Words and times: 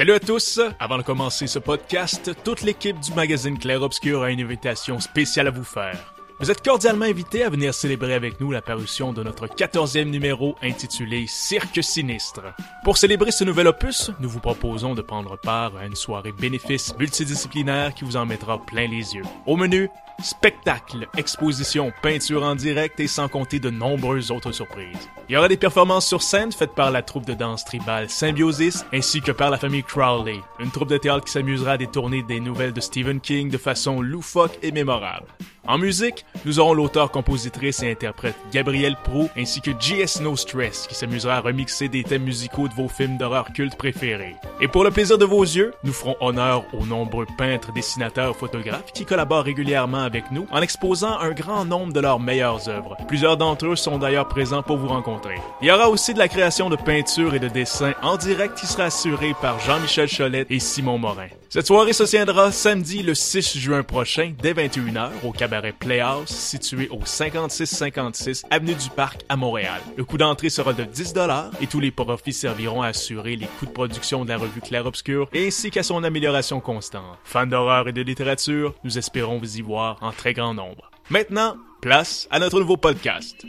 Salut 0.00 0.12
à 0.14 0.18
tous! 0.18 0.58
Avant 0.78 0.96
de 0.96 1.02
commencer 1.02 1.46
ce 1.46 1.58
podcast, 1.58 2.30
toute 2.42 2.62
l'équipe 2.62 2.98
du 3.00 3.12
magazine 3.12 3.58
Clair 3.58 3.82
Obscur 3.82 4.22
a 4.22 4.30
une 4.30 4.40
invitation 4.40 4.98
spéciale 4.98 5.48
à 5.48 5.50
vous 5.50 5.62
faire. 5.62 6.14
Vous 6.40 6.50
êtes 6.50 6.64
cordialement 6.64 7.04
invités 7.04 7.44
à 7.44 7.50
venir 7.50 7.74
célébrer 7.74 8.14
avec 8.14 8.40
nous 8.40 8.50
la 8.50 8.62
parution 8.62 9.12
de 9.12 9.22
notre 9.22 9.46
14e 9.46 10.04
numéro 10.04 10.56
intitulé 10.62 11.26
Cirque 11.28 11.84
sinistre. 11.84 12.54
Pour 12.82 12.96
célébrer 12.96 13.30
ce 13.30 13.44
nouvel 13.44 13.66
opus, 13.66 14.10
nous 14.20 14.28
vous 14.30 14.40
proposons 14.40 14.94
de 14.94 15.02
prendre 15.02 15.36
part 15.36 15.76
à 15.76 15.84
une 15.84 15.94
soirée 15.94 16.32
bénéfice 16.32 16.96
multidisciplinaire 16.98 17.92
qui 17.92 18.06
vous 18.06 18.16
en 18.16 18.24
mettra 18.24 18.58
plein 18.58 18.88
les 18.88 19.14
yeux. 19.14 19.24
Au 19.44 19.56
menu, 19.56 19.90
spectacle, 20.22 21.08
exposition, 21.18 21.92
peinture 22.02 22.42
en 22.42 22.54
direct 22.54 23.00
et 23.00 23.06
sans 23.06 23.28
compter 23.28 23.58
de 23.58 23.68
nombreuses 23.68 24.30
autres 24.30 24.52
surprises. 24.52 25.10
Il 25.28 25.34
y 25.34 25.36
aura 25.36 25.48
des 25.48 25.58
performances 25.58 26.06
sur 26.06 26.22
scène 26.22 26.52
faites 26.52 26.74
par 26.74 26.90
la 26.90 27.02
troupe 27.02 27.26
de 27.26 27.34
danse 27.34 27.66
tribale 27.66 28.08
Symbiosis 28.08 28.86
ainsi 28.94 29.20
que 29.20 29.32
par 29.32 29.50
la 29.50 29.58
famille 29.58 29.84
Crowley, 29.84 30.40
une 30.58 30.70
troupe 30.70 30.88
de 30.88 30.96
théâtre 30.96 31.26
qui 31.26 31.32
s'amusera 31.32 31.72
à 31.72 31.76
détourner 31.76 32.22
des 32.22 32.40
nouvelles 32.40 32.72
de 32.72 32.80
Stephen 32.80 33.20
King 33.20 33.50
de 33.50 33.58
façon 33.58 34.00
loufoque 34.00 34.58
et 34.62 34.72
mémorable. 34.72 35.26
En 35.66 35.78
musique, 35.78 36.24
nous 36.46 36.58
aurons 36.58 36.74
l'auteur, 36.74 37.10
compositrice 37.10 37.82
et 37.82 37.90
interprète 37.90 38.34
Gabriel 38.52 38.96
Pro 39.04 39.28
ainsi 39.36 39.60
que 39.60 39.70
GS 39.70 40.20
No 40.22 40.34
Stress 40.34 40.86
qui 40.88 40.94
s'amusera 40.94 41.36
à 41.36 41.40
remixer 41.40 41.88
des 41.88 42.02
thèmes 42.02 42.24
musicaux 42.24 42.66
de 42.66 42.74
vos 42.74 42.88
films 42.88 43.18
d'horreur 43.18 43.52
cultes 43.52 43.76
préférés. 43.76 44.36
Et 44.60 44.68
pour 44.68 44.84
le 44.84 44.90
plaisir 44.90 45.18
de 45.18 45.24
vos 45.24 45.42
yeux, 45.42 45.72
nous 45.84 45.92
ferons 45.92 46.16
honneur 46.20 46.64
aux 46.72 46.86
nombreux 46.86 47.26
peintres, 47.38 47.72
dessinateurs, 47.72 48.36
photographes 48.36 48.92
qui 48.92 49.04
collaborent 49.04 49.44
régulièrement 49.44 50.02
avec 50.02 50.30
nous 50.30 50.46
en 50.50 50.62
exposant 50.62 51.18
un 51.18 51.32
grand 51.32 51.64
nombre 51.64 51.92
de 51.92 52.00
leurs 52.00 52.20
meilleures 52.20 52.68
œuvres. 52.68 52.96
Plusieurs 53.06 53.36
d'entre 53.36 53.66
eux 53.66 53.76
sont 53.76 53.98
d'ailleurs 53.98 54.28
présents 54.28 54.62
pour 54.62 54.78
vous 54.78 54.88
rencontrer. 54.88 55.36
Il 55.60 55.68
y 55.68 55.70
aura 55.70 55.88
aussi 55.88 56.14
de 56.14 56.18
la 56.18 56.28
création 56.28 56.70
de 56.70 56.76
peintures 56.76 57.34
et 57.34 57.38
de 57.38 57.48
dessins 57.48 57.94
en 58.02 58.16
direct 58.16 58.58
qui 58.58 58.66
sera 58.66 58.84
assurée 58.84 59.34
par 59.40 59.60
Jean-Michel 59.60 60.08
Cholette 60.08 60.50
et 60.50 60.58
Simon 60.58 60.98
Morin. 60.98 61.28
Cette 61.52 61.66
soirée 61.66 61.92
se 61.92 62.04
tiendra 62.04 62.52
samedi 62.52 63.02
le 63.02 63.12
6 63.12 63.58
juin 63.58 63.82
prochain 63.82 64.34
dès 64.40 64.52
21h 64.52 65.10
au 65.24 65.32
cabaret 65.32 65.72
Playhouse 65.72 66.28
situé 66.28 66.88
au 66.90 67.04
5656 67.04 68.44
avenue 68.50 68.76
du 68.76 68.88
Parc 68.88 69.22
à 69.28 69.34
Montréal. 69.34 69.80
Le 69.96 70.04
coût 70.04 70.16
d'entrée 70.16 70.48
sera 70.48 70.72
de 70.72 70.84
10 70.84 71.12
dollars 71.12 71.50
et 71.60 71.66
tous 71.66 71.80
les 71.80 71.90
profits 71.90 72.32
serviront 72.32 72.82
à 72.82 72.88
assurer 72.88 73.34
les 73.34 73.46
coûts 73.58 73.66
de 73.66 73.72
production 73.72 74.24
de 74.24 74.28
la 74.28 74.38
revue 74.38 74.60
Clair 74.60 74.86
Obscur 74.86 75.28
ainsi 75.34 75.72
qu'à 75.72 75.82
son 75.82 76.04
amélioration 76.04 76.60
constante. 76.60 77.18
Fans 77.24 77.48
d'horreur 77.48 77.88
et 77.88 77.92
de 77.92 78.02
littérature, 78.02 78.76
nous 78.84 78.96
espérons 78.96 79.38
vous 79.38 79.58
y 79.58 79.60
voir 79.60 79.98
en 80.02 80.12
très 80.12 80.34
grand 80.34 80.54
nombre. 80.54 80.92
Maintenant, 81.08 81.56
place 81.80 82.28
à 82.30 82.38
notre 82.38 82.60
nouveau 82.60 82.76
podcast. 82.76 83.44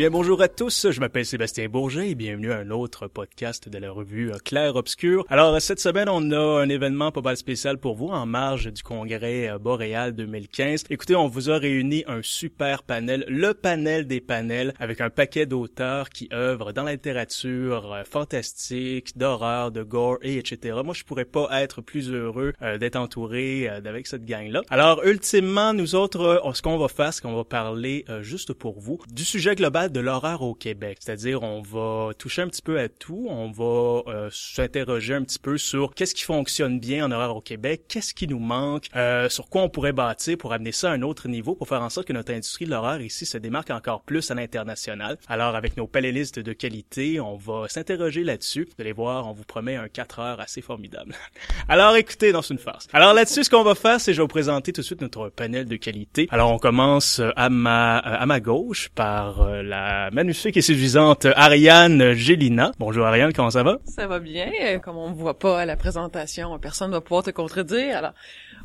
Bien, 0.00 0.08
bonjour 0.08 0.40
à 0.40 0.48
tous. 0.48 0.90
Je 0.90 0.98
m'appelle 0.98 1.26
Sébastien 1.26 1.68
Bourget 1.68 2.08
et 2.08 2.14
bienvenue 2.14 2.52
à 2.52 2.56
un 2.56 2.70
autre 2.70 3.06
podcast 3.06 3.68
de 3.68 3.76
la 3.76 3.90
revue 3.90 4.32
euh, 4.32 4.38
Clair 4.42 4.74
Obscur. 4.76 5.26
Alors, 5.28 5.60
cette 5.60 5.78
semaine, 5.78 6.08
on 6.08 6.30
a 6.30 6.62
un 6.62 6.70
événement 6.70 7.12
pas 7.12 7.20
mal 7.20 7.36
spécial 7.36 7.76
pour 7.76 7.96
vous 7.96 8.08
en 8.08 8.24
marge 8.24 8.72
du 8.72 8.82
congrès 8.82 9.50
euh, 9.50 9.58
Boréal 9.58 10.14
2015. 10.14 10.84
Écoutez, 10.88 11.16
on 11.16 11.28
vous 11.28 11.50
a 11.50 11.58
réuni 11.58 12.02
un 12.06 12.20
super 12.22 12.82
panel, 12.82 13.26
le 13.28 13.52
panel 13.52 14.06
des 14.06 14.22
panels, 14.22 14.72
avec 14.80 15.02
un 15.02 15.10
paquet 15.10 15.44
d'auteurs 15.44 16.08
qui 16.08 16.30
œuvrent 16.32 16.72
dans 16.72 16.84
la 16.84 16.92
littérature 16.92 17.92
euh, 17.92 18.02
fantastique, 18.04 19.18
d'horreur, 19.18 19.70
de 19.70 19.82
gore 19.82 20.16
et 20.22 20.38
etc. 20.38 20.78
Moi, 20.82 20.94
je 20.94 21.04
pourrais 21.04 21.26
pas 21.26 21.46
être 21.60 21.82
plus 21.82 22.10
heureux 22.10 22.54
d'être 22.78 22.96
entouré 22.96 23.68
d'avec 23.84 24.06
cette 24.06 24.24
gang-là. 24.24 24.62
Alors, 24.70 25.04
ultimement, 25.04 25.74
nous 25.74 25.94
autres, 25.94 26.40
ce 26.54 26.62
qu'on 26.62 26.78
va 26.78 26.88
faire, 26.88 27.12
c'est 27.12 27.20
qu'on 27.20 27.36
va 27.36 27.44
parler 27.44 28.06
juste 28.22 28.54
pour 28.54 28.80
vous 28.80 28.98
du 29.12 29.24
sujet 29.24 29.54
global 29.54 29.89
de 29.90 30.00
l'horreur 30.00 30.42
au 30.42 30.54
Québec. 30.54 30.98
C'est-à-dire, 31.00 31.42
on 31.42 31.62
va 31.62 32.12
toucher 32.14 32.42
un 32.42 32.48
petit 32.48 32.62
peu 32.62 32.78
à 32.78 32.88
tout. 32.88 33.26
On 33.28 33.50
va 33.50 34.10
euh, 34.10 34.28
s'interroger 34.32 35.14
un 35.14 35.22
petit 35.22 35.38
peu 35.38 35.58
sur 35.58 35.94
qu'est-ce 35.94 36.14
qui 36.14 36.24
fonctionne 36.24 36.80
bien 36.80 37.06
en 37.06 37.10
horreur 37.10 37.36
au 37.36 37.40
Québec, 37.40 37.82
qu'est-ce 37.88 38.14
qui 38.14 38.26
nous 38.26 38.38
manque, 38.38 38.88
euh, 38.96 39.28
sur 39.28 39.48
quoi 39.48 39.62
on 39.62 39.68
pourrait 39.68 39.92
bâtir 39.92 40.36
pour 40.38 40.52
amener 40.52 40.72
ça 40.72 40.90
à 40.90 40.94
un 40.94 41.02
autre 41.02 41.28
niveau, 41.28 41.54
pour 41.54 41.68
faire 41.68 41.82
en 41.82 41.90
sorte 41.90 42.06
que 42.06 42.12
notre 42.12 42.32
industrie 42.32 42.64
de 42.64 42.70
l'horreur 42.70 43.00
ici 43.00 43.26
se 43.26 43.38
démarque 43.38 43.70
encore 43.70 44.02
plus 44.02 44.30
à 44.30 44.34
l'international. 44.34 45.18
Alors, 45.28 45.54
avec 45.54 45.76
nos 45.76 45.86
panélistes 45.86 46.38
de 46.38 46.52
qualité, 46.52 47.20
on 47.20 47.36
va 47.36 47.68
s'interroger 47.68 48.24
là-dessus. 48.24 48.64
Vous 48.64 48.80
allez 48.80 48.92
voir, 48.92 49.26
on 49.28 49.32
vous 49.32 49.44
promet 49.44 49.76
un 49.76 49.88
4 49.88 50.18
heures 50.20 50.40
assez 50.40 50.60
formidable. 50.60 51.14
Alors, 51.68 51.96
écoutez, 51.96 52.32
dans 52.32 52.42
une 52.42 52.58
farce. 52.58 52.88
Alors 52.92 53.14
là-dessus, 53.14 53.44
ce 53.44 53.50
qu'on 53.50 53.62
va 53.62 53.74
faire, 53.74 54.00
c'est 54.00 54.12
je 54.12 54.18
vais 54.18 54.24
vous 54.24 54.28
présenter 54.28 54.72
tout 54.72 54.80
de 54.80 54.86
suite 54.86 55.00
notre 55.00 55.28
panel 55.28 55.66
de 55.66 55.76
qualité. 55.76 56.28
Alors, 56.30 56.52
on 56.52 56.58
commence 56.58 57.20
à 57.36 57.48
ma 57.48 57.98
à 57.98 58.26
ma 58.26 58.40
gauche 58.40 58.90
par 58.94 59.42
euh, 59.42 59.62
la 59.80 60.10
magnifique 60.10 60.56
et 60.56 60.62
séduisante 60.62 61.26
Ariane 61.36 62.12
Gélina. 62.12 62.72
Bonjour 62.78 63.06
Ariane, 63.06 63.32
comment 63.32 63.50
ça 63.50 63.62
va? 63.62 63.78
Ça 63.86 64.06
va 64.06 64.18
bien. 64.18 64.78
Comme 64.82 64.96
on 64.96 65.08
ne 65.08 65.14
voit 65.14 65.38
pas 65.38 65.60
à 65.60 65.64
la 65.64 65.76
présentation, 65.76 66.58
personne 66.58 66.90
ne 66.90 66.96
va 66.96 67.00
pouvoir 67.00 67.22
te 67.22 67.30
contredire. 67.30 67.96
Alors, 67.96 68.12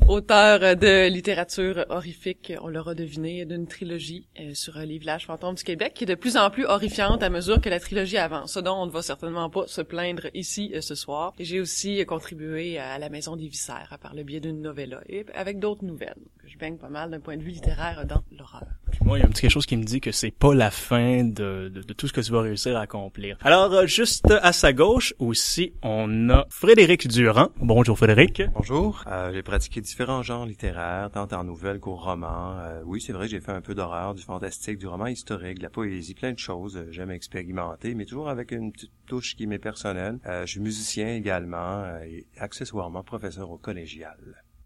auteur 0.08 0.76
de 0.76 1.08
littérature 1.08 1.86
horrifique, 1.88 2.52
on 2.60 2.68
l'aura 2.68 2.94
deviné, 2.94 3.46
d'une 3.46 3.66
trilogie 3.66 4.26
euh, 4.40 4.52
sur 4.52 4.76
les 4.78 4.98
villages 4.98 5.26
fantômes 5.26 5.54
du 5.54 5.64
Québec, 5.64 5.92
qui 5.94 6.04
est 6.04 6.06
de 6.06 6.14
plus 6.14 6.36
en 6.36 6.50
plus 6.50 6.66
horrifiante 6.66 7.22
à 7.22 7.30
mesure 7.30 7.60
que 7.60 7.70
la 7.70 7.80
trilogie 7.80 8.18
avance. 8.18 8.52
Ce 8.52 8.60
dont 8.60 8.74
on 8.74 8.86
ne 8.86 8.90
va 8.90 9.00
certainement 9.00 9.48
pas 9.48 9.66
se 9.66 9.80
plaindre 9.80 10.26
ici 10.34 10.72
euh, 10.74 10.82
ce 10.82 10.94
soir. 10.94 11.32
J'ai 11.38 11.60
aussi 11.60 12.04
contribué 12.04 12.78
à 12.78 12.98
la 12.98 13.08
Maison 13.08 13.36
des 13.36 13.48
Viscères 13.48 13.96
par 14.02 14.14
le 14.14 14.22
biais 14.22 14.40
d'une 14.40 14.60
novella 14.60 15.00
et 15.08 15.24
avec 15.34 15.60
d'autres 15.60 15.84
nouvelles. 15.84 16.14
Je 16.46 16.58
baigne 16.58 16.76
pas 16.76 16.88
mal 16.88 17.10
d'un 17.10 17.20
point 17.20 17.36
de 17.36 17.42
vue 17.42 17.50
littéraire 17.50 18.04
dans 18.06 18.22
l'horreur. 18.36 18.66
Moi, 19.04 19.18
il 19.18 19.20
y 19.20 19.24
a 19.24 19.26
un 19.26 19.30
petit 19.30 19.42
quelque 19.42 19.50
chose 19.50 19.66
qui 19.66 19.76
me 19.76 19.84
dit 19.84 20.00
que 20.00 20.12
c'est 20.12 20.30
pas 20.30 20.54
la 20.54 20.70
fin 20.70 21.05
de, 21.06 21.68
de, 21.68 21.82
de, 21.82 21.92
tout 21.92 22.08
ce 22.08 22.12
que 22.12 22.20
tu 22.20 22.32
vas 22.32 22.40
réussir 22.42 22.76
à 22.76 22.80
accomplir. 22.80 23.36
Alors, 23.42 23.72
euh, 23.72 23.86
juste 23.86 24.30
à 24.30 24.52
sa 24.52 24.72
gauche 24.72 25.14
aussi, 25.18 25.72
on 25.82 26.30
a 26.30 26.46
Frédéric 26.50 27.08
Durand. 27.08 27.48
Bonjour 27.60 27.96
Frédéric. 27.96 28.42
Bonjour. 28.54 29.04
Euh, 29.06 29.32
j'ai 29.32 29.42
pratiqué 29.42 29.80
différents 29.80 30.22
genres 30.22 30.46
littéraires, 30.46 31.10
tant 31.12 31.28
en 31.32 31.44
nouvelles 31.44 31.80
qu'au 31.80 31.94
roman. 31.94 32.58
Euh, 32.58 32.82
oui, 32.84 33.00
c'est 33.00 33.12
vrai, 33.12 33.28
j'ai 33.28 33.40
fait 33.40 33.52
un 33.52 33.60
peu 33.60 33.74
d'horreur, 33.74 34.14
du 34.14 34.22
fantastique, 34.22 34.78
du 34.78 34.86
roman 34.86 35.06
historique, 35.06 35.58
de 35.58 35.62
la 35.62 35.70
poésie, 35.70 36.14
plein 36.14 36.32
de 36.32 36.38
choses. 36.38 36.76
Euh, 36.76 36.88
j'aime 36.90 37.10
expérimenter, 37.10 37.94
mais 37.94 38.04
toujours 38.04 38.28
avec 38.28 38.52
une 38.52 38.72
petite 38.72 38.92
touche 39.06 39.36
qui 39.36 39.46
m'est 39.46 39.58
personnelle. 39.58 40.18
je 40.24 40.46
suis 40.46 40.60
musicien 40.60 41.08
également 41.14 41.84
et 42.04 42.26
accessoirement 42.38 43.02
professeur 43.02 43.50
au 43.50 43.58
collégial. 43.58 44.16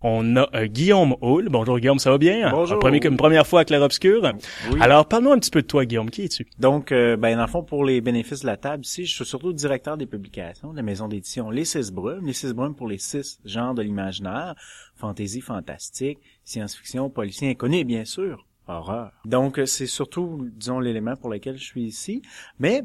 On 0.03 0.37
a 0.37 0.49
euh, 0.55 0.66
Guillaume 0.66 1.15
Hull. 1.21 1.49
Bonjour 1.50 1.78
Guillaume, 1.78 1.99
ça 1.99 2.11
va 2.11 2.16
bien? 2.16 2.50
Bonjour. 2.50 2.78
Premier, 2.78 3.00
une 3.05 3.16
première 3.19 3.47
fois 3.47 3.61
à 3.61 3.65
Clair 3.65 3.83
Obscur. 3.83 4.33
Oui. 4.72 4.81
Alors, 4.81 5.06
parle-nous 5.06 5.33
un 5.33 5.38
petit 5.38 5.50
peu 5.50 5.61
de 5.61 5.66
toi, 5.66 5.84
Guillaume. 5.84 6.11
Qui 6.11 6.25
es-tu? 6.25 6.47
Donc, 6.59 6.91
euh, 6.91 7.16
ben, 7.16 7.37
dans 7.37 7.43
le 7.43 7.49
fond, 7.49 7.62
pour 7.62 7.84
les 7.84 8.00
bénéfices 8.00 8.41
de 8.41 8.47
la 8.47 8.56
table, 8.56 8.84
ici, 8.84 9.05
je 9.05 9.15
suis 9.15 9.25
surtout 9.27 9.53
directeur 9.53 9.99
des 9.99 10.06
publications 10.06 10.72
de 10.72 10.77
la 10.77 10.83
maison 10.83 11.06
d'édition 11.06 11.50
Les 11.50 11.66
Six 11.66 11.93
Brumes. 11.93 12.27
Les 12.27 12.33
Six 12.33 12.55
Brumes 12.55 12.75
pour 12.75 12.88
les 12.88 12.99
six 12.99 13.41
genres 13.44 13.75
de 13.75 13.83
l'imaginaire. 13.83 14.55
Fantaisie, 14.97 15.43
fantastique, 15.43 16.19
science-fiction, 16.44 17.11
policier 17.11 17.50
inconnu, 17.50 17.84
bien 17.84 18.05
sûr 18.05 18.47
horreur. 18.78 19.12
Donc 19.25 19.58
euh, 19.58 19.67
c'est 19.67 19.87
surtout, 19.87 20.49
disons, 20.52 20.81
l'élément 20.81 21.17
pour 21.17 21.31
lequel 21.31 21.56
je 21.56 21.64
suis 21.64 21.84
ici. 21.84 22.22
Mais 22.58 22.84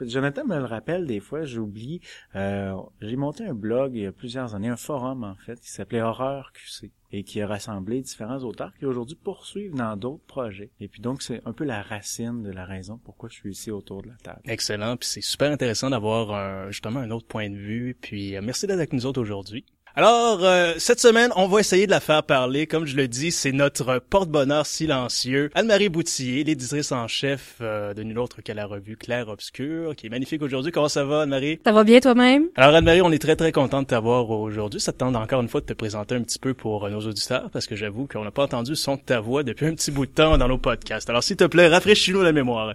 Jonathan 0.00 0.44
me 0.44 0.58
le 0.58 0.64
rappelle 0.64 1.06
des 1.06 1.20
fois, 1.20 1.44
j'oublie. 1.44 2.00
Euh, 2.34 2.74
j'ai 3.00 3.16
monté 3.16 3.44
un 3.44 3.54
blog 3.54 3.92
il 3.94 4.02
y 4.02 4.06
a 4.06 4.12
plusieurs 4.12 4.54
années, 4.54 4.68
un 4.68 4.76
forum 4.76 5.24
en 5.24 5.36
fait, 5.36 5.60
qui 5.60 5.70
s'appelait 5.70 6.02
Horreur 6.02 6.52
QC 6.52 6.90
et 7.14 7.24
qui 7.24 7.42
a 7.42 7.46
rassemblé 7.46 8.00
différents 8.00 8.38
auteurs 8.38 8.72
qui 8.78 8.86
aujourd'hui 8.86 9.18
poursuivent 9.22 9.74
dans 9.74 9.96
d'autres 9.96 10.24
projets. 10.24 10.70
Et 10.80 10.88
puis 10.88 11.02
donc 11.02 11.22
c'est 11.22 11.42
un 11.44 11.52
peu 11.52 11.64
la 11.64 11.82
racine 11.82 12.42
de 12.42 12.50
la 12.50 12.64
raison 12.64 12.98
pourquoi 13.04 13.28
je 13.28 13.34
suis 13.34 13.50
ici 13.50 13.70
autour 13.70 14.02
de 14.02 14.08
la 14.08 14.16
table. 14.22 14.40
Excellent, 14.46 14.96
puis 14.96 15.08
c'est 15.08 15.20
super 15.20 15.50
intéressant 15.50 15.90
d'avoir 15.90 16.70
justement 16.70 17.00
un 17.00 17.10
autre 17.10 17.26
point 17.26 17.50
de 17.50 17.56
vue. 17.56 17.96
Puis 18.00 18.36
euh, 18.36 18.40
merci 18.42 18.66
d'être 18.66 18.76
avec 18.76 18.92
nous 18.92 19.06
autres 19.06 19.20
aujourd'hui. 19.20 19.64
Alors, 19.94 20.42
euh, 20.42 20.72
cette 20.78 21.00
semaine, 21.00 21.30
on 21.36 21.48
va 21.48 21.60
essayer 21.60 21.84
de 21.84 21.90
la 21.90 22.00
faire 22.00 22.22
parler. 22.22 22.66
Comme 22.66 22.86
je 22.86 22.96
le 22.96 23.08
dis, 23.08 23.30
c'est 23.30 23.52
notre 23.52 23.98
porte-bonheur 23.98 24.64
silencieux, 24.64 25.50
Anne-Marie 25.54 25.90
Boutillier, 25.90 26.44
l'éditrice 26.44 26.92
en 26.92 27.08
chef 27.08 27.56
euh, 27.60 27.92
de 27.92 28.02
nul 28.02 28.18
autre 28.18 28.40
que 28.40 28.52
la 28.52 28.64
revue 28.64 28.96
Claire 28.96 29.28
Obscur, 29.28 29.94
qui 29.94 30.06
est 30.06 30.08
magnifique 30.08 30.40
aujourd'hui. 30.40 30.72
Comment 30.72 30.88
ça 30.88 31.04
va, 31.04 31.22
Anne-Marie? 31.22 31.60
Ça 31.62 31.72
va 31.72 31.84
bien 31.84 32.00
toi-même? 32.00 32.46
Alors, 32.56 32.74
Anne-Marie, 32.74 33.02
on 33.02 33.12
est 33.12 33.18
très, 33.18 33.36
très 33.36 33.52
content 33.52 33.82
de 33.82 33.86
t'avoir 33.86 34.30
aujourd'hui. 34.30 34.80
Ça 34.80 34.92
te 34.92 34.96
tente 34.96 35.14
encore 35.14 35.42
une 35.42 35.48
fois 35.48 35.60
de 35.60 35.66
te 35.66 35.74
présenter 35.74 36.14
un 36.14 36.22
petit 36.22 36.38
peu 36.38 36.54
pour 36.54 36.86
euh, 36.86 36.90
nos 36.90 37.00
auditeurs, 37.00 37.50
parce 37.52 37.66
que 37.66 37.76
j'avoue 37.76 38.06
qu'on 38.06 38.24
n'a 38.24 38.30
pas 38.30 38.44
entendu 38.44 38.74
son 38.76 38.96
de 38.96 39.02
ta 39.02 39.20
voix 39.20 39.42
depuis 39.42 39.66
un 39.66 39.74
petit 39.74 39.90
bout 39.90 40.06
de 40.06 40.12
temps 40.12 40.38
dans 40.38 40.48
nos 40.48 40.56
podcasts. 40.56 41.10
Alors, 41.10 41.22
s'il 41.22 41.36
te 41.36 41.44
plaît, 41.44 41.68
rafraîchis-nous 41.68 42.22
la 42.22 42.32
mémoire. 42.32 42.72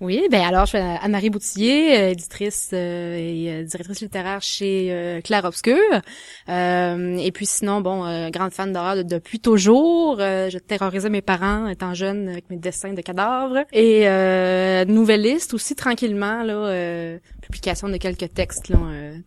Oui, 0.00 0.28
ben 0.30 0.42
alors 0.42 0.64
je 0.64 0.76
suis 0.76 0.78
Anne-Marie 0.78 1.28
Boutillier, 1.28 1.96
euh, 1.98 2.10
éditrice 2.10 2.70
euh, 2.72 3.16
et 3.16 3.50
euh, 3.50 3.64
directrice 3.64 4.00
littéraire 4.00 4.40
chez 4.42 5.20
Claire 5.24 5.44
Obscur. 5.44 5.76
et 6.46 7.30
puis 7.34 7.46
sinon, 7.46 7.80
bon, 7.80 8.30
grande 8.30 8.52
fan 8.52 8.72
d'horreur 8.72 9.04
depuis 9.04 9.40
toujours. 9.40 10.18
je 10.18 10.58
terrorisais 10.58 11.10
mes 11.10 11.20
parents 11.20 11.66
étant 11.66 11.94
jeune 11.94 12.28
avec 12.28 12.48
mes 12.48 12.56
dessins 12.56 12.92
de 12.92 13.00
cadavres. 13.00 13.64
Et 13.72 14.06
nouvelliste 14.86 15.52
aussi 15.54 15.74
tranquillement, 15.74 16.44
là, 16.44 17.18
de 17.50 17.96
quelques 17.96 18.32
textes 18.34 18.72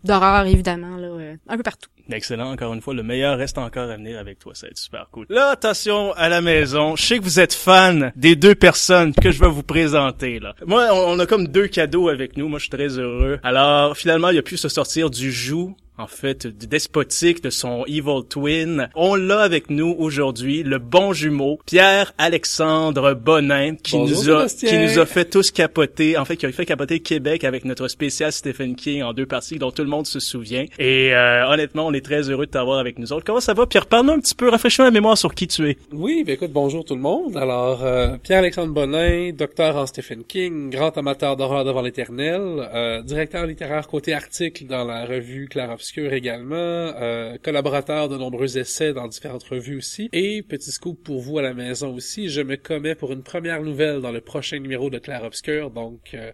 d'horreur 0.03 0.45
évidemment, 0.45 0.97
là, 0.97 1.09
un 1.47 1.57
peu 1.57 1.63
partout. 1.63 1.89
Excellent, 2.11 2.51
encore 2.51 2.73
une 2.73 2.81
fois, 2.81 2.93
le 2.93 3.03
meilleur 3.03 3.37
reste 3.37 3.57
encore 3.57 3.89
à 3.89 3.95
venir 3.95 4.19
avec 4.19 4.39
toi, 4.39 4.53
ça 4.53 4.67
va 4.67 4.71
être 4.71 4.77
super 4.77 5.07
cool. 5.11 5.25
Là, 5.29 5.49
attention 5.49 6.11
à 6.13 6.29
la 6.29 6.41
maison, 6.41 6.95
je 6.95 7.03
sais 7.03 7.17
que 7.19 7.23
vous 7.23 7.39
êtes 7.39 7.53
fan 7.53 8.11
des 8.15 8.35
deux 8.35 8.55
personnes 8.55 9.13
que 9.13 9.31
je 9.31 9.39
vais 9.39 9.49
vous 9.49 9.63
présenter 9.63 10.39
là. 10.39 10.55
Moi, 10.65 10.89
on, 10.93 11.17
a 11.19 11.25
comme 11.25 11.47
deux 11.47 11.67
cadeaux 11.67 12.09
avec 12.09 12.37
nous, 12.37 12.47
moi 12.47 12.59
je 12.59 12.63
suis 12.63 12.69
très 12.69 12.97
heureux. 12.97 13.39
Alors, 13.43 13.95
finalement, 13.95 14.29
il 14.29 14.37
a 14.37 14.41
pu 14.41 14.57
se 14.57 14.69
sortir 14.69 15.09
du 15.09 15.31
joug 15.31 15.75
en 15.97 16.07
fait, 16.07 16.47
du 16.47 16.67
despotique 16.67 17.43
de 17.43 17.49
son 17.49 17.83
Evil 17.85 18.23
Twin. 18.27 18.89
On 18.95 19.15
l'a 19.15 19.41
avec 19.41 19.69
nous 19.69 19.95
aujourd'hui, 19.99 20.63
le 20.63 20.79
bon 20.79 21.13
jumeau, 21.13 21.59
Pierre-Alexandre 21.65 23.13
Bonin, 23.13 23.75
qui 23.75 23.97
nous 23.97 24.29
a, 24.29 24.47
qui 24.47 24.77
nous 24.77 24.99
a 24.99 25.05
fait 25.05 25.25
tous 25.25 25.51
capoter, 25.51 26.17
en 26.17 26.25
fait, 26.25 26.37
qui 26.37 26.45
a 26.45 26.51
fait 26.51 26.65
capoter 26.65 26.99
Québec 26.99 27.43
avec 27.43 27.65
notre 27.65 27.87
spécial 27.87 28.31
Stephen 28.31 28.75
King 28.75 29.03
en 29.03 29.13
deux 29.13 29.25
parties 29.25 29.59
dont 29.59 29.71
tout 29.71 29.83
le 29.83 29.89
monde 29.89 30.07
se 30.07 30.19
souvient. 30.19 30.65
Et 30.79 31.13
euh, 31.13 31.47
honnêtement, 31.47 31.87
on 31.87 31.93
est 31.93 32.03
très 32.03 32.29
heureux 32.29 32.45
de 32.45 32.51
t'avoir 32.51 32.79
avec 32.79 32.97
nous 32.97 33.13
autres. 33.13 33.25
Comment 33.25 33.39
ça 33.39 33.53
va, 33.53 33.65
Pierre? 33.67 33.85
Parle-nous 33.85 34.13
un 34.13 34.19
petit 34.19 34.35
peu, 34.35 34.49
rafraîchis 34.49 34.81
la 34.81 34.91
mémoire 34.91 35.17
sur 35.17 35.35
qui 35.35 35.47
tu 35.47 35.69
es. 35.69 35.77
Oui, 35.91 36.23
ben 36.25 36.33
écoute, 36.33 36.51
bonjour 36.51 36.85
tout 36.85 36.95
le 36.95 37.01
monde. 37.01 37.37
Alors, 37.37 37.83
euh, 37.83 38.17
Pierre-Alexandre 38.23 38.73
Bonin, 38.73 39.31
docteur 39.33 39.75
en 39.75 39.85
Stephen 39.85 40.23
King, 40.23 40.69
grand 40.69 40.97
amateur 40.97 41.35
d'horreur 41.35 41.65
devant 41.65 41.81
l'éternel, 41.81 42.41
euh, 42.73 43.01
directeur 43.01 43.45
littéraire 43.45 43.87
côté 43.87 44.13
article 44.13 44.65
dans 44.65 44.83
la 44.83 45.05
revue 45.05 45.47
Claire 45.49 45.71
Obscure 45.81 46.13
également, 46.13 46.53
euh, 46.55 47.39
collaborateur 47.41 48.07
de 48.07 48.15
nombreux 48.15 48.59
essais 48.59 48.93
dans 48.93 49.07
différentes 49.07 49.41
revues 49.45 49.77
aussi. 49.77 50.09
Et 50.13 50.43
petit 50.43 50.69
scoop 50.69 51.03
pour 51.03 51.19
vous 51.21 51.39
à 51.39 51.41
la 51.41 51.55
maison 51.55 51.95
aussi, 51.95 52.29
je 52.29 52.41
me 52.41 52.55
commets 52.55 52.93
pour 52.93 53.11
une 53.13 53.23
première 53.23 53.63
nouvelle 53.63 53.99
dans 53.99 54.11
le 54.11 54.21
prochain 54.21 54.59
numéro 54.59 54.91
de 54.91 54.99
Claire 54.99 55.23
Obscure, 55.23 55.71
donc 55.71 56.13
euh, 56.13 56.33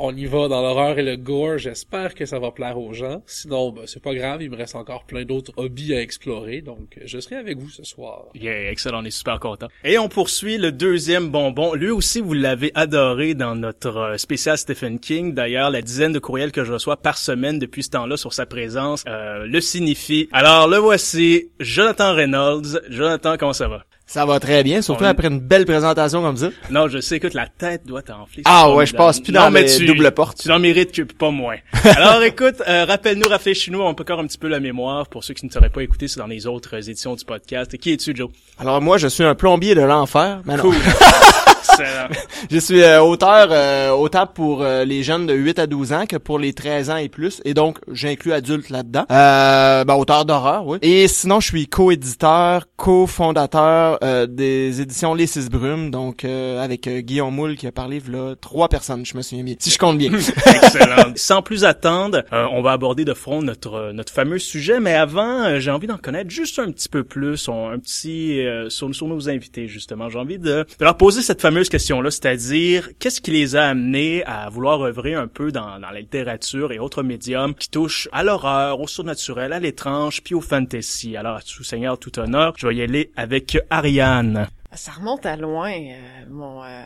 on 0.00 0.16
y 0.16 0.24
va 0.24 0.48
dans 0.48 0.62
l'horreur 0.62 0.98
et 0.98 1.02
le 1.02 1.16
gore. 1.16 1.58
J'espère 1.58 2.14
que 2.14 2.24
ça 2.26 2.38
va 2.38 2.50
plaire 2.50 2.78
aux 2.78 2.92
gens. 2.92 3.22
Sinon, 3.26 3.72
ben, 3.72 3.82
c'est 3.86 4.02
pas 4.02 4.14
grave, 4.14 4.42
il 4.42 4.50
me 4.50 4.56
reste 4.56 4.74
encore 4.74 5.04
plein 5.04 5.24
d'autres 5.24 5.52
hobbies 5.56 5.94
à 5.94 6.00
explorer. 6.00 6.62
Donc, 6.62 6.98
je 7.04 7.20
serai 7.20 7.36
avec 7.36 7.58
vous 7.58 7.70
ce 7.70 7.84
soir. 7.84 8.26
Yeah, 8.34 8.70
excellent, 8.70 9.02
on 9.02 9.04
est 9.04 9.10
super 9.10 9.38
content. 9.38 9.68
Et 9.84 9.98
on 9.98 10.08
poursuit 10.08 10.58
le 10.58 10.72
deuxième 10.72 11.28
bonbon. 11.28 11.74
Lui 11.74 11.90
aussi, 11.90 12.20
vous 12.20 12.32
l'avez 12.32 12.72
adoré 12.74 13.34
dans 13.34 13.54
notre 13.54 13.96
euh, 13.96 14.16
spécial 14.16 14.56
Stephen 14.56 14.98
King. 14.98 15.34
D'ailleurs, 15.34 15.70
la 15.70 15.82
dizaine 15.82 16.12
de 16.12 16.18
courriels 16.18 16.52
que 16.52 16.64
je 16.64 16.72
reçois 16.72 16.96
par 16.96 17.18
semaine 17.18 17.58
depuis 17.58 17.82
ce 17.82 17.90
temps-là 17.90 18.16
sur 18.16 18.32
sa 18.32 18.46
présence 18.46 19.04
euh, 19.06 19.46
le 19.46 19.60
signifie. 19.60 20.28
Alors, 20.32 20.68
le 20.68 20.78
voici, 20.78 21.50
Jonathan 21.60 22.14
Reynolds. 22.14 22.80
Jonathan, 22.88 23.36
comment 23.36 23.52
ça 23.52 23.68
va? 23.68 23.84
Ça 24.12 24.26
va 24.26 24.40
très 24.40 24.64
bien, 24.64 24.82
surtout 24.82 25.04
après 25.04 25.28
une 25.28 25.38
belle 25.38 25.64
présentation 25.64 26.20
comme 26.20 26.36
ça. 26.36 26.48
Non, 26.68 26.88
je 26.88 26.98
sais, 26.98 27.18
écoute, 27.18 27.32
la 27.32 27.46
tête 27.46 27.86
doit 27.86 28.02
t'enfler. 28.02 28.42
Ah 28.44 28.74
ouais, 28.74 28.84
je 28.84 28.92
passe 28.92 29.20
plus 29.20 29.30
dans 29.30 29.48
les 29.50 29.86
doubles 29.86 30.10
portes. 30.10 30.40
Tu 30.42 30.48
n'en 30.48 30.58
mérites 30.58 30.90
que 30.90 31.02
pas 31.02 31.30
moins. 31.30 31.58
Alors 31.84 32.20
écoute, 32.24 32.60
euh, 32.66 32.86
rappelle-nous, 32.86 33.28
rafraîchis-nous, 33.28 33.80
on 33.80 33.94
peut 33.94 34.02
encore 34.02 34.18
un 34.18 34.26
petit 34.26 34.36
peu 34.36 34.48
la 34.48 34.58
mémoire 34.58 35.06
pour 35.06 35.22
ceux 35.22 35.34
qui 35.34 35.46
ne 35.46 35.50
t'auraient 35.52 35.70
pas 35.70 35.84
écouté, 35.84 36.08
c'est 36.08 36.18
dans 36.18 36.26
les 36.26 36.48
autres 36.48 36.74
éditions 36.74 37.14
du 37.14 37.24
podcast. 37.24 37.78
Qui 37.78 37.92
es-tu, 37.92 38.16
Joe? 38.16 38.30
Alors 38.58 38.82
moi, 38.82 38.98
je 38.98 39.06
suis 39.06 39.22
un 39.22 39.36
plombier 39.36 39.76
de 39.76 39.82
l'enfer. 39.82 40.42
Cool. 40.60 40.74
je 42.50 42.58
suis 42.58 42.82
euh, 42.82 43.02
auteur 43.02 43.48
euh, 43.50 43.90
autant 43.90 44.26
pour 44.26 44.62
euh, 44.62 44.84
les 44.84 45.02
jeunes 45.02 45.26
de 45.26 45.34
8 45.34 45.58
à 45.58 45.66
12 45.66 45.92
ans 45.92 46.06
que 46.06 46.16
pour 46.16 46.38
les 46.38 46.52
13 46.52 46.90
ans 46.90 46.96
et 46.96 47.08
plus 47.08 47.40
et 47.44 47.54
donc 47.54 47.78
j'inclus 47.90 48.32
adultes 48.32 48.70
là-dedans. 48.70 49.06
Euh, 49.10 49.84
ben, 49.84 49.94
auteur 49.94 50.24
d'horreur, 50.24 50.66
oui. 50.66 50.78
Et 50.82 51.08
sinon 51.08 51.40
je 51.40 51.48
suis 51.48 51.66
co-éditeur, 51.66 52.66
co-fondateur 52.76 53.98
des 54.28 54.80
éditions 54.80 55.14
Les 55.14 55.26
Six 55.26 55.48
Brumes 55.48 55.90
donc 55.90 56.24
avec 56.24 56.88
Guillaume 56.88 57.34
Moule 57.34 57.56
qui 57.56 57.66
a 57.66 57.72
parlé 57.72 58.00
là 58.08 58.34
trois 58.40 58.68
personnes, 58.68 59.04
je 59.04 59.16
me 59.16 59.22
souviens 59.22 59.44
bien. 59.44 59.54
Si 59.58 59.70
je 59.70 59.78
compte 59.78 59.98
bien. 59.98 60.12
Excellent. 60.14 61.12
Sans 61.16 61.42
plus 61.42 61.64
attendre, 61.64 62.22
on 62.32 62.62
va 62.62 62.72
aborder 62.72 63.04
de 63.04 63.14
front 63.14 63.42
notre 63.42 63.92
notre 63.92 64.12
fameux 64.12 64.38
sujet 64.38 64.80
mais 64.80 64.94
avant 64.94 65.58
j'ai 65.58 65.70
envie 65.70 65.86
d'en 65.86 65.98
connaître 65.98 66.30
juste 66.30 66.58
un 66.58 66.70
petit 66.70 66.88
peu 66.88 67.04
plus, 67.04 67.48
un 67.48 67.78
petit 67.78 68.42
sur, 68.68 68.94
sur 68.94 69.06
nos 69.06 69.28
invités 69.28 69.68
justement. 69.68 70.08
J'ai 70.08 70.18
envie 70.18 70.38
de, 70.38 70.64
de 70.78 70.84
leur 70.84 70.96
poser 70.96 71.22
cette 71.22 71.40
fameuse 71.40 71.68
question-là, 71.70 72.10
c'est-à-dire 72.10 72.90
qu'est-ce 72.98 73.20
qui 73.20 73.30
les 73.30 73.56
a 73.56 73.68
amenés 73.68 74.24
à 74.24 74.48
vouloir 74.50 74.82
œuvrer 74.82 75.14
un 75.14 75.26
peu 75.26 75.50
dans, 75.52 75.78
la 75.78 75.92
littérature 75.92 76.72
et 76.72 76.78
autres 76.78 77.02
médiums 77.02 77.54
qui 77.54 77.70
touchent 77.70 78.08
à 78.12 78.22
l'horreur, 78.22 78.80
au 78.80 78.86
surnaturel, 78.86 79.52
à 79.52 79.60
l'étrange, 79.60 80.22
puis 80.22 80.34
au 80.34 80.40
fantasy? 80.40 81.16
Alors, 81.16 81.42
tout 81.42 81.64
seigneur, 81.64 81.98
tout 81.98 82.18
honneur, 82.18 82.52
je 82.56 82.66
vais 82.66 82.76
y 82.76 82.82
aller 82.82 83.10
avec 83.16 83.58
Ariane. 83.70 84.48
Ça 84.74 84.92
remonte 84.92 85.24
à 85.26 85.36
loin, 85.36 85.72
euh, 85.72 86.24
mon, 86.28 86.62
euh, 86.62 86.82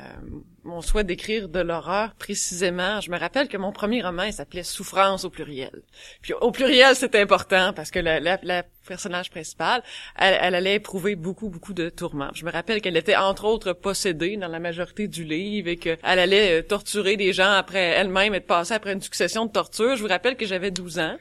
mon 0.65 0.81
souhait 0.81 1.05
d'écrire 1.05 1.49
de 1.49 1.61
l'horreur 1.61 2.15
précisément. 2.15 3.01
Je 3.01 3.11
me 3.11 3.19
rappelle 3.19 3.49
que 3.49 3.57
mon 3.57 3.73
premier 3.73 4.03
roman 4.03 4.31
s'appelait 4.33 4.63
Souffrance 4.63 5.25
au 5.25 5.31
pluriel. 5.31 5.83
Puis 6.23 6.33
au 6.33 6.51
pluriel, 6.51 6.97
c'est 6.97 7.15
important 7.17 7.73
parce 7.73 7.91
que 7.91 7.99
la, 7.99 8.21
la, 8.21 8.39
la 8.43 8.63
personnage 8.87 9.31
principal, 9.31 9.83
elle, 10.17 10.39
elle, 10.41 10.55
allait 10.55 10.75
éprouver 10.77 11.17
beaucoup, 11.17 11.49
beaucoup 11.49 11.75
de 11.75 11.89
tourments. 11.89 12.31
Je 12.35 12.45
me 12.45 12.51
rappelle 12.51 12.81
qu'elle 12.81 12.97
était 12.97 13.17
entre 13.17 13.45
autres 13.45 13.73
possédée 13.73 14.37
dans 14.37 14.49
la 14.49 14.59
majorité 14.59 15.09
du 15.09 15.25
livre 15.25 15.69
et 15.69 15.77
qu'elle 15.77 15.99
allait 16.03 16.61
euh, 16.61 16.63
torturer 16.63 17.17
des 17.17 17.33
gens 17.33 17.53
après 17.53 17.79
elle-même, 17.79 18.35
être 18.35 18.47
passée 18.47 18.75
après 18.75 18.93
une 18.93 19.03
succession 19.03 19.47
de 19.47 19.53
tortures. 19.53 19.97
Je 19.97 20.03
vous 20.03 20.09
rappelle 20.09 20.37
que 20.37 20.47
j'avais 20.47 20.71
12 20.71 20.99
ans 20.99 21.17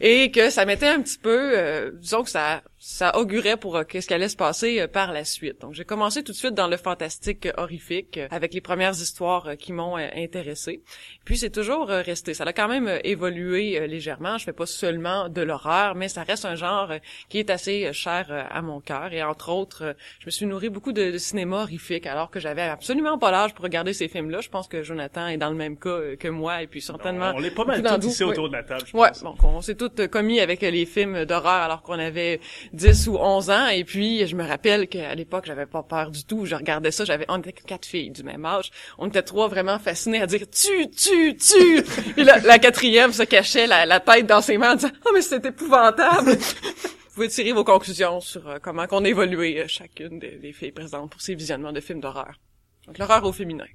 et 0.00 0.30
que 0.30 0.50
ça 0.50 0.64
m'était 0.64 0.88
un 0.88 1.00
petit 1.00 1.18
peu, 1.18 1.58
euh, 1.58 1.90
disons 1.94 2.22
que 2.22 2.30
ça 2.30 2.62
ça 2.86 3.16
augurait 3.16 3.56
pour 3.56 3.76
euh, 3.76 3.84
qu'est-ce 3.84 4.06
qui 4.06 4.12
allait 4.12 4.28
se 4.28 4.36
passer 4.36 4.78
euh, 4.78 4.86
par 4.86 5.10
la 5.10 5.24
suite. 5.24 5.62
Donc 5.62 5.72
j'ai 5.72 5.86
commencé 5.86 6.22
tout 6.22 6.32
de 6.32 6.36
suite 6.36 6.52
dans 6.52 6.66
le 6.66 6.76
fantastique 6.76 7.48
horrifique 7.56 8.20
avec 8.30 8.52
les 8.52 8.60
premières 8.74 9.00
histoires 9.00 9.56
qui 9.56 9.72
m'ont 9.72 9.94
intéressé. 9.96 10.82
Puis 11.24 11.38
c'est 11.38 11.50
toujours 11.50 11.86
resté. 11.86 12.34
Ça 12.34 12.42
a 12.44 12.52
quand 12.52 12.66
même 12.66 12.90
évolué 13.04 13.86
légèrement. 13.86 14.36
Je 14.36 14.44
fais 14.44 14.52
pas 14.52 14.66
seulement 14.66 15.28
de 15.28 15.42
l'horreur, 15.42 15.94
mais 15.94 16.08
ça 16.08 16.24
reste 16.24 16.44
un 16.44 16.56
genre 16.56 16.90
qui 17.28 17.38
est 17.38 17.50
assez 17.50 17.92
cher 17.92 18.48
à 18.50 18.62
mon 18.62 18.80
cœur. 18.80 19.12
Et 19.12 19.22
entre 19.22 19.50
autres, 19.50 19.94
je 20.18 20.26
me 20.26 20.30
suis 20.32 20.46
nourri 20.46 20.70
beaucoup 20.70 20.92
de, 20.92 21.18
cinéma 21.18 21.62
horrifique 21.62 22.06
alors 22.06 22.30
que 22.30 22.40
j'avais 22.40 22.62
absolument 22.62 23.16
pas 23.16 23.30
l'âge 23.30 23.54
pour 23.54 23.62
regarder 23.62 23.92
ces 23.92 24.08
films-là. 24.08 24.40
Je 24.40 24.48
pense 24.48 24.66
que 24.66 24.82
Jonathan 24.82 25.28
est 25.28 25.36
dans 25.36 25.50
le 25.50 25.56
même 25.56 25.76
cas 25.78 26.16
que 26.18 26.28
moi 26.28 26.62
et 26.62 26.66
puis 26.66 26.80
certainement. 26.80 27.32
On, 27.36 27.42
est 27.42 27.54
pas 27.54 27.64
mal 27.64 27.80
tous 27.82 28.06
ici 28.08 28.24
autour 28.24 28.48
de 28.48 28.54
la 28.54 28.64
table. 28.64 28.82
Je 28.86 28.96
ouais, 28.96 29.10
donc 29.22 29.42
on 29.44 29.60
s'est 29.60 29.76
tous 29.76 30.08
commis 30.08 30.40
avec 30.40 30.62
les 30.62 30.84
films 30.84 31.24
d'horreur 31.24 31.62
alors 31.62 31.82
qu'on 31.82 31.98
avait 31.98 32.40
10 32.72 33.08
ou 33.08 33.18
11 33.18 33.50
ans 33.50 33.68
et 33.68 33.84
puis 33.84 34.26
je 34.26 34.34
me 34.34 34.44
rappelle 34.44 34.88
qu'à 34.88 35.14
l'époque 35.14 35.44
j'avais 35.46 35.66
pas 35.66 35.82
peur 35.82 36.10
du 36.10 36.24
tout 36.24 36.44
je 36.44 36.54
regardais 36.56 36.90
ça 36.90 37.04
j'avais 37.04 37.24
on 37.28 37.38
était 37.38 37.52
quatre 37.52 37.86
filles 37.86 38.10
du 38.10 38.22
même 38.22 38.44
âge 38.44 38.63
on 38.98 39.08
était 39.08 39.22
trois 39.22 39.48
vraiment 39.48 39.78
fascinés 39.78 40.22
à 40.22 40.26
dire 40.26 40.42
tu 40.50 40.90
tu 40.90 41.36
tu! 41.36 41.82
Puis 42.14 42.24
la, 42.24 42.58
quatrième 42.58 43.12
se 43.12 43.22
cachait 43.22 43.66
la, 43.66 44.00
tête 44.00 44.26
dans 44.26 44.40
ses 44.40 44.58
mains 44.58 44.72
en 44.72 44.76
disant 44.76 44.92
oh 45.06 45.10
mais 45.14 45.22
c'est 45.22 45.44
épouvantable! 45.44 46.32
Vous 47.08 47.20
pouvez 47.20 47.28
tirer 47.28 47.52
vos 47.52 47.62
conclusions 47.62 48.20
sur 48.20 48.48
euh, 48.48 48.58
comment 48.60 48.88
qu'on 48.88 49.04
évolué 49.04 49.60
euh, 49.60 49.68
chacune 49.68 50.18
des, 50.18 50.32
des 50.32 50.52
filles 50.52 50.72
présentes 50.72 51.12
pour 51.12 51.20
ces 51.20 51.36
visionnements 51.36 51.72
de 51.72 51.80
films 51.80 52.00
d'horreur. 52.00 52.40
Donc 52.86 52.98
l'horreur 52.98 53.24
au 53.24 53.32
féminin. 53.32 53.66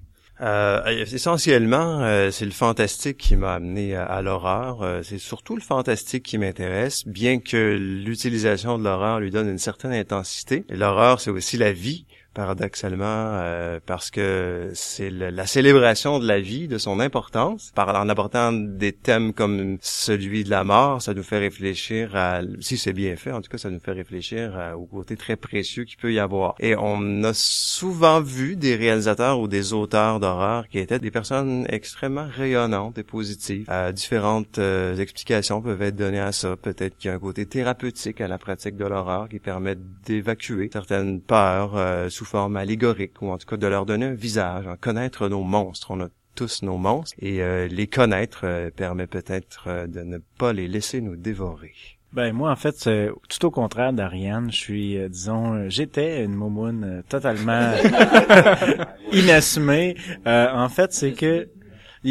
Euh, 0.41 1.03
essentiellement, 1.11 2.01
euh, 2.01 2.31
c'est 2.31 2.45
le 2.45 2.51
fantastique 2.51 3.17
qui 3.17 3.35
m'a 3.35 3.55
amené 3.55 3.95
à, 3.95 4.21
l'horreur. 4.21 4.81
Euh, 4.81 5.01
c'est 5.03 5.17
surtout 5.17 5.55
le 5.55 5.61
fantastique 5.61 6.23
qui 6.23 6.37
m'intéresse, 6.37 7.05
bien 7.05 7.39
que 7.39 7.77
l'utilisation 7.77 8.77
de 8.77 8.83
l'horreur 8.83 9.19
lui 9.19 9.31
donne 9.31 9.49
une 9.49 9.57
certaine 9.57 9.91
intensité. 9.91 10.63
L'horreur, 10.69 11.19
c'est 11.19 11.29
aussi 11.29 11.57
la 11.57 11.73
vie 11.73 12.05
paradoxalement, 12.39 13.05
euh, 13.33 13.79
parce 13.85 14.11
que 14.11 14.71
c'est 14.73 15.09
la 15.09 15.45
célébration 15.45 16.19
de 16.19 16.27
la 16.27 16.39
vie, 16.39 16.67
de 16.67 16.77
son 16.77 16.99
importance. 16.99 17.71
Par 17.75 17.89
en 17.89 18.07
abordant 18.07 18.53
des 18.53 18.93
thèmes 18.93 19.33
comme 19.33 19.77
celui 19.81 20.43
de 20.43 20.49
la 20.49 20.63
mort, 20.63 21.01
ça 21.01 21.13
nous 21.13 21.23
fait 21.23 21.39
réfléchir 21.39 22.15
à, 22.15 22.41
si 22.59 22.77
c'est 22.77 22.93
bien 22.93 23.15
fait, 23.15 23.31
en 23.31 23.41
tout 23.41 23.49
cas, 23.49 23.57
ça 23.57 23.69
nous 23.69 23.79
fait 23.79 23.91
réfléchir 23.91 24.73
au 24.77 24.85
côté 24.85 25.17
très 25.17 25.35
précieux 25.35 25.83
qu'il 25.83 25.97
peut 25.97 26.13
y 26.13 26.19
avoir. 26.19 26.55
Et 26.59 26.75
on 26.77 27.23
a 27.23 27.33
souvent 27.33 28.21
vu 28.21 28.55
des 28.55 28.75
réalisateurs 28.75 29.39
ou 29.39 29.47
des 29.47 29.73
auteurs 29.73 30.19
d'horreur 30.19 30.67
qui 30.69 30.79
étaient 30.79 30.99
des 30.99 31.11
personnes 31.11 31.65
extrêmement 31.69 32.27
rayonnantes 32.29 32.97
et 32.97 33.03
positives. 33.03 33.65
Euh, 33.69 33.91
différentes 33.91 34.59
euh, 34.59 34.95
explications 34.97 35.61
peuvent 35.61 35.81
être 35.81 35.95
données 35.95 36.19
à 36.19 36.31
ça. 36.31 36.55
Peut-être 36.55 36.97
qu'il 36.97 37.09
y 37.09 37.11
a 37.11 37.15
un 37.15 37.19
côté 37.19 37.45
thérapeutique 37.45 38.21
à 38.21 38.27
la 38.27 38.37
pratique 38.37 38.77
de 38.77 38.85
l'horreur 38.85 39.27
qui 39.29 39.39
permet 39.39 39.75
d'évacuer 40.05 40.69
certaines 40.71 41.21
peurs 41.21 41.75
euh, 41.75 42.09
sous 42.09 42.25
forme 42.29 42.57
allégorique, 42.57 43.21
ou 43.21 43.29
en 43.31 43.37
tout 43.37 43.47
cas 43.47 43.57
de 43.57 43.67
leur 43.67 43.85
donner 43.85 44.05
un 44.05 44.13
visage, 44.13 44.65
connaître 44.81 45.27
nos 45.27 45.43
monstres. 45.43 45.91
On 45.91 46.01
a 46.01 46.09
tous 46.35 46.61
nos 46.61 46.77
monstres, 46.77 47.15
et 47.19 47.41
euh, 47.41 47.67
les 47.67 47.87
connaître 47.87 48.41
euh, 48.43 48.69
permet 48.69 49.07
peut-être 49.07 49.65
euh, 49.67 49.87
de 49.87 50.01
ne 50.01 50.19
pas 50.37 50.53
les 50.53 50.67
laisser 50.67 51.01
nous 51.01 51.15
dévorer. 51.15 51.73
Ben 52.11 52.33
moi 52.33 52.51
en 52.51 52.55
fait 52.55 52.75
c'est 52.75 53.11
tout 53.29 53.45
au 53.45 53.51
contraire 53.51 53.93
d'Ariane, 53.93 54.51
je 54.51 54.57
suis 54.57 54.97
euh, 54.97 55.09
disons 55.09 55.69
j'étais 55.69 56.23
une 56.23 56.33
momoune 56.33 56.83
euh, 56.83 57.01
totalement 57.07 57.71
inassumée. 59.11 59.95
Euh, 60.25 60.47
en 60.51 60.69
fait 60.69 60.91
c'est 60.91 61.11
que 61.11 61.49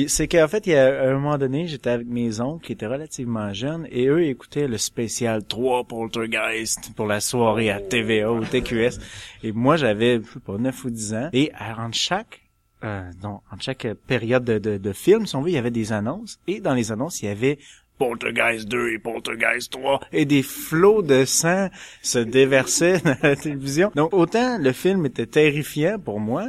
c'est 0.09 0.29
qu'en 0.29 0.49
fait 0.49 0.67
il 0.67 0.73
y 0.73 0.77
a 0.77 1.11
un 1.11 1.15
moment 1.15 1.39
donné 1.39 1.67
j'étais 1.67 1.91
avec 1.91 2.07
mes 2.07 2.41
oncles 2.41 2.67
qui 2.67 2.73
étaient 2.73 2.87
relativement 2.87 3.53
jeunes 3.53 3.87
et 3.91 4.07
eux 4.07 4.25
écoutaient 4.25 4.69
le 4.69 4.79
spécial 4.79 5.45
3 5.45 5.85
Poltergeist 5.85 6.93
pour 6.95 7.07
la 7.07 7.21
soirée 7.21 7.71
à 7.71 7.81
TVA 7.81 8.33
ou 8.33 8.45
TQS 8.45 8.99
et 9.43 9.53
moi 9.53 9.77
j'avais 9.77 10.21
je 10.23 10.33
sais 10.35 10.41
pas 10.41 10.59
9 10.59 10.85
ou 10.85 10.91
10 10.91 11.15
ans 11.15 11.31
et 11.33 11.53
en 11.61 11.93
chaque 11.93 12.43
euh, 12.85 13.11
non, 13.23 13.41
en 13.51 13.59
chaque 13.59 13.89
période 14.07 14.45
de, 14.45 14.59
de, 14.59 14.79
de 14.79 14.93
film, 14.93 15.27
si 15.27 15.35
on 15.35 15.43
veut, 15.43 15.51
il 15.51 15.55
y 15.55 15.59
avait 15.59 15.73
des 15.73 15.93
annonces. 15.93 16.39
Et 16.47 16.61
dans 16.61 16.75
les 16.75 16.93
annonces, 16.93 17.23
il 17.23 17.27
y 17.27 17.29
avait 17.29 17.59
Poltergeist 17.99 18.69
2 18.69 18.93
et 18.93 18.99
Poltergeist 18.99 19.73
3 19.73 20.01
et 20.13 20.25
des 20.25 20.43
flots 20.43 21.03
de 21.03 21.25
sang 21.25 21.69
se 22.03 22.19
déversaient 22.19 22.99
dans 23.05 23.17
la 23.23 23.37
télévision. 23.37 23.91
Donc 23.95 24.13
autant 24.15 24.59
le 24.59 24.73
film 24.73 25.07
était 25.07 25.27
terrifiant 25.27 25.99
pour 25.99 26.21
moi, 26.21 26.47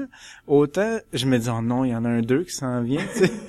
autant 0.47 0.99
je 1.13 1.25
me 1.25 1.37
dis 1.37 1.49
oh 1.49 1.61
non, 1.61 1.85
il 1.85 1.91
y 1.91 1.95
en 1.95 2.05
a 2.05 2.09
un 2.09 2.21
2 2.21 2.43
qui 2.43 2.53
s'en 2.53 2.81
vient, 2.81 3.05
tu 3.13 3.25
sais. 3.25 3.31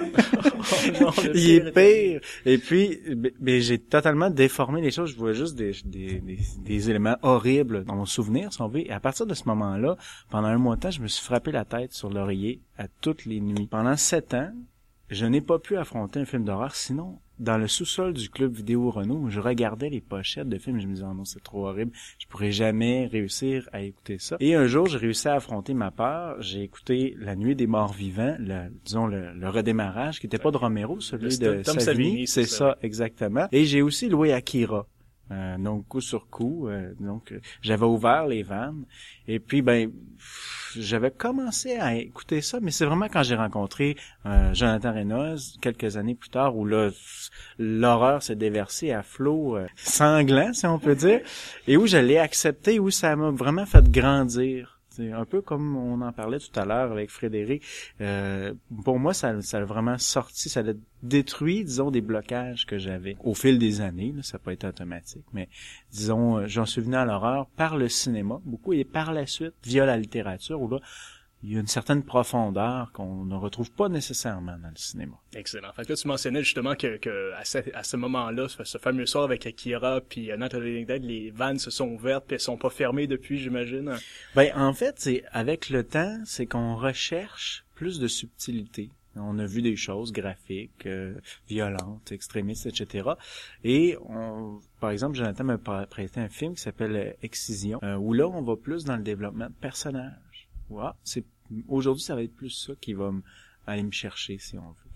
Oh 1.03 1.11
il 1.35 1.51
est 1.51 1.73
pire. 1.73 2.21
Et 2.45 2.59
puis 2.59 3.01
ben, 3.41 3.61
j'ai 3.61 3.79
totalement 3.79 4.31
déformé 4.31 4.81
les 4.81 4.91
choses, 4.91 5.11
je 5.13 5.17
vois 5.17 5.33
juste 5.33 5.57
des, 5.57 5.73
des, 5.85 6.21
des, 6.21 6.39
des, 6.59 6.91
éléments 6.91 7.17
horribles 7.23 7.85
dans 7.85 7.97
mon 7.97 8.07
souvenir, 8.07 8.53
si 8.53 8.61
on 8.63 8.69
veut. 8.69 8.81
Et 8.81 8.91
à 8.91 9.01
partir 9.01 9.27
de 9.27 9.35
ce 9.35 9.45
moment-là, 9.47 9.97
pendant 10.31 10.49
un 10.49 10.59
mois 10.59 10.77
de 10.77 10.81
temps, 10.81 10.91
je 10.91 11.01
me 11.01 11.09
suis 11.09 11.25
frappé 11.25 11.53
la 11.53 11.65
tête 11.65 11.93
sur 11.93 12.11
l'oreiller 12.11 12.61
à 12.79 12.87
toutes 13.01 13.25
les 13.25 13.41
nuits. 13.41 13.67
Pendant 13.67 13.97
sept 13.97 14.35
ans, 14.35 14.53
je 15.09 15.27
n'ai 15.27 15.41
pas 15.41 15.59
pu 15.59 15.77
affronter 15.77 16.21
un 16.21 16.25
film 16.25 16.45
d'horreur, 16.45 16.75
sinon 16.75 17.19
dans 17.41 17.57
le 17.57 17.67
sous-sol 17.67 18.13
du 18.13 18.29
club 18.29 18.55
vidéo 18.55 18.91
Renault, 18.91 19.31
je 19.31 19.41
regardais 19.41 19.89
les 19.89 20.01
pochettes 20.01 20.49
de 20.49 20.59
films, 20.59 20.79
je 20.79 20.87
me 20.87 20.95
disais 20.95 21.07
oh 21.09 21.15
non 21.15 21.25
c'est 21.25 21.43
trop 21.43 21.67
horrible, 21.67 21.91
je 22.19 22.27
pourrais 22.27 22.53
jamais 22.53 23.07
réussir 23.07 23.69
à 23.73 23.81
écouter 23.81 24.19
ça. 24.19 24.37
Et 24.41 24.55
un 24.55 24.67
jour, 24.67 24.87
j'ai 24.87 24.99
réussi 24.99 25.27
à 25.27 25.35
affronter 25.35 25.75
ma 25.75 25.91
peur. 25.91 26.41
J'ai 26.41 26.63
écouté 26.63 27.17
La 27.19 27.35
Nuit 27.35 27.57
des 27.57 27.67
Morts 27.67 27.95
Vivants, 27.95 28.37
le, 28.39 28.71
disons 28.85 29.07
le, 29.07 29.49
redémarrage, 29.49 30.21
qui 30.21 30.27
était 30.27 30.39
pas 30.39 30.51
de 30.51 30.59
Romero, 30.59 31.01
celui 31.01 31.39
de 31.39 31.63
Savini, 31.65 32.27
c'est 32.27 32.45
ça. 32.45 32.77
exactement. 32.83 33.49
Et 33.53 33.65
j'ai 33.65 33.83
aussi 33.83 34.09
loué 34.09 34.33
Akira. 34.33 34.87
Euh, 35.33 35.59
donc 35.59 35.87
coup 35.87 36.01
sur 36.01 36.29
coup, 36.29 36.67
euh, 36.69 36.93
donc 36.99 37.33
j'avais 37.63 37.87
ouvert 37.87 38.27
les 38.27 38.43
vannes 38.43 38.85
et 39.29 39.39
puis 39.39 39.63
ben 39.63 39.89
j'avais 40.77 41.11
commencé 41.11 41.77
à 41.77 41.95
écouter 41.95 42.41
ça, 42.41 42.59
mais 42.61 42.71
c'est 42.71 42.85
vraiment 42.85 43.07
quand 43.07 43.23
j'ai 43.23 43.35
rencontré 43.35 43.97
euh, 44.27 44.53
Jonathan 44.55 44.93
Reynolds 44.93 45.41
quelques 45.61 45.97
années 45.97 46.15
plus 46.15 46.31
tard 46.31 46.57
où 46.57 46.65
là 46.65 46.91
l'horreur 47.59 48.23
s'est 48.23 48.37
déversée 48.37 48.93
à 48.93 49.03
flot 49.03 49.57
euh, 49.57 49.67
sanglant, 49.77 50.53
si 50.53 50.67
on 50.67 50.79
peut 50.79 50.95
dire, 50.95 51.21
et 51.67 51.77
où 51.77 51.87
je 51.87 51.99
l'ai 51.99 52.19
accepté, 52.19 52.79
où 52.79 52.91
ça 52.91 53.15
m'a 53.17 53.31
vraiment 53.31 53.67
fait 53.67 53.91
grandir. 53.91 54.80
Un 54.99 55.25
peu 55.25 55.41
comme 55.41 55.77
on 55.77 56.01
en 56.01 56.13
parlait 56.13 56.39
tout 56.39 56.59
à 56.59 56.65
l'heure 56.65 56.91
avec 56.93 57.11
Frédéric. 57.11 57.63
Euh, 58.01 58.55
pour 58.85 58.99
moi, 58.99 59.15
ça, 59.15 59.29
a 59.29 59.65
vraiment 59.65 59.99
sorti, 59.99 60.49
ça 60.49 60.61
a 60.61 60.73
détruit, 61.03 61.65
disons, 61.65 61.91
des 61.91 62.01
blocages 62.01 62.67
que 62.67 62.79
j'avais 62.79 63.17
au 63.23 63.35
fil 63.35 63.59
des 63.59 63.81
années. 63.81 64.13
Là, 64.17 64.23
ça 64.23 64.39
pas 64.39 64.53
été 64.53 64.67
automatique, 64.67 65.25
mais 65.33 65.49
disons, 65.93 66.39
euh, 66.39 66.47
j'en 66.47 66.67
suis 66.67 66.81
venu 66.81 66.97
à 66.97 67.05
l'horreur 67.05 67.47
par 67.57 67.77
le 67.77 67.89
cinéma, 67.89 68.41
beaucoup, 68.45 68.73
et 68.73 68.85
par 68.85 69.13
la 69.13 69.27
suite, 69.27 69.55
via 69.65 69.87
la 69.87 69.97
littérature, 69.97 70.61
où 70.61 70.69
là, 70.69 70.81
il 71.43 71.53
y 71.53 71.57
a 71.57 71.61
une 71.61 71.67
certaine 71.67 72.03
profondeur 72.03 72.93
qu'on 72.93 73.25
ne 73.25 73.35
retrouve 73.35 73.71
pas 73.71 73.89
nécessairement 73.89 74.59
dans 74.59 74.69
le 74.69 74.77
cinéma. 74.77 75.17
Excellent. 75.35 75.73
Fait 75.73 75.85
que 75.85 75.91
là, 75.91 75.97
tu 75.97 76.07
mentionnais 76.07 76.43
justement 76.43 76.75
que, 76.75 76.99
que 76.99 77.33
à 77.33 77.45
ce, 77.45 77.59
à 77.75 77.83
ce 77.83 77.97
moment-là, 77.97 78.47
ce 78.49 78.79
fameux 78.79 79.07
soir 79.07 79.25
avec 79.25 79.47
Akira 79.47 80.01
puis 80.03 80.31
euh, 80.31 80.37
Nathalie 80.37 80.85
Dead, 80.85 81.03
les 81.03 81.31
vannes 81.31 81.59
se 81.59 81.71
sont 81.71 81.89
ouvertes 81.89 82.25
puis 82.27 82.35
elles 82.35 82.41
sont 82.41 82.59
pas 82.59 82.71
fermées 82.71 83.07
depuis, 83.07 83.39
j'imagine. 83.39 83.97
Ben 84.35 84.53
en 84.55 84.75
fait, 84.75 84.97
c'est 84.99 85.25
avec 85.33 85.71
le 85.71 85.83
temps, 85.85 86.21
c'est 86.25 86.47
qu'on 86.47 86.77
recherche 86.77 87.65
plus 87.75 87.99
de 87.99 88.09
subtilité. 88.09 88.91
On 89.17 89.39
a 89.39 89.47
vu 89.47 89.61
des 89.61 89.75
choses 89.75 90.13
graphiques, 90.13 90.87
euh, 90.87 91.15
violentes, 91.49 92.13
extrémistes, 92.13 92.67
etc. 92.67 93.11
Et 93.65 93.97
on, 94.09 94.61
par 94.79 94.91
exemple, 94.91 95.17
Jonathan 95.17 95.45
m'a 95.45 95.59
prêté 95.59 96.21
un 96.21 96.29
film 96.29 96.55
qui 96.55 96.61
s'appelle 96.63 97.17
Excision, 97.23 97.81
euh, 97.83 97.97
où 97.97 98.13
là, 98.13 98.29
on 98.29 98.43
va 98.43 98.55
plus 98.57 98.85
dans 98.85 98.97
le 98.97 99.03
développement 99.03 99.47
de 99.47 99.55
personnages 99.61 100.30
c'est 101.03 101.25
aujourd'hui 101.69 102.03
ça 102.03 102.15
va 102.15 102.23
être 102.23 102.35
plus 102.35 102.51
ça 102.51 102.75
qui 102.81 102.93
va 102.93 103.13
aller 103.67 103.83
me 103.83 103.91
chercher 103.91 104.39
si 104.39 104.57
on 104.59 104.71
veut 104.71 104.90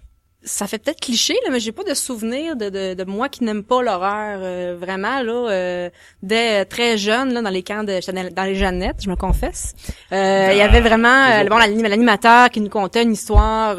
ça 0.45 0.67
fait 0.67 0.79
peut-être 0.79 1.01
cliché 1.01 1.35
là, 1.45 1.51
mais 1.51 1.61
j'ai 1.61 1.73
pas 1.73 1.85
de 1.85 1.95
souvenir 1.95 2.57
de, 2.57 2.69
de, 2.69 2.95
de 2.95 3.05
moi 3.05 3.29
qui 3.29 3.45
n'aime 3.45 3.65
pas 3.65 3.83
l'horreur 3.83 4.41
euh, 4.43 4.77
vraiment 4.79 5.23
là 5.23 5.51
euh, 5.51 5.91
dès 6.23 6.65
très 6.67 6.99
jeune 6.99 7.33
là 7.33 7.43
dans 7.43 7.51
les 7.51 7.63
camps 7.63 7.83
de 7.83 8.01
dans 8.35 8.45
les 8.45 8.55
Jeannettes, 8.55 9.03
je 9.03 9.11
me 9.11 9.17
confesse. 9.17 9.75
Euh, 10.13 10.51
il 10.53 10.59
y 10.59 10.61
avait 10.61 10.81
vraiment 10.81 11.09
euh, 11.09 11.45
bon 11.45 11.57
l'animateur 11.57 12.51
qui 12.51 12.61
nous 12.61 12.69
contait 12.69 13.03
une 13.03 13.13
histoire 13.13 13.77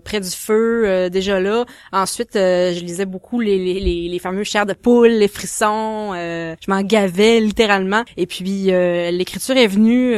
près 0.00 0.20
du 0.20 0.30
feu 0.30 1.10
déjà 1.10 1.40
là. 1.40 1.64
Ensuite, 1.92 2.30
je 2.34 2.80
lisais 2.80 3.06
beaucoup 3.06 3.40
les, 3.40 3.58
les, 3.58 4.08
les, 4.08 4.18
fameux 4.18 4.44
chairs 4.44 4.66
de 4.66 4.72
poule, 4.72 5.08
les 5.08 5.28
frissons, 5.28 6.12
je 6.14 6.70
m'en 6.70 6.82
gavais 6.82 7.40
littéralement 7.40 8.04
et 8.16 8.26
puis 8.26 8.64
l'écriture 8.64 9.56
est 9.56 9.66
venue 9.66 10.14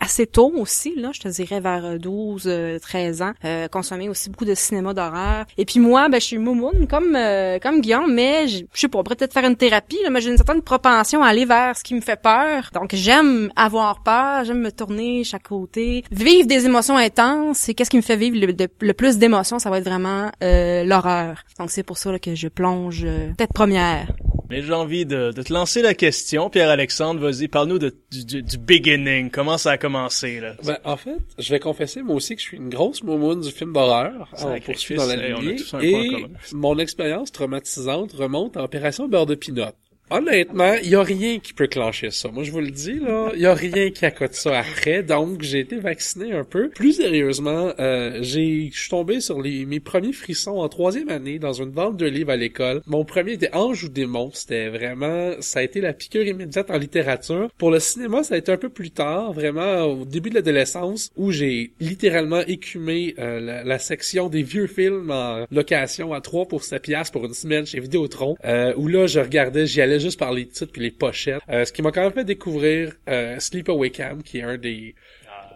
assez 0.00 0.26
tôt 0.26 0.52
aussi 0.56 0.94
là, 0.96 1.10
je 1.12 1.20
te 1.20 1.28
dirais 1.28 1.60
vers 1.60 1.98
12 1.98 2.50
13 2.82 3.22
ans, 3.22 3.32
consommer 3.70 4.08
aussi 4.08 4.30
beaucoup 4.30 4.44
de 4.44 4.54
cinéma 4.54 4.94
d'horreur 4.94 5.37
et 5.56 5.64
puis 5.64 5.80
moi, 5.80 6.08
ben, 6.08 6.20
je 6.20 6.26
suis 6.26 6.38
moumoune 6.38 6.86
comme 6.86 7.14
euh, 7.16 7.58
comme 7.58 7.80
Guillaume, 7.80 8.12
mais 8.12 8.48
je 8.48 8.64
sais 8.74 8.88
pas, 8.88 9.02
peut-être 9.02 9.32
faire 9.32 9.44
une 9.44 9.56
thérapie, 9.56 9.98
là, 10.02 10.10
mais 10.10 10.20
j'ai 10.20 10.30
une 10.30 10.36
certaine 10.36 10.62
propension 10.62 11.22
à 11.22 11.28
aller 11.28 11.44
vers 11.44 11.76
ce 11.76 11.84
qui 11.84 11.94
me 11.94 12.00
fait 12.00 12.20
peur. 12.20 12.70
Donc 12.74 12.90
j'aime 12.94 13.50
avoir 13.56 14.02
peur, 14.02 14.44
j'aime 14.44 14.60
me 14.60 14.70
tourner 14.70 15.24
chaque 15.24 15.48
côté, 15.48 16.04
vivre 16.10 16.46
des 16.46 16.66
émotions 16.66 16.96
intenses. 16.96 17.68
Et 17.68 17.74
qu'est-ce 17.74 17.90
qui 17.90 17.96
me 17.96 18.02
fait 18.02 18.16
vivre 18.16 18.36
le, 18.80 18.92
plus 18.92 19.18
d'émotions, 19.18 19.58
ça 19.58 19.70
va 19.70 19.78
être 19.78 19.88
vraiment 19.88 20.30
euh, 20.42 20.84
l'horreur. 20.84 21.42
Donc 21.58 21.70
c'est 21.70 21.82
pour 21.82 21.98
ça 21.98 22.18
que 22.18 22.34
je 22.34 22.48
plonge 22.48 23.02
euh, 23.04 23.32
tête 23.36 23.52
première. 23.52 24.08
Mais 24.50 24.62
j'ai 24.62 24.72
envie 24.72 25.04
de, 25.04 25.32
de, 25.32 25.42
te 25.42 25.52
lancer 25.52 25.82
la 25.82 25.94
question, 25.94 26.48
Pierre-Alexandre, 26.48 27.20
vas-y, 27.20 27.48
parle-nous 27.48 27.78
du, 27.78 27.90
du, 28.10 28.42
du, 28.42 28.58
beginning, 28.58 29.30
comment 29.30 29.58
ça 29.58 29.72
a 29.72 29.78
commencé, 29.78 30.40
là? 30.40 30.54
Ben, 30.64 30.78
en 30.84 30.96
fait, 30.96 31.18
je 31.38 31.50
vais 31.50 31.60
confesser, 31.60 32.02
moi 32.02 32.16
aussi, 32.16 32.34
que 32.34 32.40
je 32.40 32.46
suis 32.46 32.56
une 32.56 32.70
grosse 32.70 33.02
moumoune 33.02 33.42
du 33.42 33.50
film 33.50 33.72
d'horreur. 33.72 34.30
On 34.42 34.58
poursuit 34.60 34.96
dans 34.96 35.06
la 35.06 35.16
lignée. 35.16 35.56
Et 35.82 36.26
mon 36.52 36.78
expérience 36.78 37.30
traumatisante 37.32 38.12
remonte 38.12 38.56
à 38.56 38.64
Opération 38.64 39.08
Beurre 39.08 39.26
de 39.26 39.34
Pinot. 39.34 39.72
Honnêtement, 40.10 40.74
il 40.82 40.88
y 40.88 40.94
a 40.94 41.02
rien 41.02 41.38
qui 41.38 41.52
peut 41.52 41.66
clencher 41.66 42.10
ça. 42.10 42.30
Moi, 42.30 42.42
je 42.42 42.50
vous 42.50 42.60
le 42.60 42.70
dis, 42.70 42.98
là, 42.98 43.30
il 43.34 43.40
y 43.40 43.46
a 43.46 43.52
rien 43.52 43.90
qui 43.90 44.06
accote 44.06 44.32
ça 44.32 44.58
après. 44.58 45.02
Donc, 45.02 45.42
j'ai 45.42 45.60
été 45.60 45.76
vacciné 45.76 46.32
un 46.32 46.44
peu. 46.44 46.70
Plus 46.70 46.94
sérieusement, 46.94 47.72
euh, 47.78 48.18
j'ai, 48.22 48.70
je 48.72 48.80
suis 48.80 48.90
tombé 48.90 49.20
sur 49.20 49.40
les, 49.42 49.66
mes 49.66 49.80
premiers 49.80 50.14
frissons 50.14 50.58
en 50.58 50.68
troisième 50.68 51.10
année 51.10 51.38
dans 51.38 51.52
une 51.52 51.70
vente 51.70 51.98
de 51.98 52.06
livres 52.06 52.30
à 52.30 52.36
l'école. 52.36 52.80
Mon 52.86 53.04
premier 53.04 53.32
était 53.32 53.54
Ange 53.54 53.84
ou 53.84 53.88
démon. 53.88 54.30
C'était 54.32 54.68
vraiment, 54.68 55.32
ça 55.40 55.60
a 55.60 55.62
été 55.62 55.82
la 55.82 55.92
piqûre 55.92 56.26
immédiate 56.26 56.70
en 56.70 56.78
littérature. 56.78 57.50
Pour 57.58 57.70
le 57.70 57.78
cinéma, 57.78 58.22
ça 58.22 58.34
a 58.34 58.38
été 58.38 58.50
un 58.50 58.56
peu 58.56 58.70
plus 58.70 58.90
tard, 58.90 59.32
vraiment 59.34 59.84
au 59.84 60.04
début 60.06 60.30
de 60.30 60.36
l'adolescence, 60.36 61.10
où 61.16 61.32
j'ai 61.32 61.72
littéralement 61.80 62.40
écumé 62.40 63.14
euh, 63.18 63.40
la, 63.40 63.64
la, 63.64 63.78
section 63.78 64.28
des 64.28 64.42
vieux 64.42 64.66
films 64.66 65.10
en 65.10 65.44
location 65.50 66.12
à 66.14 66.20
3 66.20 66.46
pour 66.46 66.64
7 66.64 66.82
piastres 66.82 67.12
pour 67.12 67.26
une 67.26 67.34
semaine 67.34 67.66
chez 67.66 67.80
Vidéotron, 67.80 68.36
euh, 68.44 68.72
où 68.76 68.88
là, 68.88 69.06
je 69.06 69.20
regardais, 69.20 69.66
j'y 69.66 69.82
allais 69.82 69.97
juste 69.98 70.18
par 70.18 70.32
les 70.32 70.46
titres 70.46 70.72
puis 70.72 70.82
les 70.82 70.90
pochettes. 70.90 71.42
Euh, 71.48 71.64
ce 71.64 71.72
qui 71.72 71.82
m'a 71.82 71.92
quand 71.92 72.02
même 72.02 72.12
fait 72.12 72.24
découvrir 72.24 72.92
euh, 73.08 73.38
Sleepaway 73.38 73.90
Camp, 73.90 74.22
qui 74.22 74.38
est 74.38 74.42
un 74.42 74.58
des 74.58 74.94
ah, 75.28 75.48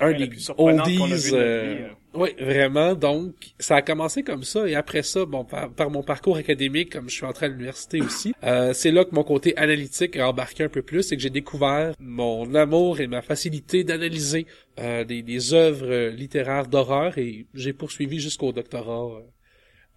un 0.00 0.12
des 0.12 0.30
oldies. 0.56 1.30
Euh, 1.32 1.88
oui, 2.14 2.30
vraiment. 2.38 2.94
Donc, 2.94 3.34
ça 3.58 3.76
a 3.76 3.82
commencé 3.82 4.22
comme 4.22 4.44
ça. 4.44 4.66
Et 4.68 4.74
après 4.74 5.02
ça, 5.02 5.24
bon, 5.24 5.44
par, 5.44 5.90
mon 5.90 6.02
parcours 6.02 6.36
académique, 6.36 6.92
comme 6.92 7.08
je 7.08 7.14
suis 7.14 7.24
entré 7.24 7.46
à 7.46 7.48
l'université 7.48 8.00
aussi, 8.00 8.34
euh, 8.44 8.72
c'est 8.72 8.90
là 8.90 9.04
que 9.04 9.14
mon 9.14 9.24
côté 9.24 9.56
analytique 9.56 10.16
a 10.16 10.28
embarqué 10.28 10.64
un 10.64 10.68
peu 10.68 10.82
plus 10.82 11.10
et 11.12 11.16
que 11.16 11.22
j'ai 11.22 11.30
découvert 11.30 11.94
mon 11.98 12.54
amour 12.54 13.00
et 13.00 13.06
ma 13.06 13.22
facilité 13.22 13.84
d'analyser 13.84 14.46
euh, 14.78 15.04
des, 15.04 15.22
des 15.22 15.54
œuvres 15.54 16.08
littéraires 16.10 16.66
d'horreur 16.66 17.18
et 17.18 17.46
j'ai 17.54 17.72
poursuivi 17.72 18.20
jusqu'au 18.20 18.52
doctorat 18.52 19.22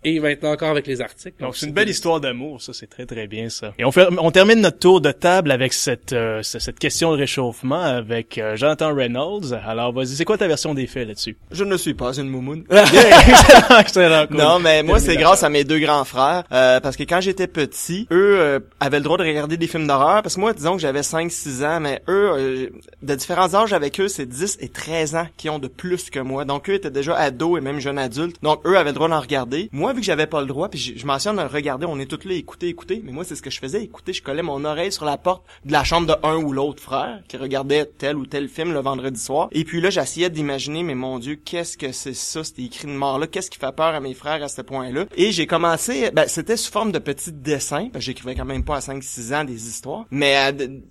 et 0.04 0.20
maintenant 0.20 0.52
encore 0.52 0.70
avec 0.70 0.88
les 0.88 1.02
articles. 1.02 1.42
Donc 1.42 1.56
c'est 1.56 1.66
une 1.66 1.74
belle 1.74 1.90
histoire 1.90 2.20
d'amour, 2.20 2.62
ça 2.62 2.74
c'est 2.74 2.88
très 2.88 3.06
très 3.06 3.28
bien 3.28 3.50
ça. 3.50 3.74
Et 3.78 3.86
on 3.86 3.92
fait, 3.92 4.08
on 4.18 4.32
termine 4.32 4.62
notre 4.62 4.80
tour 4.80 5.02
de 5.02 5.12
table 5.12 5.52
avec 5.52 5.74
cette 5.74 6.14
euh, 6.14 6.42
cette 6.44 6.80
question 6.80 7.12
de 7.12 7.18
réchauffement 7.18 7.82
avec 7.82 8.38
euh, 8.38 8.56
Jonathan 8.56 8.94
Reynolds. 8.94 9.54
Alors 9.66 9.94
vas-y, 9.94 10.16
c'est 10.16 10.26
quoi 10.26 10.38
ta 10.38 10.48
version 10.48 10.74
des 10.74 10.88
faits 10.88 11.08
là-dessus? 11.08 11.38
Je 11.52 11.64
ne 11.64 11.78
suis 11.78 11.94
pas 11.94 12.14
une 12.18 12.30
moumoune. 12.30 12.64
excellent, 13.80 14.26
Non, 14.30 14.60
mais 14.60 14.84
moi 14.84 15.00
c'est 15.00 15.18
grâce 15.18 15.44
à 15.44 15.50
mes 15.50 15.64
deux 15.64 15.80
grands 15.80 16.06
frères 16.06 16.44
euh, 16.52 16.80
parce 16.80 16.96
que 16.96 17.04
quand 17.04 17.22
j'étais 17.22 17.48
petit, 17.48 18.08
eux 18.12 18.64
avaient 18.80 18.98
le 18.98 19.04
droit 19.04 19.18
de 19.18 19.24
regarder 19.24 19.58
des 19.58 19.68
films 19.68 19.88
d'horreur 19.88 20.22
parce 20.22 20.36
que 20.36 20.40
moi 20.40 20.54
disons 20.54 20.76
que 20.76 20.82
j'avais 20.82 21.04
5 21.04 21.32
6 21.32 21.64
ans 21.64 21.80
mais 21.80 22.02
eux 22.08 22.72
de 23.02 23.16
différents 23.16 23.54
âges 23.56 23.74
avec 23.74 24.00
eux, 24.00 24.08
c'est 24.08 24.26
10 24.26 24.58
et 24.62 24.70
13 24.70 25.16
ans 25.16 25.28
qui 25.38 25.50
ont 25.50 25.60
de 25.60 25.68
plus 25.68 26.10
que 26.10 26.20
moi. 26.20 26.46
Donc 26.46 26.70
eux 26.70 26.74
étaient 26.74 26.92
déjà 26.92 27.16
ados 27.16 27.58
et 27.58 27.62
même 27.62 27.80
jeunes 27.80 28.00
adultes. 28.00 28.38
Donc 28.42 28.66
eux 28.66 28.78
avaient 28.78 28.92
le 28.92 28.96
droit 28.96 29.10
d'en 29.10 29.20
regarder. 29.20 29.70
Moi 29.72 29.87
moi, 29.88 29.94
vu 29.94 30.02
que 30.02 30.06
j'avais 30.06 30.28
pas 30.28 30.42
le 30.42 30.48
droit, 30.48 30.68
puis 30.68 30.78
je, 30.78 30.98
je 31.00 31.06
mentionne, 31.06 31.40
regardez, 31.40 31.86
on 31.86 31.98
est 31.98 32.08
tous 32.08 32.28
là, 32.28 32.34
écoutez, 32.34 32.68
écoutez, 32.68 33.02
mais 33.06 33.14
moi, 33.14 33.24
c'est 33.24 33.38
ce 33.38 33.42
que 33.42 33.50
je 33.50 33.58
faisais, 33.58 33.82
écoutez, 33.86 34.12
je 34.12 34.22
collais 34.22 34.42
mon 34.42 34.66
oreille 34.66 34.92
sur 34.92 35.06
la 35.06 35.18
porte 35.18 35.46
de 35.64 35.72
la 35.72 35.86
chambre 35.86 36.08
de 36.08 36.28
un 36.28 36.36
ou 36.36 36.52
l'autre 36.52 36.84
frère 36.84 37.22
qui 37.30 37.38
regardait 37.38 37.86
tel 37.86 38.18
ou 38.18 38.26
tel 38.26 38.50
film 38.50 38.74
le 38.74 38.82
vendredi 38.82 39.18
soir. 39.18 39.48
Et 39.54 39.64
puis 39.64 39.80
là, 39.80 39.90
j'essayais 39.90 40.30
d'imaginer, 40.30 40.84
mais 40.84 40.94
mon 40.94 41.20
Dieu, 41.20 41.36
qu'est-ce 41.36 41.78
que 41.78 41.94
c'est 41.94 42.14
ça, 42.14 42.44
c'était 42.44 42.64
écrit 42.64 42.90
de 42.90 42.92
mort-là, 42.92 43.28
qu'est-ce 43.28 43.50
qui 43.50 43.60
fait 43.60 43.74
peur 43.74 43.96
à 43.96 44.02
mes 44.02 44.14
frères 44.14 44.44
à 44.44 44.50
ce 44.50 44.62
point-là? 44.62 45.06
Et 45.16 45.32
j'ai 45.32 45.48
commencé, 45.48 46.12
ben, 46.12 46.28
c'était 46.28 46.58
sous 46.58 46.70
forme 46.70 46.92
de 46.92 47.00
petits 47.00 47.32
dessins, 47.32 47.88
parce 47.94 48.04
que 48.04 48.08
j'écrivais 48.08 48.36
quand 48.36 48.44
même 48.44 48.66
pas 48.66 48.76
à 48.76 48.80
5-6 48.80 49.34
ans 49.34 49.46
des 49.46 49.70
histoires, 49.70 50.04
mais 50.12 50.52
euh, 50.52 50.82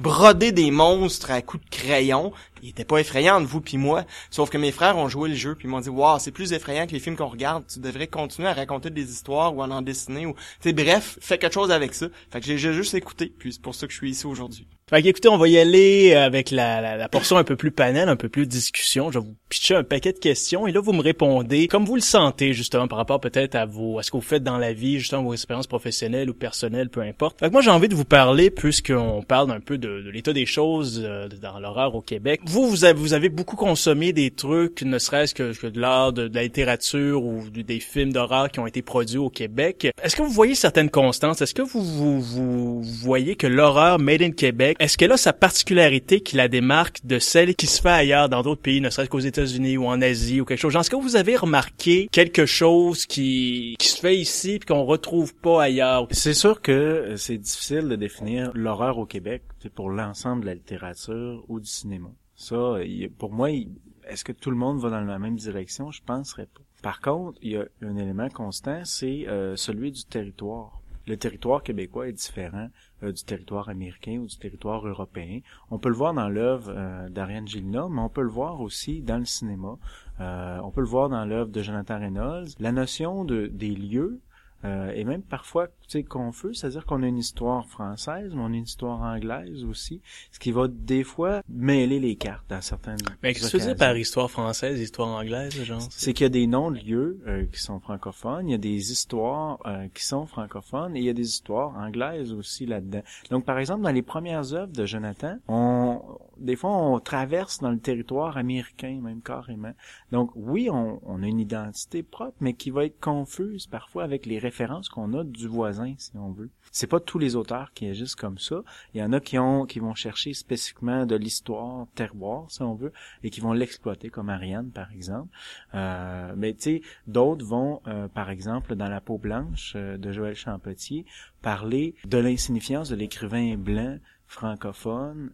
broder 0.00 0.52
des 0.52 0.70
monstres 0.70 1.30
à 1.30 1.42
coups 1.42 1.64
de 1.64 1.70
crayon, 1.70 2.32
il 2.62 2.70
était 2.70 2.84
pas 2.84 2.98
effrayant 2.98 3.42
vous 3.42 3.60
puis 3.60 3.76
moi. 3.76 4.04
Sauf 4.30 4.50
que 4.50 4.58
mes 4.58 4.72
frères 4.72 4.96
ont 4.96 5.08
joué 5.08 5.28
le 5.28 5.34
jeu 5.34 5.54
puis 5.54 5.68
m'ont 5.68 5.80
dit 5.80 5.88
waouh 5.88 6.18
c'est 6.18 6.32
plus 6.32 6.52
effrayant 6.52 6.86
que 6.86 6.92
les 6.92 7.00
films 7.00 7.16
qu'on 7.16 7.28
regarde. 7.28 7.64
Tu 7.72 7.80
devrais 7.80 8.06
continuer 8.06 8.48
à 8.48 8.54
raconter 8.54 8.90
des 8.90 9.10
histoires 9.10 9.54
ou 9.54 9.62
à 9.62 9.68
en 9.68 9.82
dessiner 9.82 10.26
ou 10.26 10.34
tu 10.62 10.72
bref 10.72 11.18
fais 11.20 11.38
quelque 11.38 11.54
chose 11.54 11.70
avec 11.70 11.94
ça. 11.94 12.06
Fait 12.30 12.40
que 12.40 12.46
j'ai 12.46 12.72
juste 12.72 12.94
écouté 12.94 13.32
puis 13.38 13.52
c'est 13.52 13.62
pour 13.62 13.74
ça 13.74 13.86
que 13.86 13.92
je 13.92 13.98
suis 13.98 14.10
ici 14.10 14.26
aujourd'hui. 14.26 14.66
Fait 14.88 15.04
écoutez, 15.06 15.28
on 15.28 15.36
va 15.36 15.48
y 15.48 15.58
aller 15.58 16.14
avec 16.14 16.50
la, 16.50 16.80
la, 16.80 16.96
la, 16.96 17.08
portion 17.10 17.36
un 17.36 17.44
peu 17.44 17.56
plus 17.56 17.70
panel, 17.70 18.08
un 18.08 18.16
peu 18.16 18.30
plus 18.30 18.46
discussion. 18.46 19.10
Je 19.10 19.18
vais 19.18 19.24
vous 19.26 19.36
pitcher 19.50 19.74
un 19.74 19.84
paquet 19.84 20.14
de 20.14 20.18
questions 20.18 20.66
et 20.66 20.72
là 20.72 20.80
vous 20.80 20.94
me 20.94 21.02
répondez 21.02 21.68
comme 21.68 21.84
vous 21.84 21.94
le 21.94 22.00
sentez 22.00 22.54
justement 22.54 22.88
par 22.88 22.96
rapport 22.96 23.20
peut-être 23.20 23.54
à 23.54 23.66
vos 23.66 23.98
à 23.98 24.02
ce 24.02 24.10
que 24.10 24.16
vous 24.16 24.22
faites 24.22 24.42
dans 24.42 24.56
la 24.56 24.72
vie, 24.72 24.98
justement 24.98 25.24
vos 25.24 25.34
expériences 25.34 25.66
professionnelles 25.66 26.30
ou 26.30 26.34
personnelles, 26.34 26.88
peu 26.88 27.02
importe. 27.02 27.38
Fait 27.38 27.48
que 27.48 27.52
moi 27.52 27.60
j'ai 27.60 27.70
envie 27.70 27.88
de 27.88 27.94
vous 27.94 28.06
parler 28.06 28.50
puisqu'on 28.50 29.22
parle 29.22 29.50
un 29.50 29.60
peu 29.60 29.76
de, 29.76 30.00
de 30.00 30.10
l'état 30.10 30.32
des 30.32 30.46
choses 30.46 31.02
euh, 31.04 31.28
dans 31.28 31.58
l'horreur 31.58 31.94
au 31.94 32.00
Québec. 32.00 32.40
Vous 32.48 32.70
vous 32.70 32.84
avez, 32.86 32.98
vous 32.98 33.12
avez 33.12 33.28
beaucoup 33.28 33.56
consommé 33.56 34.14
des 34.14 34.30
trucs, 34.30 34.80
ne 34.80 34.98
serait-ce 34.98 35.34
que, 35.34 35.66
de 35.66 35.78
l'art, 35.78 36.14
de, 36.14 36.30
la 36.32 36.44
littérature 36.44 37.22
ou 37.22 37.42
des 37.50 37.78
films 37.78 38.10
d'horreur 38.10 38.50
qui 38.50 38.58
ont 38.58 38.66
été 38.66 38.80
produits 38.80 39.18
au 39.18 39.28
Québec. 39.28 39.88
Est-ce 40.02 40.16
que 40.16 40.22
vous 40.22 40.30
voyez 40.30 40.54
certaines 40.54 40.88
constances? 40.88 41.42
Est-ce 41.42 41.52
que 41.52 41.60
vous, 41.60 41.82
vous, 41.82 42.22
vous 42.22 42.82
voyez 42.82 43.36
que 43.36 43.46
l'horreur 43.46 43.98
made 43.98 44.22
in 44.22 44.30
Québec 44.30 44.78
est-ce 44.80 44.96
qu'elle 44.96 45.12
a 45.12 45.18
sa 45.18 45.34
particularité 45.34 46.20
qui 46.20 46.36
la 46.36 46.48
démarque 46.48 47.04
de 47.04 47.18
celle 47.18 47.54
qui 47.54 47.66
se 47.66 47.82
fait 47.82 47.90
ailleurs 47.90 48.30
dans 48.30 48.42
d'autres 48.42 48.62
pays, 48.62 48.80
ne 48.80 48.88
serait-ce 48.88 49.10
qu'aux 49.10 49.18
États-Unis 49.18 49.76
ou 49.76 49.86
en 49.86 50.00
Asie 50.00 50.40
ou 50.40 50.46
quelque 50.46 50.60
chose? 50.60 50.74
Est-ce 50.74 50.88
que 50.88 50.96
vous 50.96 51.16
avez 51.16 51.36
remarqué 51.36 52.08
quelque 52.10 52.46
chose 52.46 53.04
qui, 53.04 53.76
qui 53.78 53.88
se 53.88 54.00
fait 54.00 54.16
ici 54.16 54.52
et 54.52 54.58
qu'on 54.60 54.84
retrouve 54.84 55.34
pas 55.34 55.64
ailleurs? 55.64 56.06
C'est 56.12 56.32
sûr 56.32 56.62
que 56.62 57.14
c'est 57.18 57.36
difficile 57.36 57.88
de 57.88 57.96
définir 57.96 58.50
l'horreur 58.54 58.96
au 58.96 59.04
Québec 59.04 59.42
pour 59.74 59.90
l'ensemble 59.90 60.42
de 60.42 60.46
la 60.46 60.54
littérature 60.54 61.44
ou 61.48 61.60
du 61.60 61.68
cinéma. 61.68 62.08
Ça, 62.38 62.76
pour 63.18 63.32
moi, 63.32 63.50
est-ce 63.50 64.24
que 64.24 64.32
tout 64.32 64.50
le 64.50 64.56
monde 64.56 64.78
va 64.78 64.90
dans 64.90 65.00
la 65.00 65.18
même 65.18 65.36
direction? 65.36 65.90
Je 65.90 66.02
penserais 66.02 66.46
pas. 66.46 66.62
Par 66.82 67.00
contre, 67.00 67.38
il 67.42 67.50
y 67.50 67.56
a 67.56 67.64
un 67.82 67.96
élément 67.96 68.28
constant, 68.28 68.82
c'est 68.84 69.26
euh, 69.28 69.56
celui 69.56 69.90
du 69.90 70.04
territoire 70.04 70.78
le 71.08 71.16
territoire 71.16 71.62
québécois 71.62 72.08
est 72.08 72.12
différent 72.12 72.68
euh, 73.02 73.12
du 73.12 73.24
territoire 73.24 73.68
américain 73.68 74.18
ou 74.18 74.26
du 74.26 74.36
territoire 74.36 74.86
européen. 74.86 75.40
On 75.70 75.78
peut 75.78 75.88
le 75.88 75.94
voir 75.94 76.14
dans 76.14 76.28
l'œuvre 76.28 76.72
euh, 76.76 77.08
d'Ariane 77.08 77.48
Gilna, 77.48 77.88
mais 77.90 78.00
on 78.00 78.08
peut 78.08 78.22
le 78.22 78.28
voir 78.28 78.60
aussi 78.60 79.00
dans 79.00 79.18
le 79.18 79.24
cinéma. 79.24 79.76
Euh, 80.20 80.58
on 80.62 80.70
peut 80.70 80.82
le 80.82 80.86
voir 80.86 81.08
dans 81.08 81.24
l'œuvre 81.24 81.50
de 81.50 81.62
Jonathan 81.62 81.98
Reynolds. 81.98 82.48
La 82.60 82.72
notion 82.72 83.24
de, 83.24 83.46
des 83.46 83.74
lieux 83.74 84.20
euh, 84.64 84.90
et 84.90 85.04
même 85.04 85.22
parfois 85.22 85.68
c'est 85.88 86.02
confus, 86.02 86.54
c'est-à-dire 86.54 86.84
qu'on 86.84 87.02
a 87.02 87.06
une 87.06 87.18
histoire 87.18 87.66
française, 87.66 88.32
mais 88.34 88.40
on 88.40 88.52
a 88.52 88.56
une 88.56 88.64
histoire 88.64 89.00
anglaise 89.00 89.64
aussi, 89.64 90.00
ce 90.30 90.38
qui 90.38 90.52
va 90.52 90.68
des 90.68 91.02
fois 91.02 91.42
mêler 91.48 91.98
les 91.98 92.16
cartes 92.16 92.44
dans 92.50 92.60
certaines 92.60 92.98
Mais 93.22 93.32
qu'est-ce 93.32 93.52
que 93.52 93.56
tu 93.56 93.68
veux 93.68 93.74
par 93.74 93.96
histoire 93.96 94.30
française, 94.30 94.78
histoire 94.80 95.08
anglaise, 95.08 95.60
genre? 95.62 95.80
C'est 95.90 96.12
qu'il 96.12 96.24
y 96.24 96.26
a 96.26 96.30
des 96.30 96.46
noms 96.46 96.70
de 96.70 96.78
lieux 96.78 97.20
euh, 97.26 97.46
qui 97.46 97.60
sont 97.60 97.80
francophones, 97.80 98.48
il 98.48 98.52
y 98.52 98.54
a 98.54 98.58
des 98.58 98.92
histoires 98.92 99.58
euh, 99.66 99.88
qui 99.94 100.04
sont 100.04 100.26
francophones 100.26 100.94
et 100.94 101.00
il 101.00 101.04
y 101.06 101.10
a 101.10 101.14
des 101.14 101.26
histoires 101.26 101.74
anglaises 101.76 102.32
aussi 102.32 102.66
là-dedans. 102.66 103.02
Donc 103.30 103.44
par 103.44 103.58
exemple 103.58 103.82
dans 103.82 103.90
les 103.90 104.02
premières 104.02 104.52
œuvres 104.52 104.72
de 104.72 104.84
Jonathan, 104.84 105.38
on 105.48 106.02
des 106.36 106.56
fois 106.56 106.70
on 106.70 107.00
traverse 107.00 107.60
dans 107.60 107.70
le 107.70 107.78
territoire 107.78 108.36
américain 108.36 109.00
même 109.02 109.22
carrément. 109.22 109.72
Donc 110.12 110.30
oui, 110.34 110.68
on, 110.70 111.00
on 111.04 111.22
a 111.22 111.26
une 111.26 111.40
identité 111.40 112.02
propre, 112.02 112.36
mais 112.40 112.52
qui 112.52 112.70
va 112.70 112.84
être 112.84 113.00
confuse 113.00 113.66
parfois 113.66 114.04
avec 114.04 114.26
les 114.26 114.38
références 114.38 114.88
qu'on 114.88 115.14
a 115.14 115.24
du 115.24 115.48
voisin, 115.48 115.77
si 115.98 116.16
on 116.16 116.32
veut. 116.32 116.50
C'est 116.72 116.86
pas 116.86 117.00
tous 117.00 117.18
les 117.18 117.36
auteurs 117.36 117.72
qui 117.72 117.86
agissent 117.86 118.14
comme 118.14 118.38
ça. 118.38 118.62
Il 118.94 119.00
y 119.00 119.02
en 119.02 119.12
a 119.12 119.20
qui 119.20 119.38
ont 119.38 119.66
qui 119.66 119.78
vont 119.78 119.94
chercher 119.94 120.34
spécifiquement 120.34 121.06
de 121.06 121.16
l'histoire 121.16 121.86
terroir, 121.94 122.50
si 122.50 122.62
on 122.62 122.74
veut, 122.74 122.92
et 123.22 123.30
qui 123.30 123.40
vont 123.40 123.52
l'exploiter, 123.52 124.10
comme 124.10 124.28
Ariane, 124.28 124.70
par 124.70 124.92
exemple. 124.92 125.28
Euh, 125.74 126.34
mais 126.36 126.54
tu 126.54 126.62
sais, 126.62 126.82
d'autres 127.06 127.44
vont, 127.44 127.80
euh, 127.86 128.08
par 128.08 128.30
exemple, 128.30 128.74
dans 128.74 128.88
La 128.88 129.00
peau 129.00 129.18
blanche 129.18 129.74
euh, 129.76 129.96
de 129.96 130.12
Joël 130.12 130.34
Champetier, 130.34 131.04
parler 131.42 131.94
de 132.06 132.18
l'insignifiance 132.18 132.88
de 132.88 132.96
l'écrivain 132.96 133.56
blanc 133.56 133.98
francophone, 134.26 135.30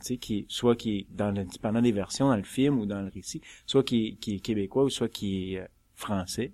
tu 0.00 0.06
sais, 0.06 0.16
qui 0.16 0.46
soit 0.48 0.74
qui 0.74 0.98
est 0.98 1.06
dans 1.10 1.30
le, 1.30 1.46
pendant 1.60 1.80
des 1.80 1.92
versions 1.92 2.28
dans 2.28 2.36
le 2.36 2.42
film 2.42 2.80
ou 2.80 2.86
dans 2.86 3.00
le 3.00 3.08
récit, 3.08 3.40
soit 3.66 3.84
qui 3.84 4.08
est, 4.08 4.14
qui 4.16 4.34
est 4.34 4.40
québécois 4.40 4.82
ou 4.82 4.90
soit 4.90 5.08
qui 5.08 5.54
est 5.54 5.68
français. 5.94 6.52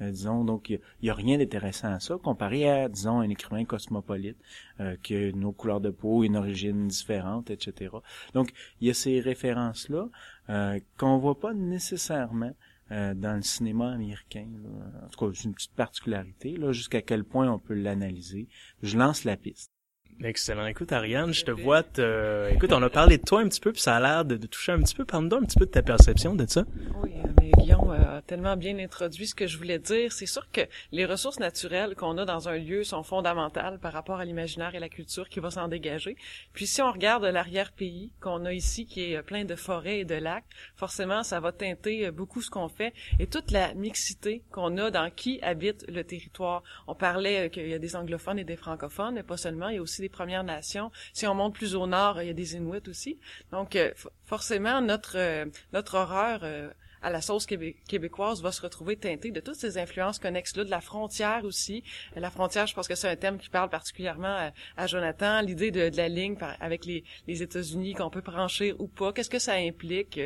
Euh, 0.00 0.10
disons, 0.10 0.44
donc 0.44 0.70
il 0.70 0.80
y, 1.02 1.10
a 1.10 1.14
rien 1.14 1.38
d'intéressant 1.38 1.92
à 1.92 2.00
ça 2.00 2.16
comparé 2.22 2.68
à, 2.68 2.88
disons, 2.88 3.20
un 3.20 3.28
écrivain 3.28 3.64
cosmopolite 3.64 4.38
euh, 4.80 4.96
qui 5.02 5.14
a 5.14 5.32
nos 5.32 5.52
couleurs 5.52 5.80
de 5.80 5.90
peau, 5.90 6.24
une 6.24 6.36
origine 6.36 6.88
différente, 6.88 7.50
etc. 7.50 7.94
Donc 8.34 8.52
il 8.80 8.88
y 8.88 8.90
a 8.90 8.94
ces 8.94 9.20
références 9.20 9.88
là 9.88 10.08
euh, 10.48 10.80
qu'on 10.98 11.18
voit 11.18 11.38
pas 11.38 11.54
nécessairement 11.54 12.52
dans 12.90 13.36
le 13.36 13.42
cinéma 13.42 13.92
américain. 13.92 14.48
Là. 14.64 15.04
En 15.06 15.08
tout 15.10 15.24
cas, 15.24 15.32
c'est 15.32 15.44
une 15.44 15.54
petite 15.54 15.76
particularité. 15.76 16.56
Là, 16.56 16.72
jusqu'à 16.72 17.02
quel 17.02 17.22
point 17.22 17.48
on 17.48 17.60
peut 17.60 17.74
l'analyser. 17.74 18.48
Je 18.82 18.98
lance 18.98 19.22
la 19.22 19.36
piste. 19.36 19.70
Excellent. 20.22 20.66
Écoute, 20.66 20.92
Ariane, 20.92 21.32
je 21.32 21.44
te 21.44 21.50
vois 21.50 21.82
te... 21.82 22.52
Écoute, 22.52 22.74
on 22.74 22.82
a 22.82 22.90
parlé 22.90 23.16
de 23.16 23.22
toi 23.22 23.40
un 23.40 23.48
petit 23.48 23.60
peu, 23.60 23.72
puis 23.72 23.80
ça 23.80 23.96
a 23.96 24.00
l'air 24.00 24.24
de, 24.26 24.36
toucher 24.36 24.72
un 24.72 24.80
petit 24.80 24.94
peu. 24.94 25.06
Parle-nous 25.06 25.36
un 25.36 25.44
petit 25.44 25.58
peu 25.58 25.64
de 25.64 25.70
ta 25.70 25.82
perception 25.82 26.34
de 26.34 26.44
ça. 26.46 26.64
Oui, 27.02 27.12
mais 27.40 27.50
Guillaume 27.56 27.90
a 27.90 28.20
tellement 28.20 28.54
bien 28.54 28.78
introduit 28.78 29.26
ce 29.26 29.34
que 29.34 29.46
je 29.46 29.56
voulais 29.56 29.78
dire. 29.78 30.12
C'est 30.12 30.26
sûr 30.26 30.50
que 30.50 30.60
les 30.92 31.06
ressources 31.06 31.40
naturelles 31.40 31.94
qu'on 31.94 32.18
a 32.18 32.26
dans 32.26 32.50
un 32.50 32.58
lieu 32.58 32.84
sont 32.84 33.02
fondamentales 33.02 33.78
par 33.78 33.94
rapport 33.94 34.20
à 34.20 34.26
l'imaginaire 34.26 34.74
et 34.74 34.78
la 34.78 34.90
culture 34.90 35.26
qui 35.30 35.40
va 35.40 35.50
s'en 35.50 35.68
dégager. 35.68 36.16
Puis 36.52 36.66
si 36.66 36.82
on 36.82 36.92
regarde 36.92 37.24
l'arrière-pays 37.24 38.12
qu'on 38.20 38.44
a 38.44 38.52
ici, 38.52 38.84
qui 38.84 39.14
est 39.14 39.22
plein 39.22 39.46
de 39.46 39.54
forêts 39.54 40.00
et 40.00 40.04
de 40.04 40.16
lacs, 40.16 40.44
forcément, 40.76 41.22
ça 41.22 41.40
va 41.40 41.50
teinter 41.52 42.10
beaucoup 42.10 42.42
ce 42.42 42.50
qu'on 42.50 42.68
fait 42.68 42.92
et 43.18 43.26
toute 43.26 43.50
la 43.50 43.72
mixité 43.72 44.42
qu'on 44.50 44.76
a 44.76 44.90
dans 44.90 45.10
qui 45.10 45.40
habite 45.40 45.86
le 45.88 46.04
territoire. 46.04 46.62
On 46.86 46.94
parlait 46.94 47.48
qu'il 47.48 47.68
y 47.68 47.74
a 47.74 47.78
des 47.78 47.96
anglophones 47.96 48.38
et 48.38 48.44
des 48.44 48.56
francophones, 48.56 49.14
mais 49.14 49.22
pas 49.22 49.38
seulement, 49.38 49.70
il 49.70 49.76
y 49.76 49.78
a 49.78 49.82
aussi 49.82 50.02
des 50.02 50.09
Premières 50.10 50.44
Nations. 50.44 50.90
Si 51.12 51.26
on 51.26 51.34
monte 51.34 51.54
plus 51.54 51.74
au 51.74 51.86
nord, 51.86 52.20
il 52.22 52.26
y 52.26 52.30
a 52.30 52.34
des 52.34 52.56
Inuits 52.56 52.88
aussi. 52.88 53.18
Donc, 53.52 53.76
euh, 53.76 53.92
forcément, 54.26 54.80
notre 54.80 55.16
euh, 55.16 55.46
notre 55.72 55.96
horreur 55.96 56.40
euh, 56.42 56.70
à 57.02 57.10
la 57.10 57.20
sauce 57.20 57.46
québécoise 57.46 58.42
va 58.42 58.52
se 58.52 58.62
retrouver 58.62 58.96
teintée 58.96 59.30
de 59.30 59.40
toutes 59.40 59.56
ces 59.56 59.78
influences 59.78 60.18
connexes-là, 60.18 60.64
de 60.64 60.70
la 60.70 60.80
frontière 60.80 61.44
aussi. 61.44 61.82
La 62.14 62.30
frontière, 62.30 62.66
je 62.66 62.74
pense 62.74 62.88
que 62.88 62.94
c'est 62.94 63.08
un 63.08 63.16
thème 63.16 63.38
qui 63.38 63.48
parle 63.48 63.70
particulièrement 63.70 64.50
à, 64.76 64.86
Jonathan. 64.86 65.40
L'idée 65.40 65.70
de, 65.70 65.90
la 65.96 66.08
ligne 66.08 66.36
avec 66.60 66.84
les, 66.84 67.02
États-Unis 67.26 67.94
qu'on 67.94 68.10
peut 68.10 68.20
franchir 68.20 68.74
ou 68.78 68.86
pas. 68.86 69.12
Qu'est-ce 69.12 69.30
que 69.30 69.38
ça 69.38 69.54
implique? 69.54 70.20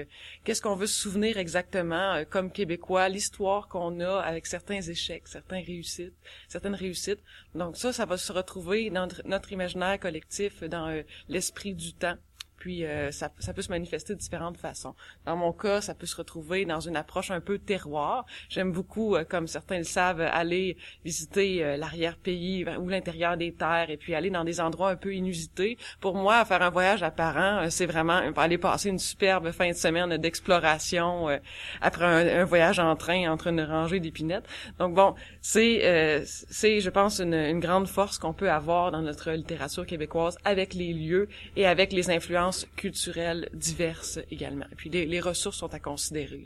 Qu'est-ce 0.44 0.60
qu'on 0.60 0.74
veut 0.74 0.87
se 0.87 1.00
souvenir 1.00 1.38
exactement 1.38 2.22
comme 2.28 2.50
Québécois? 2.50 3.08
L'histoire 3.08 3.68
qu'on 3.68 4.00
a 4.00 4.18
avec 4.20 4.46
certains 4.46 4.80
échecs, 4.80 5.28
certains 5.28 5.62
réussites, 5.62 6.14
certaines 6.48 6.74
réussites. 6.74 7.22
Donc 7.54 7.76
ça, 7.76 7.92
ça 7.92 8.04
va 8.04 8.16
se 8.16 8.32
retrouver 8.32 8.90
dans 8.90 9.08
notre 9.24 9.52
imaginaire 9.52 10.00
collectif, 10.00 10.62
dans 10.64 10.88
euh, 10.88 11.02
l'esprit 11.28 11.74
du 11.74 11.92
temps 11.92 12.16
puis 12.64 12.87
euh, 12.87 13.11
ça, 13.11 13.31
ça, 13.40 13.53
peut 13.53 13.61
se 13.61 13.68
manifester 13.68 14.14
de 14.14 14.18
différentes 14.18 14.57
façons. 14.57 14.94
Dans 15.27 15.37
mon 15.37 15.53
cas, 15.53 15.83
ça 15.83 15.92
peut 15.92 16.07
se 16.07 16.16
retrouver 16.16 16.64
dans 16.64 16.81
une 16.81 16.96
approche 16.96 17.31
un 17.31 17.42
peu 17.42 17.59
terroir. 17.59 18.24
J'aime 18.48 18.72
beaucoup, 18.72 19.16
euh, 19.16 19.24
comme 19.24 19.46
certains 19.46 19.77
le 19.77 19.85
savent, 19.85 20.22
aller 20.22 20.79
visiter 21.05 21.62
euh, 21.62 21.77
l'arrière-pays 21.77 22.64
ou 22.81 22.88
l'intérieur 22.88 23.37
des 23.37 23.53
terres 23.53 23.90
et 23.90 23.98
puis 23.98 24.14
aller 24.14 24.31
dans 24.31 24.44
des 24.44 24.62
endroits 24.62 24.88
un 24.88 24.96
peu 24.96 25.14
inusités. 25.14 25.77
Pour 26.00 26.14
moi, 26.14 26.42
faire 26.46 26.62
un 26.62 26.70
voyage 26.70 27.03
à 27.03 27.11
Paran, 27.11 27.68
c'est 27.68 27.85
vraiment 27.85 28.22
aller 28.35 28.57
passer 28.57 28.88
une 28.88 28.98
superbe 28.98 29.50
fin 29.50 29.68
de 29.68 29.77
semaine 29.77 30.16
d'exploration 30.16 31.38
après 31.83 32.07
un, 32.07 32.40
un, 32.40 32.44
voyage 32.44 32.79
en 32.79 32.96
train 32.96 33.31
entre 33.31 33.48
une 33.48 33.61
rangée 33.61 34.00
d'épinettes. 34.00 34.48
Donc 34.79 34.94
bon, 34.94 35.14
c'est, 35.42 36.24
c'est, 36.24 36.81
je 36.81 36.88
pense, 36.88 37.20
une, 37.20 37.35
une 37.35 37.61
grande 37.61 37.88
force 37.88 38.16
qu'on 38.16 38.33
peut 38.33 38.50
avoir 38.50 38.90
dans 38.90 39.03
notre 39.03 39.33
littérature 39.33 39.85
québécoise 39.85 40.38
avec 40.46 40.72
les 40.72 40.94
lieux 40.94 41.29
et 41.57 41.66
avec 41.66 41.92
les 41.92 42.09
influences 42.09 42.54
culturelles 42.77 43.49
diverses 43.53 44.19
également. 44.31 44.67
Et 44.73 44.77
puis 44.77 44.90
les, 44.90 45.21
ressources 45.21 45.59
sont 45.59 45.73
à 45.75 45.79
considérer. 45.79 46.45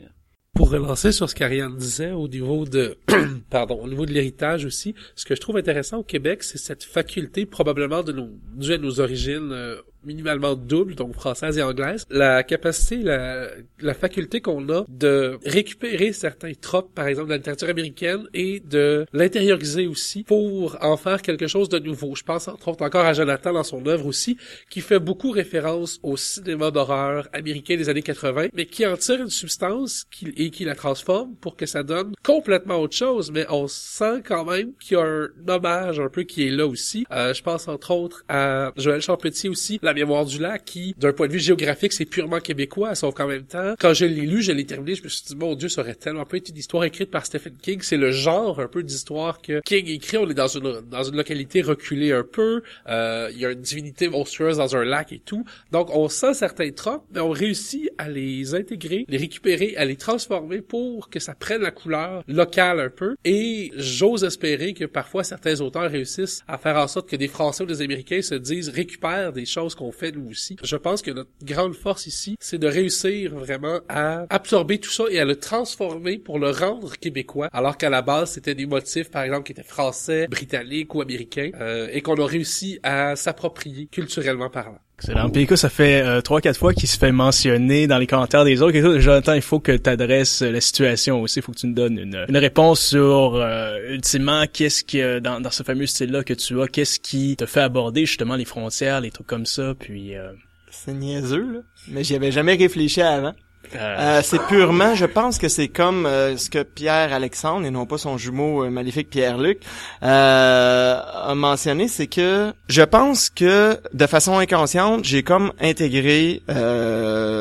Pour 0.53 0.71
relancer 0.71 1.11
sur 1.11 1.29
ce 1.29 1.35
qu'Ariane 1.35 1.77
disait 1.77 2.11
au 2.11 2.27
niveau 2.27 2.65
de, 2.65 2.97
pardon, 3.49 3.79
au 3.81 3.87
niveau 3.87 4.05
de 4.05 4.11
l'héritage 4.11 4.65
aussi, 4.65 4.95
ce 5.15 5.25
que 5.25 5.35
je 5.35 5.41
trouve 5.41 5.57
intéressant 5.57 5.97
au 5.99 6.03
Québec, 6.03 6.43
c'est 6.43 6.57
cette 6.57 6.83
faculté 6.83 7.45
probablement 7.45 8.03
de 8.03 8.11
nous, 8.11 8.39
dû 8.55 8.73
à 8.73 8.77
nos 8.77 8.99
origines 8.99 9.51
euh, 9.51 9.81
minimalement 10.03 10.55
double, 10.55 10.95
donc 10.95 11.13
française 11.13 11.57
et 11.57 11.63
anglaise, 11.63 12.05
la 12.09 12.43
capacité, 12.43 12.97
la, 12.97 13.47
la 13.79 13.93
faculté 13.93 14.41
qu'on 14.41 14.67
a 14.69 14.85
de 14.87 15.37
récupérer 15.45 16.13
certains 16.13 16.53
tropes, 16.53 16.93
par 16.93 17.07
exemple, 17.07 17.27
de 17.27 17.33
la 17.33 17.37
littérature 17.37 17.69
américaine 17.69 18.27
et 18.33 18.59
de 18.59 19.05
l'intérioriser 19.13 19.87
aussi 19.87 20.23
pour 20.23 20.77
en 20.81 20.97
faire 20.97 21.21
quelque 21.21 21.47
chose 21.47 21.69
de 21.69 21.79
nouveau. 21.79 22.15
Je 22.15 22.23
pense 22.23 22.47
entre 22.47 22.69
autres 22.69 22.83
encore 22.83 23.05
à 23.05 23.13
Jonathan 23.13 23.53
dans 23.53 23.63
son 23.63 23.85
œuvre 23.87 24.05
aussi, 24.05 24.37
qui 24.69 24.81
fait 24.81 24.99
beaucoup 24.99 25.31
référence 25.31 25.99
au 26.03 26.17
cinéma 26.17 26.71
d'horreur 26.71 27.27
américain 27.33 27.75
des 27.75 27.89
années 27.89 28.01
80, 28.01 28.47
mais 28.53 28.65
qui 28.65 28.85
en 28.85 28.97
tire 28.97 29.21
une 29.21 29.29
substance 29.29 30.05
et 30.37 30.49
qui 30.49 30.65
la 30.65 30.75
transforme 30.75 31.35
pour 31.35 31.55
que 31.55 31.65
ça 31.65 31.83
donne 31.83 32.13
complètement 32.23 32.79
autre 32.79 32.95
chose, 32.95 33.31
mais 33.31 33.45
on 33.49 33.67
sent 33.67 34.21
quand 34.25 34.45
même 34.45 34.73
qu'il 34.79 34.97
y 34.97 34.99
a 34.99 35.03
un 35.03 35.29
hommage 35.47 35.99
un 35.99 36.09
peu 36.09 36.23
qui 36.23 36.47
est 36.47 36.51
là 36.51 36.67
aussi. 36.67 37.05
Euh, 37.11 37.33
je 37.33 37.41
pense 37.43 37.67
entre 37.67 37.91
autres 37.91 38.23
à 38.27 38.71
Joël 38.77 39.01
Champetier 39.01 39.49
aussi, 39.49 39.79
du 40.25 40.39
lac, 40.39 40.65
qui, 40.65 40.95
d'un 40.97 41.13
point 41.13 41.27
de 41.27 41.33
vue 41.33 41.39
géographique, 41.39 41.93
c'est 41.93 42.05
purement 42.05 42.39
québécois, 42.39 42.95
sauf 42.95 43.13
qu'en 43.13 43.27
même 43.27 43.45
temps, 43.45 43.75
quand 43.79 43.93
je 43.93 44.05
l'ai 44.05 44.25
lu, 44.25 44.41
je 44.41 44.51
l'ai 44.51 44.65
terminé, 44.65 44.95
je 44.95 45.03
me 45.03 45.09
suis 45.09 45.23
dit, 45.25 45.35
mon 45.35 45.55
Dieu, 45.55 45.69
ça 45.69 45.81
aurait 45.81 45.95
tellement 45.95 46.25
pas 46.25 46.37
été 46.37 46.51
une 46.51 46.57
histoire 46.57 46.83
écrite 46.83 47.11
par 47.11 47.25
Stephen 47.25 47.53
King. 47.61 47.79
C'est 47.81 47.97
le 47.97 48.11
genre 48.11 48.59
un 48.59 48.67
peu 48.67 48.83
d'histoire 48.83 49.41
que 49.41 49.61
King 49.61 49.87
écrit. 49.87 50.17
On 50.17 50.29
est 50.29 50.33
dans 50.33 50.47
une, 50.47 50.81
dans 50.89 51.03
une 51.03 51.15
localité 51.15 51.61
reculée 51.61 52.11
un 52.11 52.23
peu. 52.23 52.61
Euh, 52.87 53.29
il 53.31 53.39
y 53.39 53.45
a 53.45 53.51
une 53.51 53.61
divinité 53.61 54.09
monstrueuse 54.09 54.57
dans 54.57 54.75
un 54.75 54.83
lac 54.83 55.11
et 55.11 55.19
tout. 55.19 55.45
Donc, 55.71 55.89
on 55.95 56.09
sent 56.09 56.33
certains 56.33 56.71
tropes, 56.71 57.05
mais 57.11 57.19
on 57.19 57.29
réussit 57.29 57.89
à 57.97 58.09
les 58.09 58.55
intégrer, 58.55 59.05
les 59.07 59.17
récupérer, 59.17 59.75
à 59.77 59.85
les 59.85 59.95
transformer 59.95 60.61
pour 60.61 61.09
que 61.09 61.19
ça 61.19 61.35
prenne 61.35 61.61
la 61.61 61.71
couleur 61.71 62.23
locale 62.27 62.79
un 62.79 62.89
peu. 62.89 63.15
Et 63.25 63.71
j'ose 63.75 64.23
espérer 64.23 64.73
que 64.73 64.85
parfois 64.85 65.23
certains 65.23 65.59
auteurs 65.61 65.89
réussissent 65.89 66.43
à 66.47 66.57
faire 66.57 66.77
en 66.77 66.87
sorte 66.87 67.09
que 67.09 67.15
des 67.15 67.27
Français 67.27 67.63
ou 67.63 67.67
des 67.67 67.81
Américains 67.81 68.21
se 68.21 68.35
disent 68.35 68.69
récupèrent 68.69 69.33
des 69.33 69.45
choses 69.45 69.75
qu'on 69.79 69.93
fait 69.93 70.11
nous 70.11 70.29
aussi. 70.29 70.57
Je 70.61 70.75
pense 70.75 71.01
que 71.01 71.11
notre 71.11 71.31
grande 71.41 71.73
force 71.73 72.05
ici, 72.05 72.35
c'est 72.41 72.57
de 72.57 72.67
réussir 72.67 73.33
vraiment 73.33 73.79
à 73.87 74.25
absorber 74.29 74.77
tout 74.79 74.89
ça 74.89 75.05
et 75.09 75.19
à 75.19 75.25
le 75.25 75.37
transformer 75.37 76.17
pour 76.17 76.37
le 76.37 76.51
rendre 76.51 76.97
québécois, 76.97 77.47
alors 77.53 77.77
qu'à 77.77 77.89
la 77.89 78.01
base 78.01 78.31
c'était 78.31 78.55
des 78.55 78.65
motifs 78.65 79.09
par 79.09 79.23
exemple 79.23 79.43
qui 79.45 79.53
étaient 79.53 79.63
français, 79.63 80.27
britanniques 80.27 80.93
ou 80.93 81.01
américains, 81.01 81.51
euh, 81.61 81.87
et 81.93 82.01
qu'on 82.01 82.15
a 82.15 82.25
réussi 82.25 82.79
à 82.83 83.15
s'approprier 83.15 83.87
culturellement 83.87 84.49
parlant. 84.49 84.79
Excellent. 85.01 85.29
Puis 85.29 85.47
ça 85.55 85.69
fait 85.69 86.01
euh, 86.01 86.21
trois, 86.21 86.41
quatre 86.41 86.57
fois 86.57 86.73
qu'il 86.73 86.89
se 86.89 86.97
fait 86.97 87.11
mentionner 87.11 87.87
dans 87.87 87.97
les 87.97 88.07
commentaires 88.07 88.43
des 88.43 88.61
autres. 88.61 88.99
Jonathan, 88.99 89.33
il 89.33 89.41
faut 89.41 89.59
que 89.59 89.71
tu 89.71 89.89
adresses 89.89 90.41
la 90.41 90.59
situation 90.59 91.21
aussi. 91.21 91.39
Il 91.39 91.41
faut 91.41 91.53
que 91.53 91.57
tu 91.57 91.67
nous 91.67 91.73
donnes 91.73 91.97
une, 91.97 92.25
une 92.27 92.37
réponse 92.37 92.81
sur, 92.81 93.35
euh, 93.35 93.77
ultimement, 93.89 94.43
qu'est-ce 94.51 94.83
que, 94.83 95.19
dans, 95.19 95.39
dans 95.39 95.51
ce 95.51 95.63
fameux 95.63 95.85
style-là 95.85 96.23
que 96.23 96.33
tu 96.33 96.61
as, 96.61 96.67
qu'est-ce 96.67 96.99
qui 96.99 97.37
te 97.37 97.45
fait 97.45 97.61
aborder 97.61 98.05
justement 98.05 98.35
les 98.35 98.45
frontières, 98.45 98.99
les 98.99 99.11
trucs 99.11 99.27
comme 99.27 99.45
ça, 99.45 99.73
puis... 99.79 100.15
Euh... 100.15 100.31
C'est 100.69 100.93
niaiseux, 100.93 101.53
là. 101.53 101.59
Mais 101.87 102.03
j'y 102.03 102.15
avais 102.15 102.31
jamais 102.31 102.55
réfléchi 102.55 103.01
avant. 103.01 103.33
Euh, 103.75 104.21
c'est 104.23 104.41
purement, 104.47 104.95
je 104.95 105.05
pense 105.05 105.37
que 105.37 105.47
c'est 105.47 105.67
comme 105.67 106.05
euh, 106.05 106.37
ce 106.37 106.49
que 106.49 106.63
Pierre 106.63 107.13
Alexandre 107.13 107.65
et 107.65 107.71
non 107.71 107.85
pas 107.85 107.97
son 107.97 108.17
jumeau 108.17 108.63
euh, 108.63 108.69
maléfique 108.69 109.09
Pierre 109.09 109.37
Luc 109.37 109.59
a 110.01 111.33
mentionné, 111.35 111.87
c'est 111.87 112.07
que 112.07 112.51
je 112.67 112.81
pense 112.81 113.29
que 113.29 113.77
de 113.93 114.07
façon 114.07 114.37
inconsciente, 114.37 115.03
j'ai 115.03 115.23
comme 115.23 115.51
intégré, 115.59 116.41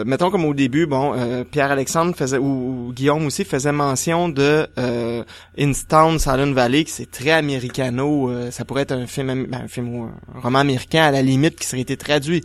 mettons 0.05 0.31
comme 0.31 0.45
au 0.45 0.55
début, 0.55 0.87
bon, 0.87 1.15
Pierre 1.51 1.71
Alexandre 1.71 2.15
faisait 2.15 2.39
ou, 2.39 2.93
Guillaume 2.95 3.27
aussi 3.27 3.45
faisait 3.45 3.73
mention 3.73 4.29
de 4.29 4.69
Instown 5.59 6.19
Silent 6.19 6.53
Valley, 6.53 6.85
qui 6.85 6.93
c'est 6.93 7.11
très 7.11 7.31
américano, 7.31 8.31
ça 8.51 8.65
pourrait 8.65 8.83
être 8.83 8.93
un 8.93 9.07
film, 9.07 9.47
ben, 9.47 9.63
un 9.65 9.69
film 9.69 10.11
un 10.35 10.41
roman 10.41 10.59
américain 10.59 11.05
à 11.05 11.11
la 11.11 11.23
limite 11.23 11.59
qui 11.59 11.67
serait 11.67 11.83
été 11.83 11.97
traduit. 11.97 12.45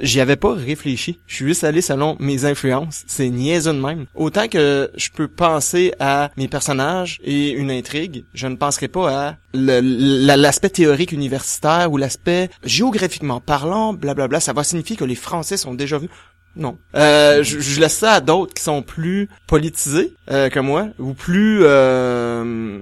J'y 0.00 0.20
avais 0.20 0.36
pas 0.36 0.54
réfléchi, 0.54 1.18
je 1.26 1.34
suis 1.34 1.46
juste 1.46 1.64
allé 1.64 1.80
selon 1.80 2.16
mes 2.20 2.44
influences 2.44 3.04
c'est 3.16 3.30
niaiseux 3.30 3.72
de 3.72 3.80
même. 3.80 4.06
Autant 4.14 4.46
que 4.48 4.90
je 4.94 5.08
peux 5.10 5.28
penser 5.28 5.92
à 5.98 6.30
mes 6.36 6.48
personnages 6.48 7.18
et 7.24 7.50
une 7.50 7.70
intrigue, 7.70 8.24
je 8.34 8.46
ne 8.46 8.56
penserai 8.56 8.88
pas 8.88 9.08
à 9.10 9.36
l'aspect 9.54 10.70
théorique 10.70 11.12
universitaire 11.12 11.90
ou 11.90 11.96
l'aspect 11.96 12.50
géographiquement 12.64 13.40
parlant, 13.40 13.94
blablabla. 13.94 14.40
Ça 14.40 14.52
va 14.52 14.64
signifier 14.64 14.96
que 14.96 15.04
les 15.04 15.14
Français 15.14 15.56
sont 15.56 15.74
déjà 15.74 15.96
venus. 15.96 16.10
Non. 16.56 16.78
Euh, 16.94 17.42
je, 17.42 17.60
je, 17.60 17.80
laisse 17.80 17.98
ça 17.98 18.14
à 18.14 18.20
d'autres 18.20 18.54
qui 18.54 18.62
sont 18.62 18.80
plus 18.80 19.28
politisés 19.46 20.14
euh, 20.30 20.48
que 20.48 20.58
moi 20.58 20.88
ou 20.98 21.12
plus 21.12 21.58
euh, 21.62 22.78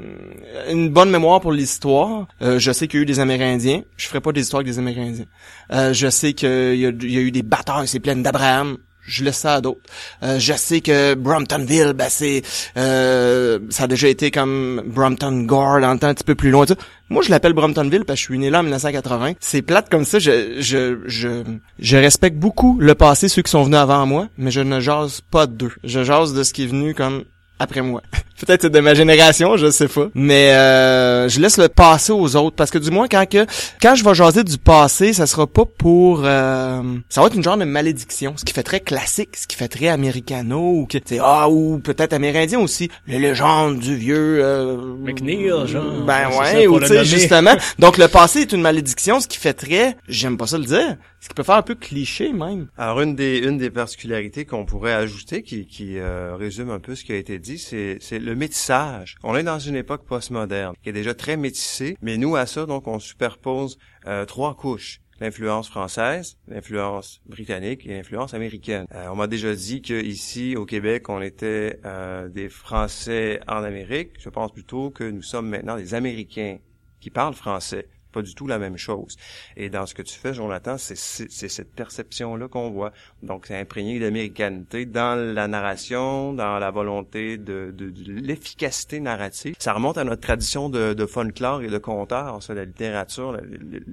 une 0.70 0.90
bonne 0.90 1.11
mémoire 1.11 1.40
pour 1.40 1.51
l'histoire. 1.51 2.29
Euh, 2.40 2.61
je 2.61 2.70
sais 2.70 2.87
qu'il 2.87 2.99
y 2.99 3.01
a 3.01 3.03
eu 3.03 3.07
des 3.07 3.18
Amérindiens. 3.18 3.83
Je 3.97 4.07
ferai 4.07 4.20
pas 4.20 4.31
des 4.31 4.42
histoires 4.42 4.61
avec 4.61 4.73
des 4.73 4.79
Amérindiens. 4.79 5.25
Euh, 5.73 5.92
je 5.92 6.09
sais 6.09 6.35
qu'il 6.35 6.49
y, 6.49 6.83
y 6.83 7.18
a 7.18 7.20
eu 7.20 7.33
des 7.33 7.42
batailles, 7.42 7.88
c'est 7.88 7.99
plein 7.99 8.14
d'Abraham 8.14 8.79
je 9.06 9.24
laisse 9.24 9.38
ça 9.38 9.54
à 9.54 9.60
d'autres. 9.60 9.80
Euh, 10.22 10.38
je 10.38 10.54
sais 10.54 10.80
que 10.80 11.14
Bromptonville, 11.14 11.92
ben 11.94 12.08
c'est 12.08 12.42
euh, 12.76 13.58
ça 13.70 13.84
a 13.84 13.86
déjà 13.86 14.08
été 14.08 14.30
comme 14.30 14.82
Brompton 14.86 15.42
Gore 15.42 15.80
dans 15.80 15.96
temps 15.98 16.08
un 16.08 16.14
petit 16.14 16.24
peu 16.24 16.34
plus 16.34 16.50
loin. 16.50 16.64
Moi, 17.10 17.22
je 17.22 17.30
l'appelle 17.30 17.52
Bromptonville 17.52 18.04
parce 18.04 18.18
que 18.18 18.22
je 18.22 18.30
suis 18.30 18.38
né 18.38 18.50
là 18.50 18.60
en 18.60 18.62
1980. 18.62 19.34
C'est 19.40 19.62
plate 19.62 19.88
comme 19.90 20.04
ça. 20.04 20.18
Je, 20.18 20.56
je, 20.60 21.00
je, 21.06 21.42
je 21.78 21.96
respecte 21.96 22.36
beaucoup 22.36 22.78
le 22.80 22.94
passé, 22.94 23.28
ceux 23.28 23.42
qui 23.42 23.50
sont 23.50 23.62
venus 23.64 23.78
avant 23.78 24.06
moi, 24.06 24.28
mais 24.38 24.50
je 24.50 24.60
ne 24.60 24.80
jase 24.80 25.20
pas 25.30 25.46
d'eux. 25.46 25.72
Je 25.84 26.02
jase 26.02 26.32
de 26.32 26.42
ce 26.42 26.52
qui 26.52 26.64
est 26.64 26.68
venu 26.68 26.94
comme 26.94 27.24
après 27.58 27.82
moi. 27.82 28.02
Peut-être 28.38 28.62
c'est 28.62 28.70
de 28.70 28.81
ma 28.81 28.94
génération, 28.94 29.57
je 29.57 29.70
sais 29.70 29.88
pas. 29.88 30.09
Mais 30.14 30.53
euh, 30.53 31.29
je 31.29 31.40
laisse 31.40 31.57
le 31.57 31.68
passé 31.68 32.12
aux 32.12 32.37
autres 32.37 32.57
parce 32.57 32.70
que 32.70 32.79
du 32.79 32.90
moins 32.90 33.07
quand 33.09 33.29
que 33.29 33.47
quand 33.81 33.94
je 33.94 34.05
vais 34.05 34.14
jaser 34.14 34.44
du 34.44 34.59
passé, 34.59 35.12
ça 35.12 35.27
sera 35.27 35.47
pas 35.47 35.64
pour 35.64 36.23
euh, 36.25 36.83
ça 37.09 37.20
va 37.20 37.29
être 37.29 37.37
une 37.37 37.42
genre 37.42 37.57
de 37.57 37.64
malédiction, 37.64 38.35
ce 38.37 38.44
qui 38.44 38.53
fait 38.53 38.62
très 38.62 38.81
classique, 38.81 39.37
ce 39.37 39.47
qui 39.47 39.57
fait 39.57 39.68
très 39.68 39.88
américano 39.88 40.81
ou 40.81 40.87
que 40.87 40.99
c'est 41.05 41.18
ah 41.23 41.49
ou 41.49 41.79
peut-être 41.79 42.12
amérindien 42.12 42.59
aussi, 42.61 42.90
les 43.07 43.18
légendes 43.18 43.79
du 43.79 43.97
vieux 43.97 44.38
euh, 44.42 44.77
McNeil 44.99 45.51
genre. 45.66 46.05
Ben 46.07 46.29
ouais, 46.38 46.66
ou 46.66 46.81
tu 46.81 46.87
sais 46.87 47.05
justement. 47.05 47.55
Donc 47.79 47.99
le 47.99 48.09
passé 48.09 48.40
est 48.40 48.53
une 48.53 48.62
malédiction, 48.62 49.20
ce 49.20 49.29
qui 49.29 49.38
fait 49.38 49.55
très 49.55 49.97
j'aime 50.09 50.37
pas 50.37 50.47
ça 50.47 50.59
le 50.59 50.64
dire, 50.64 50.97
ce 51.20 51.29
qui 51.29 51.35
peut 51.35 51.42
faire 51.42 51.57
un 51.57 51.62
peu 51.62 51.75
cliché 51.75 52.33
même. 52.33 52.66
Alors 52.77 53.01
une 53.01 53.14
des 53.14 53.38
une 53.38 53.59
des 53.59 53.70
particularités 53.70 54.44
qu'on 54.44 54.64
pourrait 54.64 54.92
ajouter 54.92 55.42
qui 55.42 55.66
qui 55.66 55.99
euh, 55.99 56.37
résume 56.37 56.70
un 56.70 56.81
peu 56.81 56.94
ce 56.94 57.05
qui 57.05 57.12
a 57.12 57.16
été 57.16 57.38
dit, 57.38 57.59
c'est 57.59 57.99
c'est 58.01 58.18
le 58.24 58.34
métissage. 58.34 59.16
On 59.22 59.37
est 59.37 59.42
dans 59.42 59.58
une 59.58 59.76
époque 59.76 60.04
postmoderne 60.04 60.74
qui 60.82 60.88
est 60.88 60.92
déjà 60.92 61.14
très 61.14 61.37
métissée, 61.37 61.96
mais 62.02 62.16
nous 62.16 62.37
à 62.37 62.46
ça 62.46 62.66
donc 62.66 62.88
on 62.88 62.98
superpose 62.98 63.78
euh, 64.06 64.24
trois 64.24 64.54
couches 64.54 65.00
l'influence 65.20 65.68
française, 65.68 66.37
l'influence 66.48 67.20
britannique 67.26 67.87
et 67.87 67.96
l'influence 67.96 68.34
américaine. 68.34 68.87
Euh, 68.92 69.08
on 69.08 69.16
m'a 69.16 69.26
déjà 69.26 69.54
dit 69.54 69.82
que 69.82 70.02
ici 70.02 70.56
au 70.56 70.66
Québec, 70.66 71.08
on 71.08 71.22
était 71.22 71.78
euh, 71.84 72.28
des 72.28 72.48
Français 72.48 73.40
en 73.46 73.62
Amérique. 73.62 74.10
Je 74.18 74.28
pense 74.28 74.52
plutôt 74.52 74.90
que 74.90 75.04
nous 75.04 75.22
sommes 75.22 75.48
maintenant 75.48 75.76
des 75.76 75.94
Américains 75.94 76.58
qui 77.00 77.10
parlent 77.10 77.34
français 77.34 77.87
pas 78.14 78.22
du 78.22 78.35
tout 78.35 78.46
la 78.46 78.59
même 78.59 78.79
chose. 78.79 79.16
Et 79.57 79.68
dans 79.68 79.87
ce 79.87 79.94
que 79.94 80.03
tu 80.03 80.14
fais, 80.14 80.33
Jonathan, 80.33 80.79
c'est 80.79 80.96
cette 80.96 81.72
perception-là 81.74 82.48
qu'on 82.48 82.70
voit. 82.70 82.92
Donc, 83.22 83.46
c'est 83.46 83.59
imprégné 83.59 83.98
d'américanité 83.98 84.87
dans 84.87 85.18
la 85.18 85.48
narration, 85.48 86.33
dans 86.33 86.59
la 86.59 86.70
volonté 86.70 87.37
de, 87.37 87.74
de, 87.77 87.92
l'efficacité 88.07 89.00
narrative. 89.00 89.57
Ça 89.59 89.72
remonte 89.72 89.98
à 89.98 90.05
notre 90.05 90.22
tradition 90.22 90.68
de, 90.68 90.94
de 90.94 91.07
folklore 91.07 91.62
et 91.62 91.68
de 91.68 91.79
conteur, 91.79 92.42
ça, 92.42 92.55
la 92.55 92.64
littérature. 92.64 93.37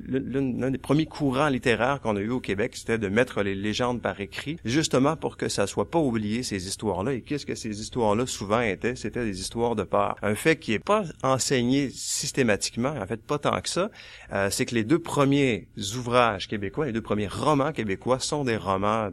L'un 0.07 0.71
des 0.71 0.77
premiers 0.77 1.07
courants 1.07 1.49
littéraires 1.49 1.99
qu'on 2.01 2.15
a 2.15 2.19
eu 2.19 2.29
au 2.29 2.39
Québec, 2.39 2.75
c'était 2.75 2.99
de 2.99 3.07
mettre 3.07 3.41
les 3.41 3.55
légendes 3.55 4.01
par 4.01 4.19
écrit, 4.21 4.57
justement 4.65 5.15
pour 5.15 5.35
que 5.35 5.49
ça 5.49 5.65
soit 5.65 5.89
pas 5.89 5.99
oublié, 5.99 6.43
ces 6.43 6.67
histoires-là. 6.67 7.13
Et 7.13 7.21
qu'est-ce 7.21 7.45
que 7.45 7.55
ces 7.55 7.81
histoires-là 7.81 8.27
souvent 8.27 8.61
étaient? 8.61 8.95
C'était 8.95 9.25
des 9.25 9.39
histoires 9.41 9.75
de 9.75 9.83
peur. 9.83 10.15
Un 10.21 10.35
fait 10.35 10.57
qui 10.57 10.73
est 10.73 10.79
pas 10.79 11.03
enseigné 11.23 11.89
systématiquement, 11.89 12.93
en 12.99 13.07
fait, 13.07 13.21
pas 13.21 13.39
tant 13.39 13.59
que 13.61 13.69
ça, 13.69 13.89
euh, 14.33 14.49
c'est 14.49 14.65
que 14.65 14.75
les 14.75 14.83
deux 14.83 14.99
premiers 14.99 15.67
ouvrages 15.95 16.47
québécois, 16.47 16.85
les 16.85 16.91
deux 16.91 17.01
premiers 17.01 17.27
romans 17.27 17.71
québécois 17.71 18.19
sont 18.19 18.43
des 18.43 18.57
romans 18.57 19.09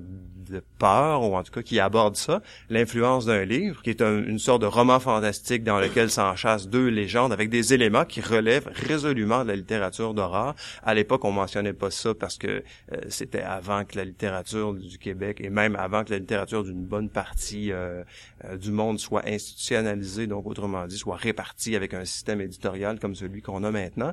de 0.50 0.62
peur, 0.78 1.22
ou 1.22 1.37
en 1.37 1.42
tout 1.42 1.52
cas 1.52 1.62
qui 1.62 1.80
aborde 1.80 2.16
ça, 2.16 2.42
l'influence 2.70 3.26
d'un 3.26 3.44
livre, 3.44 3.82
qui 3.82 3.90
est 3.90 4.02
une 4.02 4.38
sorte 4.38 4.62
de 4.62 4.66
roman 4.66 5.00
fantastique 5.00 5.62
dans 5.64 5.78
lequel 5.78 6.11
s'enchassent 6.11 6.68
deux 6.68 6.88
légendes 6.88 7.32
avec 7.32 7.50
des 7.50 7.74
éléments 7.74 8.04
qui 8.04 8.20
relèvent 8.20 8.68
résolument 8.74 9.42
de 9.42 9.48
la 9.48 9.56
littérature 9.56 10.14
d'horreur. 10.14 10.54
À 10.82 10.94
l'époque, 10.94 11.24
on 11.24 11.32
mentionnait 11.32 11.72
pas 11.72 11.90
ça 11.90 12.14
parce 12.14 12.38
que 12.38 12.46
euh, 12.92 12.96
c'était 13.08 13.42
avant 13.42 13.84
que 13.84 13.96
la 13.96 14.04
littérature 14.04 14.74
du 14.74 14.98
Québec, 14.98 15.40
et 15.40 15.50
même 15.50 15.76
avant 15.76 16.04
que 16.04 16.11
la 16.11 16.18
littérature 16.18 16.64
d'une 16.64 16.84
bonne 16.84 17.08
partie 17.08 17.72
euh, 17.72 18.02
euh, 18.44 18.57
du 18.57 18.70
monde 18.70 18.98
soit 18.98 19.22
institutionnalisée, 19.27 20.27
donc 20.27 20.46
autrement 20.46 20.87
dit, 20.87 20.98
soit 20.98 21.16
répartie 21.16 21.77
avec 21.77 21.94
un 21.94 22.05
système 22.05 22.40
éditorial 22.40 22.98
comme 22.98 23.14
celui 23.14 23.42
qu'on 23.42 23.64
a 23.64 23.70
maintenant. 23.70 24.12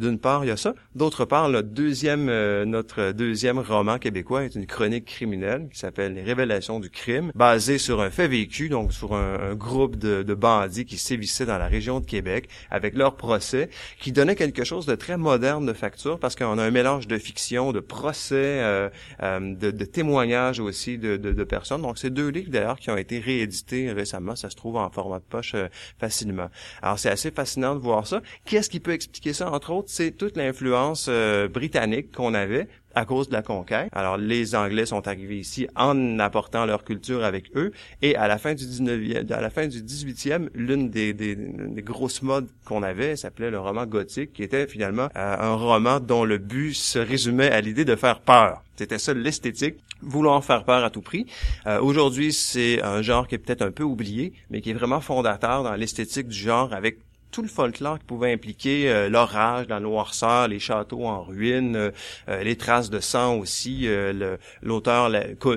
D'une 0.00 0.18
part, 0.18 0.44
il 0.44 0.48
y 0.48 0.50
a 0.50 0.56
ça. 0.56 0.74
D'autre 0.94 1.24
part, 1.24 1.50
deuxième, 1.62 2.26
notre 2.64 3.12
deuxième 3.12 3.58
roman 3.58 3.98
québécois 3.98 4.44
est 4.44 4.54
une 4.54 4.66
chronique 4.66 5.06
criminelle 5.06 5.20
criminel 5.20 5.68
qui 5.70 5.78
s'appelle 5.78 6.14
Les 6.14 6.22
Révélations 6.22 6.80
du 6.80 6.88
crime, 6.88 7.30
basé 7.34 7.76
sur 7.76 8.00
un 8.00 8.08
fait 8.08 8.26
vécu, 8.26 8.70
donc 8.70 8.92
sur 8.92 9.14
un, 9.14 9.54
groupe 9.54 9.96
de, 9.96 10.22
de, 10.22 10.34
bandits 10.34 10.86
qui 10.86 10.96
sévissaient 10.96 11.44
dans 11.44 11.58
la 11.58 11.66
région 11.66 12.00
de 12.00 12.06
Québec, 12.06 12.48
avec 12.70 12.94
leur 12.94 13.16
procès, 13.16 13.68
qui 13.98 14.10
donnait 14.10 14.34
quelque 14.34 14.64
chose 14.64 14.86
de 14.86 14.94
très 14.94 15.18
moderne 15.18 15.66
de 15.66 15.74
facture, 15.74 16.18
parce 16.18 16.36
qu'on 16.36 16.58
a 16.58 16.64
un 16.64 16.70
mélange 16.70 17.06
de 17.06 17.18
fiction, 17.18 17.72
de 17.72 17.80
procès, 17.80 18.34
euh, 18.34 18.88
euh, 19.22 19.54
de, 19.54 19.70
de, 19.70 19.84
témoignages 19.84 20.58
aussi 20.58 20.96
de, 20.96 21.18
de, 21.18 21.32
de 21.32 21.44
personnes. 21.44 21.82
Donc, 21.82 21.98
c'est 21.98 22.10
deux 22.10 22.28
livres 22.28 22.50
d'ailleurs 22.50 22.78
qui 22.78 22.90
ont 22.90 22.96
été 22.96 23.18
réédités 23.40 23.92
récemment. 23.92 24.36
Ça 24.36 24.50
se 24.50 24.56
trouve 24.56 24.76
en 24.76 24.90
format 24.90 25.18
de 25.18 25.24
poche 25.24 25.54
euh, 25.54 25.68
facilement. 25.98 26.48
Alors, 26.82 26.98
c'est 26.98 27.10
assez 27.10 27.30
fascinant 27.30 27.74
de 27.74 27.80
voir 27.80 28.06
ça. 28.06 28.22
Qu'est-ce 28.44 28.70
qui 28.70 28.80
peut 28.80 28.92
expliquer 28.92 29.32
ça? 29.32 29.50
Entre 29.50 29.70
autres, 29.72 29.90
c'est 29.90 30.12
toute 30.12 30.36
l'influence 30.36 31.08
britannique 31.52 32.12
qu'on 32.12 32.34
avait 32.34 32.68
à 32.94 33.04
cause 33.04 33.28
de 33.28 33.32
la 33.34 33.42
conquête. 33.42 33.88
Alors 33.92 34.16
les 34.16 34.54
Anglais 34.54 34.86
sont 34.86 35.06
arrivés 35.06 35.38
ici 35.38 35.66
en 35.76 36.18
apportant 36.18 36.66
leur 36.66 36.84
culture 36.84 37.24
avec 37.24 37.54
eux 37.56 37.72
et 38.02 38.16
à 38.16 38.28
la 38.28 38.38
fin 38.38 38.54
du 38.54 38.64
19e, 38.64 39.32
à 39.32 39.40
la 39.40 39.50
fin 39.50 39.66
du 39.66 39.82
18e, 39.82 40.48
l'une 40.54 40.90
des, 40.90 41.12
des, 41.12 41.36
des, 41.36 41.82
grosses 41.82 42.22
modes 42.22 42.48
qu'on 42.64 42.82
avait 42.82 43.16
s'appelait 43.16 43.50
le 43.50 43.58
roman 43.58 43.86
gothique 43.86 44.32
qui 44.32 44.42
était 44.42 44.66
finalement 44.66 45.08
euh, 45.16 45.36
un 45.38 45.54
roman 45.54 46.00
dont 46.00 46.24
le 46.24 46.38
but 46.38 46.74
se 46.74 46.98
résumait 46.98 47.50
à 47.50 47.60
l'idée 47.60 47.84
de 47.84 47.96
faire 47.96 48.20
peur. 48.20 48.62
C'était 48.76 48.98
ça 48.98 49.12
l'esthétique, 49.12 49.76
vouloir 50.00 50.42
faire 50.42 50.64
peur 50.64 50.84
à 50.84 50.88
tout 50.88 51.02
prix. 51.02 51.26
Euh, 51.66 51.80
Aujourd'hui, 51.80 52.32
c'est 52.32 52.82
un 52.82 53.02
genre 53.02 53.28
qui 53.28 53.34
est 53.34 53.38
peut-être 53.38 53.60
un 53.60 53.70
peu 53.70 53.82
oublié, 53.82 54.32
mais 54.48 54.62
qui 54.62 54.70
est 54.70 54.74
vraiment 54.74 55.00
fondateur 55.00 55.62
dans 55.64 55.74
l'esthétique 55.74 56.28
du 56.28 56.38
genre 56.38 56.72
avec 56.72 56.98
tout 57.30 57.42
le 57.42 57.48
folklore 57.48 57.98
qui 57.98 58.04
pouvait 58.04 58.32
impliquer 58.32 58.90
euh, 58.90 59.08
l'orage, 59.08 59.66
la 59.68 59.80
noirceur, 59.80 60.48
les 60.48 60.58
châteaux 60.58 61.04
en 61.04 61.22
ruine, 61.22 61.76
euh, 61.76 61.90
euh, 62.28 62.42
les 62.42 62.56
traces 62.56 62.90
de 62.90 63.00
sang 63.00 63.36
aussi. 63.38 63.88
L'auteur 64.62 65.10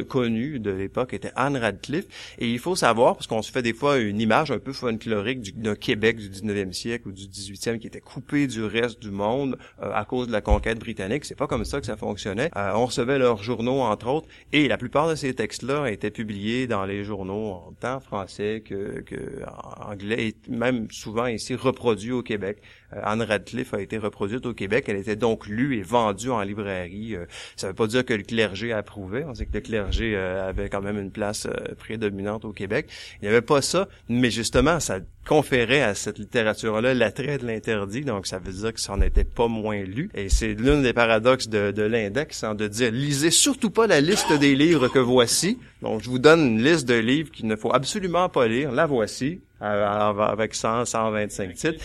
connu 0.07 0.59
de 0.59 0.71
l'époque 0.71 1.13
était 1.13 1.31
Anne 1.35 1.57
Radcliffe. 1.57 2.05
Et 2.39 2.49
il 2.49 2.59
faut 2.59 2.75
savoir, 2.75 3.15
parce 3.15 3.27
qu'on 3.27 3.41
se 3.41 3.51
fait 3.51 3.61
des 3.61 3.73
fois 3.73 3.97
une 3.97 4.21
image 4.21 4.51
un 4.51 4.59
peu 4.59 4.73
folklorique 4.73 5.59
d'un 5.59 5.75
Québec 5.75 6.17
du 6.17 6.29
19e 6.29 6.71
siècle 6.73 7.09
ou 7.09 7.11
du 7.11 7.23
18e 7.23 7.79
qui 7.79 7.87
était 7.87 8.01
coupé 8.01 8.47
du 8.47 8.63
reste 8.63 8.99
du 9.01 9.11
monde 9.11 9.57
à 9.81 10.05
cause 10.05 10.27
de 10.27 10.31
la 10.31 10.41
conquête 10.41 10.79
britannique. 10.79 11.25
C'est 11.25 11.35
pas 11.35 11.47
comme 11.47 11.65
ça 11.65 11.79
que 11.79 11.85
ça 11.85 11.97
fonctionnait. 11.97 12.49
on 12.55 12.85
recevait 12.85 13.17
leurs 13.17 13.43
journaux, 13.43 13.81
entre 13.81 14.07
autres, 14.07 14.27
et 14.51 14.67
la 14.67 14.77
plupart 14.77 15.09
de 15.09 15.15
ces 15.15 15.33
textes-là 15.33 15.87
étaient 15.87 16.11
publiés 16.11 16.67
dans 16.67 16.85
les 16.85 17.03
journaux 17.03 17.51
en 17.51 17.73
tant 17.79 17.99
français 17.99 18.63
que, 18.65 19.01
que 19.01 19.41
anglais, 19.79 20.29
et 20.29 20.35
même 20.49 20.87
souvent 20.91 21.27
ici 21.27 21.55
reproduit 21.63 22.11
au 22.11 22.21
Québec. 22.21 22.57
Euh, 22.95 23.01
Anne 23.03 23.21
Radcliffe 23.21 23.73
a 23.73 23.81
été 23.81 23.97
reproduite 23.97 24.45
au 24.45 24.53
Québec. 24.53 24.85
Elle 24.87 24.97
était 24.97 25.15
donc 25.15 25.47
lue 25.47 25.77
et 25.77 25.81
vendue 25.81 26.29
en 26.29 26.41
librairie. 26.41 27.15
Euh, 27.15 27.25
ça 27.55 27.67
ne 27.67 27.71
veut 27.71 27.75
pas 27.75 27.87
dire 27.87 28.05
que 28.05 28.13
le 28.13 28.23
clergé 28.23 28.71
approuvait. 28.71 29.23
On 29.27 29.33
sait 29.33 29.45
que 29.45 29.53
le 29.53 29.61
clergé 29.61 30.13
euh, 30.15 30.49
avait 30.49 30.69
quand 30.69 30.81
même 30.81 30.99
une 30.99 31.11
place 31.11 31.47
prédominante 31.77 32.45
au 32.45 32.51
Québec. 32.51 32.87
Il 33.21 33.25
n'y 33.25 33.29
avait 33.29 33.41
pas 33.41 33.61
ça, 33.61 33.87
mais 34.09 34.31
justement, 34.31 34.79
ça 34.79 34.99
conférait 35.25 35.81
à 35.81 35.95
cette 35.95 36.19
littérature-là 36.19 36.93
l'attrait 36.93 37.37
de 37.37 37.47
l'interdit. 37.47 38.01
Donc, 38.01 38.27
ça 38.27 38.39
veut 38.39 38.51
dire 38.51 38.73
que 38.73 38.81
ça 38.81 38.95
n'était 38.97 39.23
pas 39.23 39.47
moins 39.47 39.81
lu. 39.83 40.09
Et 40.13 40.29
c'est 40.29 40.53
l'une 40.53 40.83
des 40.83 40.93
paradoxes 40.93 41.47
de, 41.47 41.71
de 41.71 41.83
l'index, 41.83 42.43
hein, 42.43 42.55
de 42.55 42.67
dire, 42.67 42.91
lisez 42.91 43.31
surtout 43.31 43.69
pas 43.69 43.87
la 43.87 44.01
liste 44.01 44.33
des 44.33 44.55
livres 44.55 44.89
que 44.89 44.99
voici. 44.99 45.57
Donc, 45.81 46.01
je 46.01 46.09
vous 46.09 46.19
donne 46.19 46.41
une 46.41 46.63
liste 46.63 46.87
de 46.87 46.95
livres 46.95 47.31
qu'il 47.31 47.47
ne 47.47 47.55
faut 47.55 47.73
absolument 47.73 48.29
pas 48.29 48.47
lire. 48.47 48.71
La 48.71 48.85
voici 48.85 49.39
avec 49.63 50.55
100, 50.55 50.85
125 50.85 51.53
titres. 51.53 51.83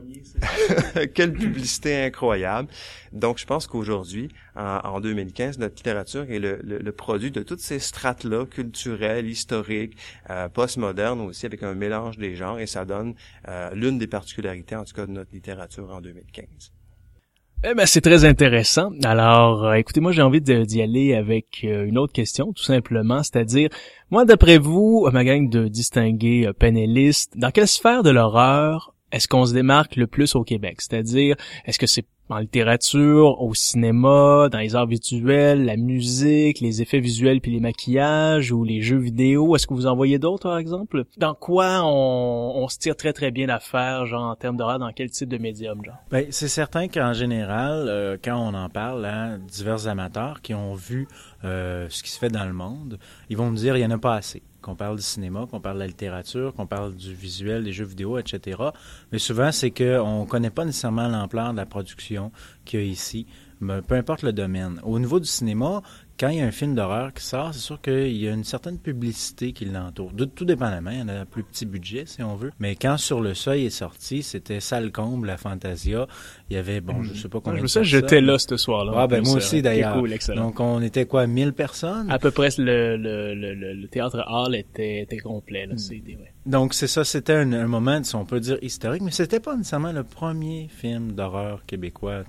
Quelle 1.14 1.32
publicité 1.32 2.04
incroyable. 2.04 2.68
Donc, 3.12 3.38
je 3.38 3.46
pense 3.46 3.66
qu'aujourd'hui, 3.66 4.28
en, 4.54 5.00
2015, 5.00 5.58
notre 5.58 5.76
littérature 5.76 6.30
est 6.30 6.38
le, 6.38 6.92
produit 6.92 7.30
de 7.30 7.42
toutes 7.42 7.60
ces 7.60 7.78
strates-là, 7.78 8.46
culturelles, 8.46 9.28
historiques, 9.28 9.96
euh, 10.30 10.48
postmodernes 10.48 11.20
aussi, 11.20 11.46
avec 11.46 11.62
un 11.62 11.74
mélange 11.74 12.18
des 12.18 12.34
genres, 12.34 12.58
et 12.58 12.66
ça 12.66 12.84
donne 12.84 13.14
euh, 13.48 13.70
l'une 13.74 13.98
des 13.98 14.06
particularités, 14.06 14.76
en 14.76 14.84
tout 14.84 14.94
cas, 14.94 15.06
de 15.06 15.12
notre 15.12 15.32
littérature 15.32 15.90
en 15.90 16.00
2015. 16.00 16.77
Eh 17.64 17.74
ben, 17.74 17.86
c'est 17.86 18.00
très 18.00 18.24
intéressant. 18.24 18.92
Alors, 19.02 19.64
euh, 19.64 19.72
écoutez, 19.72 19.98
moi, 20.00 20.12
j'ai 20.12 20.22
envie 20.22 20.40
d'y 20.40 20.80
aller 20.80 21.14
avec 21.14 21.62
euh, 21.64 21.86
une 21.86 21.98
autre 21.98 22.12
question, 22.12 22.52
tout 22.52 22.62
simplement, 22.62 23.24
c'est-à-dire, 23.24 23.68
moi, 24.10 24.24
d'après 24.24 24.58
vous, 24.58 25.08
ma 25.12 25.24
gang 25.24 25.50
de 25.50 25.66
distingués 25.66 26.46
euh, 26.46 26.52
panélistes, 26.52 27.36
dans 27.36 27.50
quelle 27.50 27.66
sphère 27.66 28.04
de 28.04 28.10
l'horreur 28.10 28.94
est-ce 29.10 29.26
qu'on 29.26 29.44
se 29.44 29.54
démarque 29.54 29.96
le 29.96 30.06
plus 30.06 30.36
au 30.36 30.44
Québec? 30.44 30.76
C'est-à-dire, 30.80 31.34
est-ce 31.64 31.80
que 31.80 31.86
c'est 31.86 32.06
en 32.28 32.38
littérature, 32.38 33.40
au 33.40 33.54
cinéma, 33.54 34.48
dans 34.50 34.58
les 34.58 34.74
arts 34.74 34.86
visuels, 34.86 35.64
la 35.64 35.76
musique, 35.76 36.60
les 36.60 36.82
effets 36.82 37.00
visuels 37.00 37.40
puis 37.40 37.52
les 37.52 37.60
maquillages 37.60 38.52
ou 38.52 38.64
les 38.64 38.82
jeux 38.82 38.98
vidéo. 38.98 39.56
Est-ce 39.56 39.66
que 39.66 39.74
vous 39.74 39.86
en 39.86 39.96
voyez 39.96 40.18
d'autres, 40.18 40.48
par 40.48 40.58
exemple? 40.58 41.04
Dans 41.16 41.34
quoi 41.34 41.82
on, 41.84 42.68
se 42.68 42.78
tire 42.78 42.96
très 42.96 43.12
très 43.12 43.30
bien 43.30 43.46
l'affaire, 43.46 44.04
genre 44.06 44.24
en 44.24 44.36
termes 44.36 44.56
d'horreur, 44.56 44.78
dans 44.78 44.92
quel 44.92 45.10
type 45.10 45.28
de 45.28 45.38
médium, 45.38 45.82
genre? 45.84 45.96
Ben, 46.10 46.26
c'est 46.30 46.48
certain 46.48 46.88
qu'en 46.88 47.14
général, 47.14 47.86
euh, 47.88 48.16
quand 48.22 48.36
on 48.36 48.54
en 48.54 48.68
parle 48.68 49.06
à 49.06 49.38
divers 49.38 49.88
amateurs 49.88 50.42
qui 50.42 50.54
ont 50.54 50.74
vu 50.74 51.08
euh, 51.44 51.86
ce 51.88 52.02
qui 52.02 52.10
se 52.10 52.18
fait 52.18 52.28
dans 52.28 52.44
le 52.44 52.52
monde, 52.52 52.98
ils 53.30 53.36
vont 53.36 53.50
me 53.50 53.56
dire 53.56 53.76
il 53.76 53.80
y 53.80 53.86
en 53.86 53.90
a 53.90 53.98
pas 53.98 54.16
assez 54.16 54.42
qu'on 54.68 54.74
parle 54.74 54.96
du 54.96 55.02
cinéma, 55.02 55.46
qu'on 55.50 55.60
parle 55.60 55.76
de 55.76 55.80
la 55.80 55.86
littérature, 55.86 56.52
qu'on 56.52 56.66
parle 56.66 56.94
du 56.94 57.14
visuel, 57.14 57.64
des 57.64 57.72
jeux 57.72 57.86
vidéo, 57.86 58.18
etc. 58.18 58.60
Mais 59.10 59.18
souvent, 59.18 59.50
c'est 59.50 59.70
qu'on 59.70 60.20
ne 60.20 60.26
connaît 60.26 60.50
pas 60.50 60.66
nécessairement 60.66 61.08
l'ampleur 61.08 61.52
de 61.52 61.56
la 61.56 61.64
production 61.64 62.30
qu'il 62.66 62.80
y 62.80 62.82
a 62.82 62.86
ici, 62.86 63.26
mais 63.62 63.80
peu 63.80 63.94
importe 63.94 64.22
le 64.22 64.34
domaine. 64.34 64.78
Au 64.82 64.98
niveau 64.98 65.20
du 65.20 65.26
cinéma, 65.26 65.80
quand 66.18 66.28
il 66.28 66.38
y 66.38 66.40
a 66.40 66.44
un 66.46 66.50
film 66.50 66.74
d'horreur 66.74 67.12
qui 67.12 67.22
sort, 67.24 67.54
c'est 67.54 67.60
sûr 67.60 67.80
qu'il 67.80 68.16
y 68.16 68.28
a 68.28 68.32
une 68.32 68.44
certaine 68.44 68.78
publicité 68.78 69.52
qui 69.52 69.64
l'entoure. 69.64 70.12
tout 70.34 70.44
dépendamment, 70.44 70.90
il 70.90 70.98
y 70.98 71.02
en 71.02 71.08
a 71.08 71.14
un 71.20 71.24
plus 71.24 71.44
petit 71.44 71.64
budget, 71.64 72.04
si 72.06 72.22
on 72.22 72.34
veut. 72.34 72.50
Mais 72.58 72.74
quand 72.74 72.96
Sur 72.96 73.20
le 73.20 73.34
Seuil 73.34 73.66
est 73.66 73.70
sorti, 73.70 74.22
c'était 74.22 74.60
sale 74.60 74.90
comble, 74.90 75.28
la 75.28 75.36
Fantasia. 75.36 76.06
Il 76.50 76.56
y 76.56 76.58
avait, 76.58 76.80
bon, 76.80 77.02
je 77.02 77.14
sais 77.14 77.28
pas 77.28 77.40
combien 77.40 77.58
Je 77.58 77.62
me 77.62 77.68
sais, 77.68 77.84
j'étais 77.84 78.20
là 78.20 78.38
ce 78.38 78.56
soir-là. 78.56 78.92
Ah, 78.96 79.06
ben 79.06 79.22
moi 79.24 79.36
aussi, 79.36 79.62
d'ailleurs. 79.62 80.02
Donc, 80.34 80.60
on 80.60 80.82
était 80.82 81.06
quoi, 81.06 81.26
1000 81.26 81.52
personnes? 81.52 82.10
À 82.10 82.18
peu 82.18 82.30
près, 82.30 82.48
le, 82.58 82.96
le, 82.96 83.34
le, 83.34 83.54
le 83.54 83.88
théâtre 83.88 84.24
hall 84.28 84.56
était, 84.56 85.02
était 85.02 85.18
complet, 85.18 85.66
là. 85.66 85.74
Hmm. 85.74 85.98
Ouais. 86.08 86.32
Donc, 86.48 86.72
c'est 86.72 86.86
ça, 86.86 87.04
c'était 87.04 87.34
un, 87.34 87.66
moment, 87.66 88.00
on 88.14 88.24
peut 88.24 88.40
dire, 88.40 88.56
historique, 88.62 89.02
mais 89.02 89.10
c'était 89.10 89.38
pas 89.38 89.54
nécessairement 89.54 89.92
le 89.92 90.02
premier 90.02 90.68
film 90.68 91.12
d'horreur 91.12 91.66
québécois. 91.66 92.22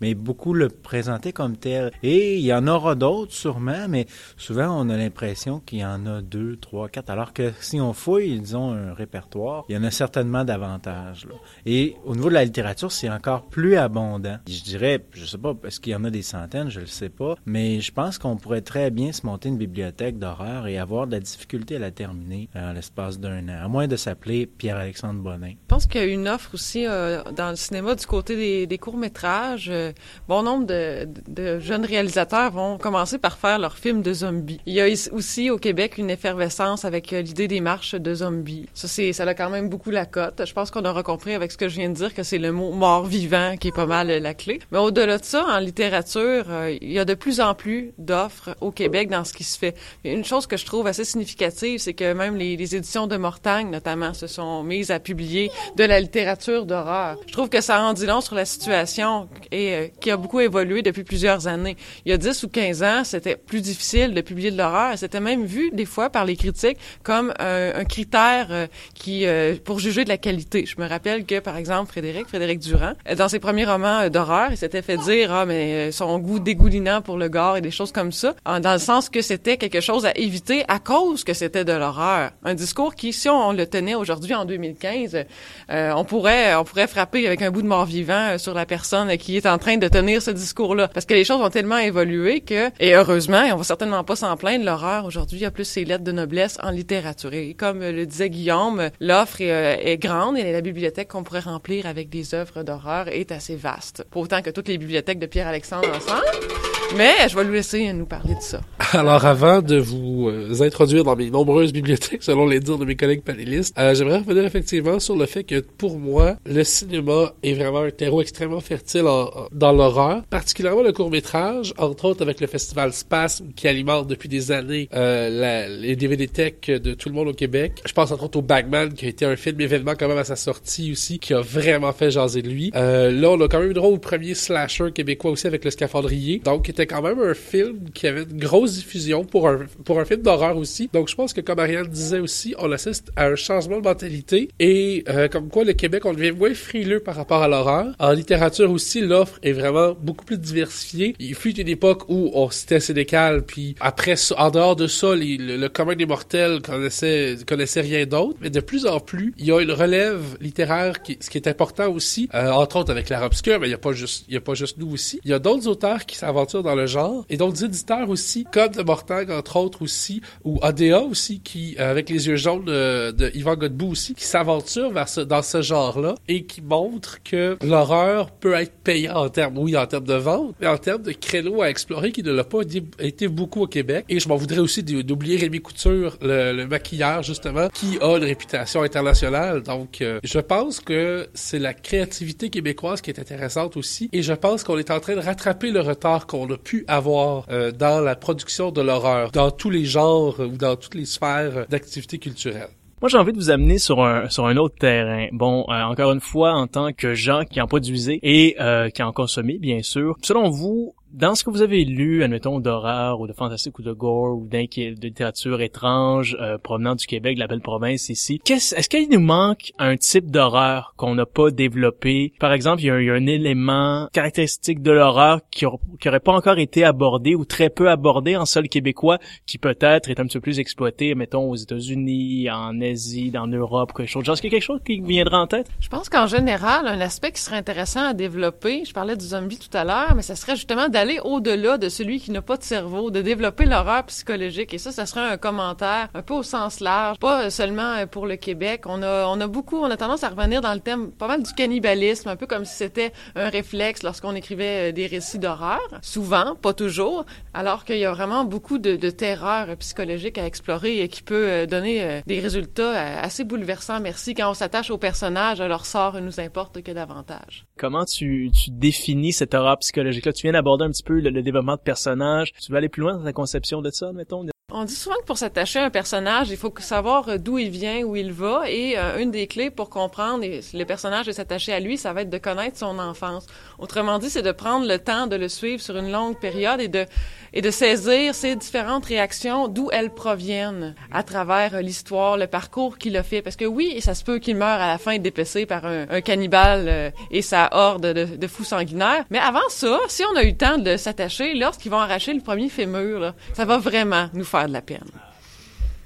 Mais 0.00 0.14
beaucoup 0.14 0.54
le 0.54 0.68
présentaient 0.68 1.32
comme 1.32 1.56
tel. 1.56 1.92
Et 2.02 2.36
il 2.36 2.44
y 2.44 2.52
en 2.52 2.66
aura 2.66 2.96
d'autres 2.96 3.32
sûrement, 3.32 3.86
mais 3.88 4.06
souvent 4.36 4.76
on 4.76 4.88
a 4.90 4.96
l'impression 4.96 5.60
qu'il 5.60 5.78
y 5.78 5.84
en 5.84 6.04
a 6.06 6.20
deux, 6.20 6.56
trois, 6.56 6.88
quatre, 6.88 7.10
alors 7.10 7.32
que 7.32 7.52
si 7.60 7.80
on 7.80 7.92
fouille, 7.92 8.32
ils 8.32 8.56
ont 8.56 8.72
un 8.72 8.92
répertoire, 8.92 9.66
il 9.68 9.76
y 9.76 9.78
en 9.78 9.84
a 9.84 9.92
certainement 9.92 10.44
davantage. 10.44 11.28
Et 11.64 11.94
au 12.04 12.16
niveau 12.16 12.28
de 12.28 12.34
la 12.34 12.44
littérature, 12.44 12.90
c'est 12.90 13.08
encore 13.08 13.46
plus 13.46 13.76
abondant. 13.76 14.38
Je 14.48 14.64
dirais, 14.64 15.04
je 15.12 15.24
sais 15.24 15.38
pas, 15.38 15.54
est-ce 15.64 15.78
qu'il 15.78 15.92
y 15.92 15.96
en 15.96 16.02
a 16.02 16.10
des 16.10 16.22
centaines, 16.22 16.70
je 16.70 16.80
le 16.80 16.86
sais 16.86 17.08
pas, 17.08 17.36
mais 17.46 17.80
je 17.80 17.92
pense 17.92 18.18
qu'on 18.18 18.36
pourrait 18.36 18.62
très 18.62 18.90
bien 18.90 19.12
se 19.12 19.24
monter 19.24 19.48
une 19.48 19.58
bibliothèque 19.58 20.18
d'horreur 20.18 20.66
et 20.66 20.76
avoir 20.76 21.06
de 21.06 21.12
la 21.12 21.20
difficulté 21.20 21.76
à 21.76 21.78
la 21.78 21.92
terminer 21.92 22.48
en 22.56 22.72
l'espace 22.72 23.20
d'un 23.20 23.48
an, 23.48 23.59
à 23.60 23.68
moins 23.68 23.86
de 23.86 23.96
s'appeler 23.96 24.46
Pierre-Alexandre 24.46 25.20
Bonin. 25.20 25.50
Je 25.50 25.66
pense 25.68 25.86
qu'il 25.86 26.00
y 26.00 26.04
a 26.04 26.06
une 26.06 26.28
offre 26.28 26.54
aussi 26.54 26.86
euh, 26.86 27.22
dans 27.36 27.50
le 27.50 27.56
cinéma 27.56 27.94
du 27.94 28.06
côté 28.06 28.66
des, 28.66 28.78
courts-métrages. 28.78 29.68
Euh, 29.70 29.92
bon 30.28 30.42
nombre 30.42 30.66
de, 30.66 31.58
jeunes 31.60 31.84
réalisateurs 31.84 32.50
vont 32.52 32.78
commencer 32.78 33.18
par 33.18 33.36
faire 33.36 33.58
leurs 33.58 33.76
films 33.76 34.02
de 34.02 34.12
zombies. 34.12 34.60
Il 34.66 34.74
y 34.74 34.80
a 34.80 34.86
aussi 35.12 35.50
au 35.50 35.58
Québec 35.58 35.98
une 35.98 36.10
effervescence 36.10 36.84
avec 36.84 37.12
euh, 37.12 37.20
l'idée 37.20 37.48
des 37.48 37.60
marches 37.60 37.94
de 37.94 38.14
zombies. 38.14 38.66
Ça, 38.72 38.88
ça 38.88 39.24
a 39.24 39.34
quand 39.34 39.50
même 39.50 39.68
beaucoup 39.68 39.90
la 39.90 40.06
cote. 40.06 40.42
Je 40.44 40.52
pense 40.52 40.70
qu'on 40.70 40.84
aura 40.84 41.02
compris 41.02 41.34
avec 41.34 41.52
ce 41.52 41.58
que 41.58 41.68
je 41.68 41.76
viens 41.76 41.90
de 41.90 41.94
dire 41.94 42.14
que 42.14 42.22
c'est 42.22 42.38
le 42.38 42.52
mot 42.52 42.72
mort-vivant 42.72 43.56
qui 43.58 43.68
est 43.68 43.74
pas 43.74 43.86
mal 43.86 44.08
la 44.08 44.34
clé. 44.34 44.60
Mais 44.72 44.78
au-delà 44.78 45.18
de 45.18 45.24
ça, 45.24 45.44
en 45.46 45.58
littérature, 45.58 46.46
il 46.80 46.90
y 46.90 46.98
a 46.98 47.04
de 47.04 47.14
plus 47.14 47.40
en 47.40 47.54
plus 47.54 47.92
d'offres 47.98 48.56
au 48.60 48.70
Québec 48.70 49.10
dans 49.10 49.24
ce 49.24 49.34
qui 49.34 49.44
se 49.44 49.58
fait. 49.58 49.76
Une 50.04 50.24
chose 50.24 50.46
que 50.46 50.56
je 50.56 50.64
trouve 50.64 50.86
assez 50.86 51.04
significative, 51.04 51.78
c'est 51.78 51.94
que 51.94 52.12
même 52.12 52.36
les, 52.36 52.56
les 52.56 52.76
éditions 52.76 53.06
de 53.06 53.16
Mortagne, 53.50 53.70
notamment, 53.70 54.14
se 54.14 54.26
sont 54.26 54.62
mises 54.62 54.90
à 54.90 55.00
publier 55.00 55.50
de 55.76 55.84
la 55.84 56.00
littérature 56.00 56.66
d'horreur. 56.66 57.16
Je 57.26 57.32
trouve 57.32 57.48
que 57.48 57.60
ça 57.60 57.82
en 57.82 57.92
dit 57.92 58.06
long 58.06 58.20
sur 58.20 58.34
la 58.34 58.44
situation 58.44 59.28
et 59.50 59.74
euh, 59.74 59.88
qui 60.00 60.10
a 60.10 60.16
beaucoup 60.16 60.40
évolué 60.40 60.82
depuis 60.82 61.04
plusieurs 61.04 61.46
années. 61.46 61.76
Il 62.04 62.10
y 62.10 62.12
a 62.12 62.16
10 62.16 62.44
ou 62.44 62.48
15 62.48 62.82
ans, 62.82 63.02
c'était 63.04 63.36
plus 63.36 63.60
difficile 63.60 64.14
de 64.14 64.20
publier 64.20 64.50
de 64.50 64.56
l'horreur. 64.56 64.96
C'était 64.96 65.20
même 65.20 65.44
vu 65.44 65.70
des 65.72 65.84
fois 65.84 66.10
par 66.10 66.24
les 66.24 66.36
critiques 66.36 66.78
comme 67.02 67.32
un, 67.38 67.84
critère 67.84 68.48
euh, 68.50 68.66
qui 68.94 69.26
euh, 69.26 69.56
pour 69.64 69.78
juger 69.78 70.04
de 70.04 70.08
la 70.08 70.18
qualité. 70.18 70.66
Je 70.66 70.80
me 70.80 70.88
rappelle 70.88 71.24
que 71.24 71.40
par 71.40 71.56
exemple 71.56 71.90
Frédéric 71.90 72.28
Frédéric 72.28 72.60
Durand 72.60 72.92
euh, 73.08 73.14
dans 73.14 73.28
ses 73.28 73.38
premiers 73.38 73.64
romans 73.64 74.08
d'horreur, 74.08 74.48
il 74.50 74.56
s'était 74.56 74.82
fait 74.82 74.96
dire 74.98 75.32
ah 75.32 75.46
mais 75.46 75.90
son 75.92 76.18
goût 76.18 76.38
dégoulinant 76.38 77.02
pour 77.02 77.16
le 77.16 77.28
gore 77.28 77.56
et 77.56 77.60
des 77.60 77.70
choses 77.70 77.92
comme 77.92 78.12
ça, 78.12 78.34
dans 78.44 78.72
le 78.72 78.78
sens 78.78 79.08
que 79.08 79.22
c'était 79.22 79.56
quelque 79.56 79.80
chose 79.80 80.06
à 80.06 80.12
éviter 80.16 80.64
à 80.68 80.78
cause 80.78 81.24
que 81.24 81.34
c'était 81.34 81.64
de 81.64 81.72
l'horreur. 81.72 82.30
Un 82.44 82.54
discours 82.54 82.94
qui 82.94 83.12
si 83.12 83.28
on 83.32 83.52
le 83.52 83.66
tenait 83.66 83.94
aujourd'hui 83.94 84.34
en 84.34 84.44
2015 84.44 85.24
euh, 85.70 85.92
on 85.94 86.04
pourrait 86.04 86.54
on 86.54 86.64
pourrait 86.64 86.86
frapper 86.86 87.26
avec 87.26 87.42
un 87.42 87.50
bout 87.50 87.62
de 87.62 87.66
mort 87.66 87.84
vivant 87.84 88.38
sur 88.38 88.54
la 88.54 88.66
personne 88.66 89.16
qui 89.16 89.36
est 89.36 89.46
en 89.46 89.58
train 89.58 89.76
de 89.76 89.88
tenir 89.88 90.22
ce 90.22 90.30
discours-là. 90.30 90.88
Parce 90.88 91.06
que 91.06 91.14
les 91.14 91.24
choses 91.24 91.40
ont 91.40 91.50
tellement 91.50 91.78
évolué 91.78 92.40
que, 92.40 92.70
et 92.80 92.94
heureusement, 92.94 93.42
on 93.52 93.56
va 93.56 93.64
certainement 93.64 94.04
pas 94.04 94.16
s'en 94.16 94.36
plaindre, 94.36 94.64
l'horreur 94.64 95.04
aujourd'hui 95.04 95.44
a 95.44 95.50
plus 95.50 95.64
ses 95.64 95.84
lettres 95.84 96.04
de 96.04 96.12
noblesse 96.12 96.58
en 96.62 96.70
littérature. 96.70 97.32
Et 97.32 97.54
comme 97.54 97.80
le 97.80 98.06
disait 98.06 98.30
Guillaume, 98.30 98.90
l'offre 99.00 99.40
est, 99.40 99.92
est, 99.92 99.98
grande 99.98 100.38
et 100.38 100.52
la 100.52 100.60
bibliothèque 100.60 101.08
qu'on 101.08 101.22
pourrait 101.22 101.40
remplir 101.40 101.86
avec 101.86 102.08
des 102.08 102.34
œuvres 102.34 102.62
d'horreur 102.62 103.08
est 103.08 103.32
assez 103.32 103.56
vaste. 103.56 104.04
Pas 104.10 104.20
autant 104.20 104.42
que 104.42 104.50
toutes 104.50 104.68
les 104.68 104.78
bibliothèques 104.78 105.18
de 105.18 105.26
Pierre-Alexandre 105.26 105.88
ensemble. 105.94 106.79
Mais 106.96 107.28
je 107.28 107.36
vais 107.36 107.44
lui 107.44 107.52
laisser 107.52 107.92
nous 107.92 108.06
parler 108.06 108.34
de 108.34 108.40
ça. 108.40 108.60
Alors, 108.92 109.24
avant 109.24 109.62
de 109.62 109.76
vous 109.76 110.28
euh, 110.28 110.62
introduire 110.62 111.04
dans 111.04 111.14
mes 111.14 111.30
nombreuses 111.30 111.72
bibliothèques, 111.72 112.22
selon 112.22 112.46
les 112.46 112.58
dires 112.58 112.78
de 112.78 112.84
mes 112.84 112.96
collègues 112.96 113.22
panélistes, 113.22 113.76
euh, 113.78 113.94
j'aimerais 113.94 114.18
revenir 114.18 114.44
effectivement 114.44 114.98
sur 114.98 115.16
le 115.16 115.26
fait 115.26 115.44
que, 115.44 115.60
pour 115.60 115.98
moi, 115.98 116.36
le 116.44 116.64
cinéma 116.64 117.32
est 117.44 117.52
vraiment 117.52 117.80
un 117.80 117.90
terreau 117.90 118.20
extrêmement 118.20 118.60
fertile 118.60 119.04
dans 119.52 119.72
l'horreur, 119.72 120.24
particulièrement 120.30 120.82
le 120.82 120.92
court-métrage, 120.92 121.72
entre 121.78 122.06
autres 122.06 122.22
avec 122.22 122.40
le 122.40 122.48
festival 122.48 122.92
Spasm 122.92 123.52
qui 123.54 123.68
alimente 123.68 124.08
depuis 124.08 124.28
des 124.28 124.50
années 124.50 124.88
euh, 124.92 125.78
les 125.80 125.94
DVD 125.94 126.26
tech 126.26 126.54
de 126.66 126.94
tout 126.94 127.08
le 127.08 127.14
monde 127.14 127.28
au 127.28 127.32
Québec. 127.32 127.80
Je 127.86 127.92
pense 127.92 128.10
entre 128.10 128.24
autres 128.24 128.38
au 128.38 128.42
Bagman, 128.42 128.92
qui 128.94 129.06
a 129.06 129.08
été 129.08 129.24
un 129.24 129.36
film 129.36 129.60
événement 129.60 129.92
quand 129.96 130.08
même 130.08 130.18
à 130.18 130.24
sa 130.24 130.36
sortie 130.36 130.90
aussi, 130.90 131.20
qui 131.20 131.34
a 131.34 131.40
vraiment 131.40 131.92
fait 131.92 132.10
jaser 132.10 132.42
de 132.42 132.48
lui. 132.48 132.72
Là, 132.74 133.30
on 133.30 133.40
a 133.40 133.48
quand 133.48 133.60
même 133.60 133.70
eu 133.70 133.74
droit 133.74 133.90
au 133.90 133.98
premier 133.98 134.34
slasher 134.34 134.90
québécois 134.92 135.30
aussi 135.30 135.46
avec 135.46 135.64
le 135.64 135.70
scaphandrier, 135.70 136.40
donc 136.44 136.68
quand 136.86 137.02
même 137.02 137.20
un 137.20 137.34
film 137.34 137.90
qui 137.94 138.06
avait 138.06 138.22
une 138.22 138.38
grosse 138.38 138.74
diffusion 138.74 139.24
pour 139.24 139.48
un, 139.48 139.66
pour 139.84 140.00
un 140.00 140.04
film 140.04 140.22
d'horreur 140.22 140.56
aussi. 140.56 140.88
Donc 140.92 141.08
je 141.08 141.14
pense 141.14 141.32
que 141.32 141.40
comme 141.40 141.58
Ariane 141.58 141.86
disait 141.86 142.20
aussi, 142.20 142.54
on 142.58 142.70
assiste 142.72 143.10
à 143.16 143.26
un 143.26 143.36
changement 143.36 143.78
de 143.78 143.84
mentalité 143.84 144.48
et 144.58 145.04
euh, 145.08 145.28
comme 145.28 145.48
quoi 145.48 145.64
le 145.64 145.72
Québec, 145.72 146.04
on 146.04 146.12
devient 146.12 146.32
moins 146.32 146.54
frileux 146.54 147.00
par 147.00 147.16
rapport 147.16 147.42
à 147.42 147.48
l'horreur. 147.48 147.94
En 147.98 148.12
littérature 148.12 148.70
aussi, 148.70 149.00
l'offre 149.00 149.38
est 149.42 149.52
vraiment 149.52 149.96
beaucoup 150.00 150.24
plus 150.24 150.38
diversifiée. 150.38 151.14
Il 151.18 151.34
fut 151.34 151.58
une 151.58 151.68
époque 151.68 152.08
où 152.08 152.30
on 152.34 152.50
citait 152.50 152.80
Sénécal, 152.80 153.42
puis 153.42 153.74
après, 153.80 154.14
en 154.36 154.50
dehors 154.50 154.76
de 154.76 154.86
ça, 154.86 155.14
le, 155.14 155.68
commun 155.68 155.94
des 155.94 156.06
mortels 156.06 156.62
connaissait, 156.62 157.36
connaissait 157.46 157.80
rien 157.80 158.06
d'autre. 158.06 158.38
Mais 158.40 158.50
de 158.50 158.60
plus 158.60 158.86
en 158.86 159.00
plus, 159.00 159.34
il 159.38 159.46
y 159.46 159.52
a 159.52 159.60
une 159.60 159.72
relève 159.72 160.36
littéraire 160.40 161.02
qui, 161.02 161.18
ce 161.20 161.30
qui 161.30 161.38
est 161.38 161.48
important 161.48 161.88
aussi, 161.90 162.28
euh, 162.34 162.50
entre 162.50 162.76
autres 162.76 162.90
avec 162.90 163.08
l'art 163.08 163.22
obscur, 163.22 163.60
mais 163.60 163.68
il 163.68 163.70
y 163.70 163.74
a 163.74 163.78
pas 163.78 163.92
juste, 163.92 164.24
il 164.28 164.34
y 164.34 164.36
a 164.36 164.40
pas 164.40 164.54
juste 164.54 164.78
nous 164.78 164.90
aussi. 164.90 165.20
Il 165.24 165.30
y 165.30 165.34
a 165.34 165.38
d'autres 165.38 165.68
auteurs 165.68 166.06
qui 166.06 166.16
s'aventurent 166.16 166.62
le 166.74 166.86
genre 166.86 167.24
et 167.28 167.36
d'autres 167.36 167.64
éditeurs 167.64 168.08
aussi, 168.08 168.44
comme 168.52 168.72
de 168.72 168.82
Mortag, 168.82 169.30
entre 169.30 169.56
autres 169.56 169.82
aussi, 169.82 170.20
ou 170.44 170.58
ADA 170.62 171.00
aussi, 171.00 171.40
qui, 171.40 171.76
euh, 171.78 171.90
avec 171.90 172.08
les 172.10 172.28
yeux 172.28 172.36
jaunes 172.36 172.64
de, 172.64 173.10
de 173.12 173.30
Yvan 173.34 173.56
Godbout 173.56 173.90
aussi, 173.90 174.14
qui 174.14 174.24
s'aventure 174.24 174.90
vers 174.90 175.08
ce, 175.08 175.20
dans 175.20 175.42
ce 175.42 175.62
genre-là 175.62 176.14
et 176.28 176.44
qui 176.44 176.62
montre 176.62 177.22
que 177.22 177.56
l'horreur 177.62 178.30
peut 178.30 178.54
être 178.54 178.72
payante 178.72 179.16
en 179.16 179.28
termes, 179.28 179.58
oui, 179.58 179.76
en 179.76 179.86
termes 179.86 180.04
de 180.04 180.14
vente, 180.14 180.54
mais 180.60 180.66
en 180.66 180.78
termes 180.78 181.02
de 181.02 181.12
créneaux 181.12 181.62
à 181.62 181.70
explorer 181.70 182.12
qui 182.12 182.22
ne 182.22 182.32
l'a 182.32 182.44
pas 182.44 182.60
été 182.98 183.28
beaucoup 183.28 183.62
au 183.62 183.66
Québec. 183.66 184.04
Et 184.08 184.20
je 184.20 184.28
m'en 184.28 184.36
voudrais 184.36 184.58
aussi 184.58 184.82
d'oublier 184.82 185.36
Rémi 185.36 185.60
Couture, 185.60 186.16
le, 186.22 186.52
le, 186.52 186.66
maquilleur, 186.66 187.22
justement, 187.22 187.68
qui 187.68 187.98
a 188.00 188.16
une 188.16 188.24
réputation 188.24 188.82
internationale. 188.82 189.62
Donc, 189.62 190.00
euh, 190.00 190.20
je 190.22 190.38
pense 190.38 190.80
que 190.80 191.28
c'est 191.34 191.58
la 191.58 191.74
créativité 191.74 192.50
québécoise 192.50 193.00
qui 193.00 193.10
est 193.10 193.18
intéressante 193.18 193.76
aussi. 193.76 194.08
Et 194.12 194.22
je 194.22 194.32
pense 194.32 194.64
qu'on 194.64 194.78
est 194.78 194.90
en 194.90 195.00
train 195.00 195.14
de 195.14 195.20
rattraper 195.20 195.70
le 195.70 195.80
retard 195.80 196.26
qu'on 196.26 196.50
a 196.52 196.56
pu 196.62 196.84
avoir 196.88 197.46
euh, 197.50 197.72
dans 197.72 198.00
la 198.00 198.16
production 198.16 198.70
de 198.70 198.80
l'horreur, 198.80 199.30
dans 199.30 199.50
tous 199.50 199.70
les 199.70 199.84
genres 199.84 200.38
ou 200.40 200.56
dans 200.56 200.76
toutes 200.76 200.94
les 200.94 201.06
sphères 201.06 201.66
d'activité 201.68 202.18
culturelle. 202.18 202.70
Moi, 203.00 203.08
j'ai 203.08 203.16
envie 203.16 203.32
de 203.32 203.38
vous 203.38 203.50
amener 203.50 203.78
sur 203.78 204.04
un 204.04 204.28
sur 204.28 204.44
un 204.44 204.58
autre 204.58 204.76
terrain. 204.76 205.28
Bon, 205.32 205.64
euh, 205.70 205.82
encore 205.84 206.12
une 206.12 206.20
fois, 206.20 206.52
en 206.52 206.66
tant 206.66 206.92
que 206.92 207.14
gens 207.14 207.44
qui 207.50 207.58
en 207.58 207.66
produisaient 207.66 208.18
et 208.22 208.56
euh, 208.60 208.90
qui 208.90 209.02
en 209.02 209.12
consommaient, 209.12 209.56
bien 209.56 209.80
sûr. 209.82 210.16
Selon 210.20 210.50
vous, 210.50 210.94
dans 211.12 211.34
ce 211.34 211.44
que 211.44 211.50
vous 211.50 211.62
avez 211.62 211.84
lu, 211.84 212.22
admettons, 212.22 212.60
d'horreur 212.60 213.20
ou 213.20 213.26
de 213.26 213.32
fantastique 213.32 213.78
ou 213.78 213.82
de 213.82 213.92
gore 213.92 214.36
ou 214.36 214.46
de 214.46 215.00
littérature 215.00 215.60
étrange 215.60 216.36
euh, 216.40 216.58
provenant 216.58 216.94
du 216.94 217.06
Québec, 217.06 217.34
de 217.34 217.40
la 217.40 217.46
belle 217.46 217.60
province 217.60 218.08
ici, 218.08 218.40
est-ce 218.48 218.74
est 218.74 218.88
qu'il 218.88 219.10
nous 219.10 219.24
manque 219.24 219.72
un 219.78 219.96
type 219.96 220.30
d'horreur 220.30 220.94
qu'on 220.96 221.14
n'a 221.14 221.26
pas 221.26 221.50
développé? 221.50 222.32
Par 222.38 222.52
exemple, 222.52 222.82
il 222.82 222.86
y, 222.86 222.90
a, 222.90 223.00
il 223.00 223.06
y 223.06 223.10
a 223.10 223.14
un 223.14 223.26
élément 223.26 224.08
caractéristique 224.12 224.82
de 224.82 224.90
l'horreur 224.90 225.40
qui, 225.50 225.66
qui 226.00 226.08
aurait 226.08 226.20
pas 226.20 226.32
encore 226.32 226.58
été 226.58 226.84
abordé 226.84 227.34
ou 227.34 227.44
très 227.44 227.70
peu 227.70 227.90
abordé 227.90 228.36
en 228.36 228.46
sol 228.46 228.68
québécois, 228.68 229.18
qui 229.46 229.58
peut-être 229.58 230.10
est 230.10 230.20
un 230.20 230.24
petit 230.24 230.38
peu 230.38 230.42
plus 230.42 230.58
exploité, 230.58 231.14
mettons, 231.14 231.50
aux 231.50 231.56
États-Unis, 231.56 232.50
en 232.50 232.80
Asie, 232.80 233.30
dans 233.30 233.46
l'Europe, 233.46 233.92
quelque 233.96 234.08
chose. 234.08 234.28
Est-ce 234.28 234.40
qu'il 234.40 234.52
y 234.52 234.54
a 234.54 234.58
quelque 234.58 234.66
chose 234.66 234.80
qui 234.84 235.00
viendra 235.00 235.40
en 235.40 235.46
tête? 235.46 235.68
Je 235.80 235.88
pense 235.88 236.08
qu'en 236.08 236.26
général, 236.26 236.86
un 236.86 237.00
aspect 237.00 237.32
qui 237.32 237.40
serait 237.40 237.56
intéressant 237.56 238.04
à 238.04 238.14
développer, 238.14 238.84
je 238.84 238.92
parlais 238.92 239.16
du 239.16 239.24
zombie 239.24 239.58
tout 239.58 239.76
à 239.76 239.84
l'heure, 239.84 240.14
mais 240.14 240.22
ça 240.22 240.36
serait 240.36 240.56
justement 240.56 240.88
d'aller 241.00 241.18
au-delà 241.24 241.78
de 241.78 241.88
celui 241.88 242.20
qui 242.20 242.30
n'a 242.30 242.42
pas 242.42 242.58
de 242.58 242.62
cerveau, 242.62 243.10
de 243.10 243.22
développer 243.22 243.64
l'horreur 243.64 244.04
psychologique. 244.04 244.74
Et 244.74 244.78
ça, 244.78 244.92
ça 244.92 245.06
serait 245.06 245.26
un 245.26 245.38
commentaire 245.38 246.08
un 246.12 246.20
peu 246.20 246.34
au 246.34 246.42
sens 246.42 246.80
large, 246.80 247.18
pas 247.18 247.48
seulement 247.48 248.06
pour 248.06 248.26
le 248.26 248.36
Québec. 248.36 248.82
On 248.84 249.02
a, 249.02 249.24
on 249.26 249.40
a 249.40 249.46
beaucoup, 249.46 249.78
on 249.78 249.90
a 249.90 249.96
tendance 249.96 250.24
à 250.24 250.28
revenir 250.28 250.60
dans 250.60 250.74
le 250.74 250.80
thème 250.80 251.10
pas 251.10 251.26
mal 251.26 251.42
du 251.42 251.54
cannibalisme, 251.54 252.28
un 252.28 252.36
peu 252.36 252.46
comme 252.46 252.66
si 252.66 252.76
c'était 252.76 253.14
un 253.34 253.48
réflexe 253.48 254.02
lorsqu'on 254.02 254.34
écrivait 254.34 254.90
euh, 254.90 254.92
des 254.92 255.06
récits 255.06 255.38
d'horreur. 255.38 255.80
Souvent, 256.02 256.54
pas 256.54 256.74
toujours, 256.74 257.24
alors 257.54 257.86
qu'il 257.86 257.96
y 257.96 258.04
a 258.04 258.12
vraiment 258.12 258.44
beaucoup 258.44 258.76
de, 258.76 258.96
de 258.96 259.08
terreur 259.08 259.74
psychologique 259.78 260.36
à 260.36 260.44
explorer 260.44 261.00
et 261.00 261.08
qui 261.08 261.22
peut 261.22 261.48
euh, 261.48 261.64
donner 261.66 262.02
euh, 262.02 262.20
des 262.26 262.40
résultats 262.40 263.20
assez 263.22 263.44
bouleversants. 263.44 264.00
Merci. 264.00 264.34
Quand 264.34 264.50
on 264.50 264.54
s'attache 264.54 264.90
aux 264.90 264.98
personnages, 264.98 265.62
leur 265.62 265.86
sort 265.86 266.20
nous 266.20 266.40
importe 266.40 266.82
que 266.82 266.92
davantage. 266.92 267.64
Comment 267.80 268.04
tu, 268.04 268.50
tu 268.52 268.70
définis 268.70 269.32
cette 269.32 269.54
horreur 269.54 269.78
psychologique-là? 269.78 270.34
Tu 270.34 270.42
viens 270.42 270.52
d'aborder 270.52 270.84
un 270.84 270.90
petit 270.90 271.02
peu 271.02 271.18
le, 271.18 271.42
développement 271.42 271.76
de 271.76 271.80
personnages. 271.80 272.52
Tu 272.60 272.70
veux 272.70 272.76
aller 272.76 272.90
plus 272.90 273.00
loin 273.00 273.16
dans 273.16 273.24
ta 273.24 273.32
conception 273.32 273.80
de 273.80 273.90
ça, 273.90 274.12
mettons? 274.12 274.44
On 274.80 274.84
dit 274.84 274.94
souvent 274.94 275.16
que 275.16 275.26
pour 275.26 275.36
s'attacher 275.36 275.78
à 275.78 275.84
un 275.84 275.90
personnage, 275.90 276.48
il 276.48 276.56
faut 276.56 276.72
savoir 276.78 277.28
euh, 277.28 277.36
d'où 277.36 277.58
il 277.58 277.68
vient, 277.68 278.00
où 278.00 278.16
il 278.16 278.32
va, 278.32 278.62
et 278.66 278.96
euh, 278.96 279.18
une 279.18 279.30
des 279.30 279.46
clés 279.46 279.68
pour 279.68 279.90
comprendre 279.90 280.42
le 280.42 280.84
personnage 280.84 281.28
et 281.28 281.34
s'attacher 281.34 281.74
à 281.74 281.80
lui, 281.80 281.98
ça 281.98 282.14
va 282.14 282.22
être 282.22 282.30
de 282.30 282.38
connaître 282.38 282.78
son 282.78 282.98
enfance. 282.98 283.44
Autrement 283.78 284.18
dit, 284.18 284.30
c'est 284.30 284.40
de 284.40 284.52
prendre 284.52 284.88
le 284.88 284.98
temps 284.98 285.26
de 285.26 285.36
le 285.36 285.50
suivre 285.50 285.82
sur 285.82 285.98
une 285.98 286.10
longue 286.10 286.40
période 286.40 286.80
et 286.80 286.88
de 286.88 287.04
et 287.52 287.62
de 287.62 287.70
saisir 287.72 288.32
ses 288.32 288.54
différentes 288.54 289.04
réactions, 289.06 289.66
d'où 289.66 289.90
elles 289.92 290.14
proviennent, 290.14 290.94
à 291.10 291.24
travers 291.24 291.74
euh, 291.74 291.80
l'histoire, 291.82 292.38
le 292.38 292.46
parcours 292.46 292.96
qu'il 292.96 293.16
a 293.18 293.22
fait. 293.22 293.42
Parce 293.42 293.56
que 293.56 293.64
oui, 293.66 294.00
ça 294.00 294.14
se 294.14 294.24
peut 294.24 294.38
qu'il 294.38 294.56
meure 294.56 294.80
à 294.80 294.86
la 294.86 294.98
fin 294.98 295.18
dépecé 295.18 295.66
par 295.66 295.84
un, 295.84 296.06
un 296.08 296.20
cannibale 296.22 297.12
et 297.30 297.42
sa 297.42 297.68
horde 297.72 298.06
de, 298.06 298.36
de, 298.36 298.46
fous 298.46 298.64
sanguinaires. 298.64 299.24
Mais 299.30 299.40
avant 299.40 299.68
ça, 299.68 299.98
si 300.08 300.22
on 300.32 300.36
a 300.36 300.44
eu 300.44 300.50
le 300.50 300.56
temps 300.56 300.78
de 300.78 300.96
s'attacher, 300.96 301.54
lorsqu'ils 301.54 301.90
vont 301.90 301.98
arracher 301.98 302.32
le 302.32 302.40
premier 302.40 302.68
fémur, 302.68 303.18
là, 303.18 303.34
ça 303.52 303.64
va 303.64 303.78
vraiment 303.78 304.30
nous 304.32 304.44
faire 304.44 304.69
de 304.72 304.78
la 304.78 305.29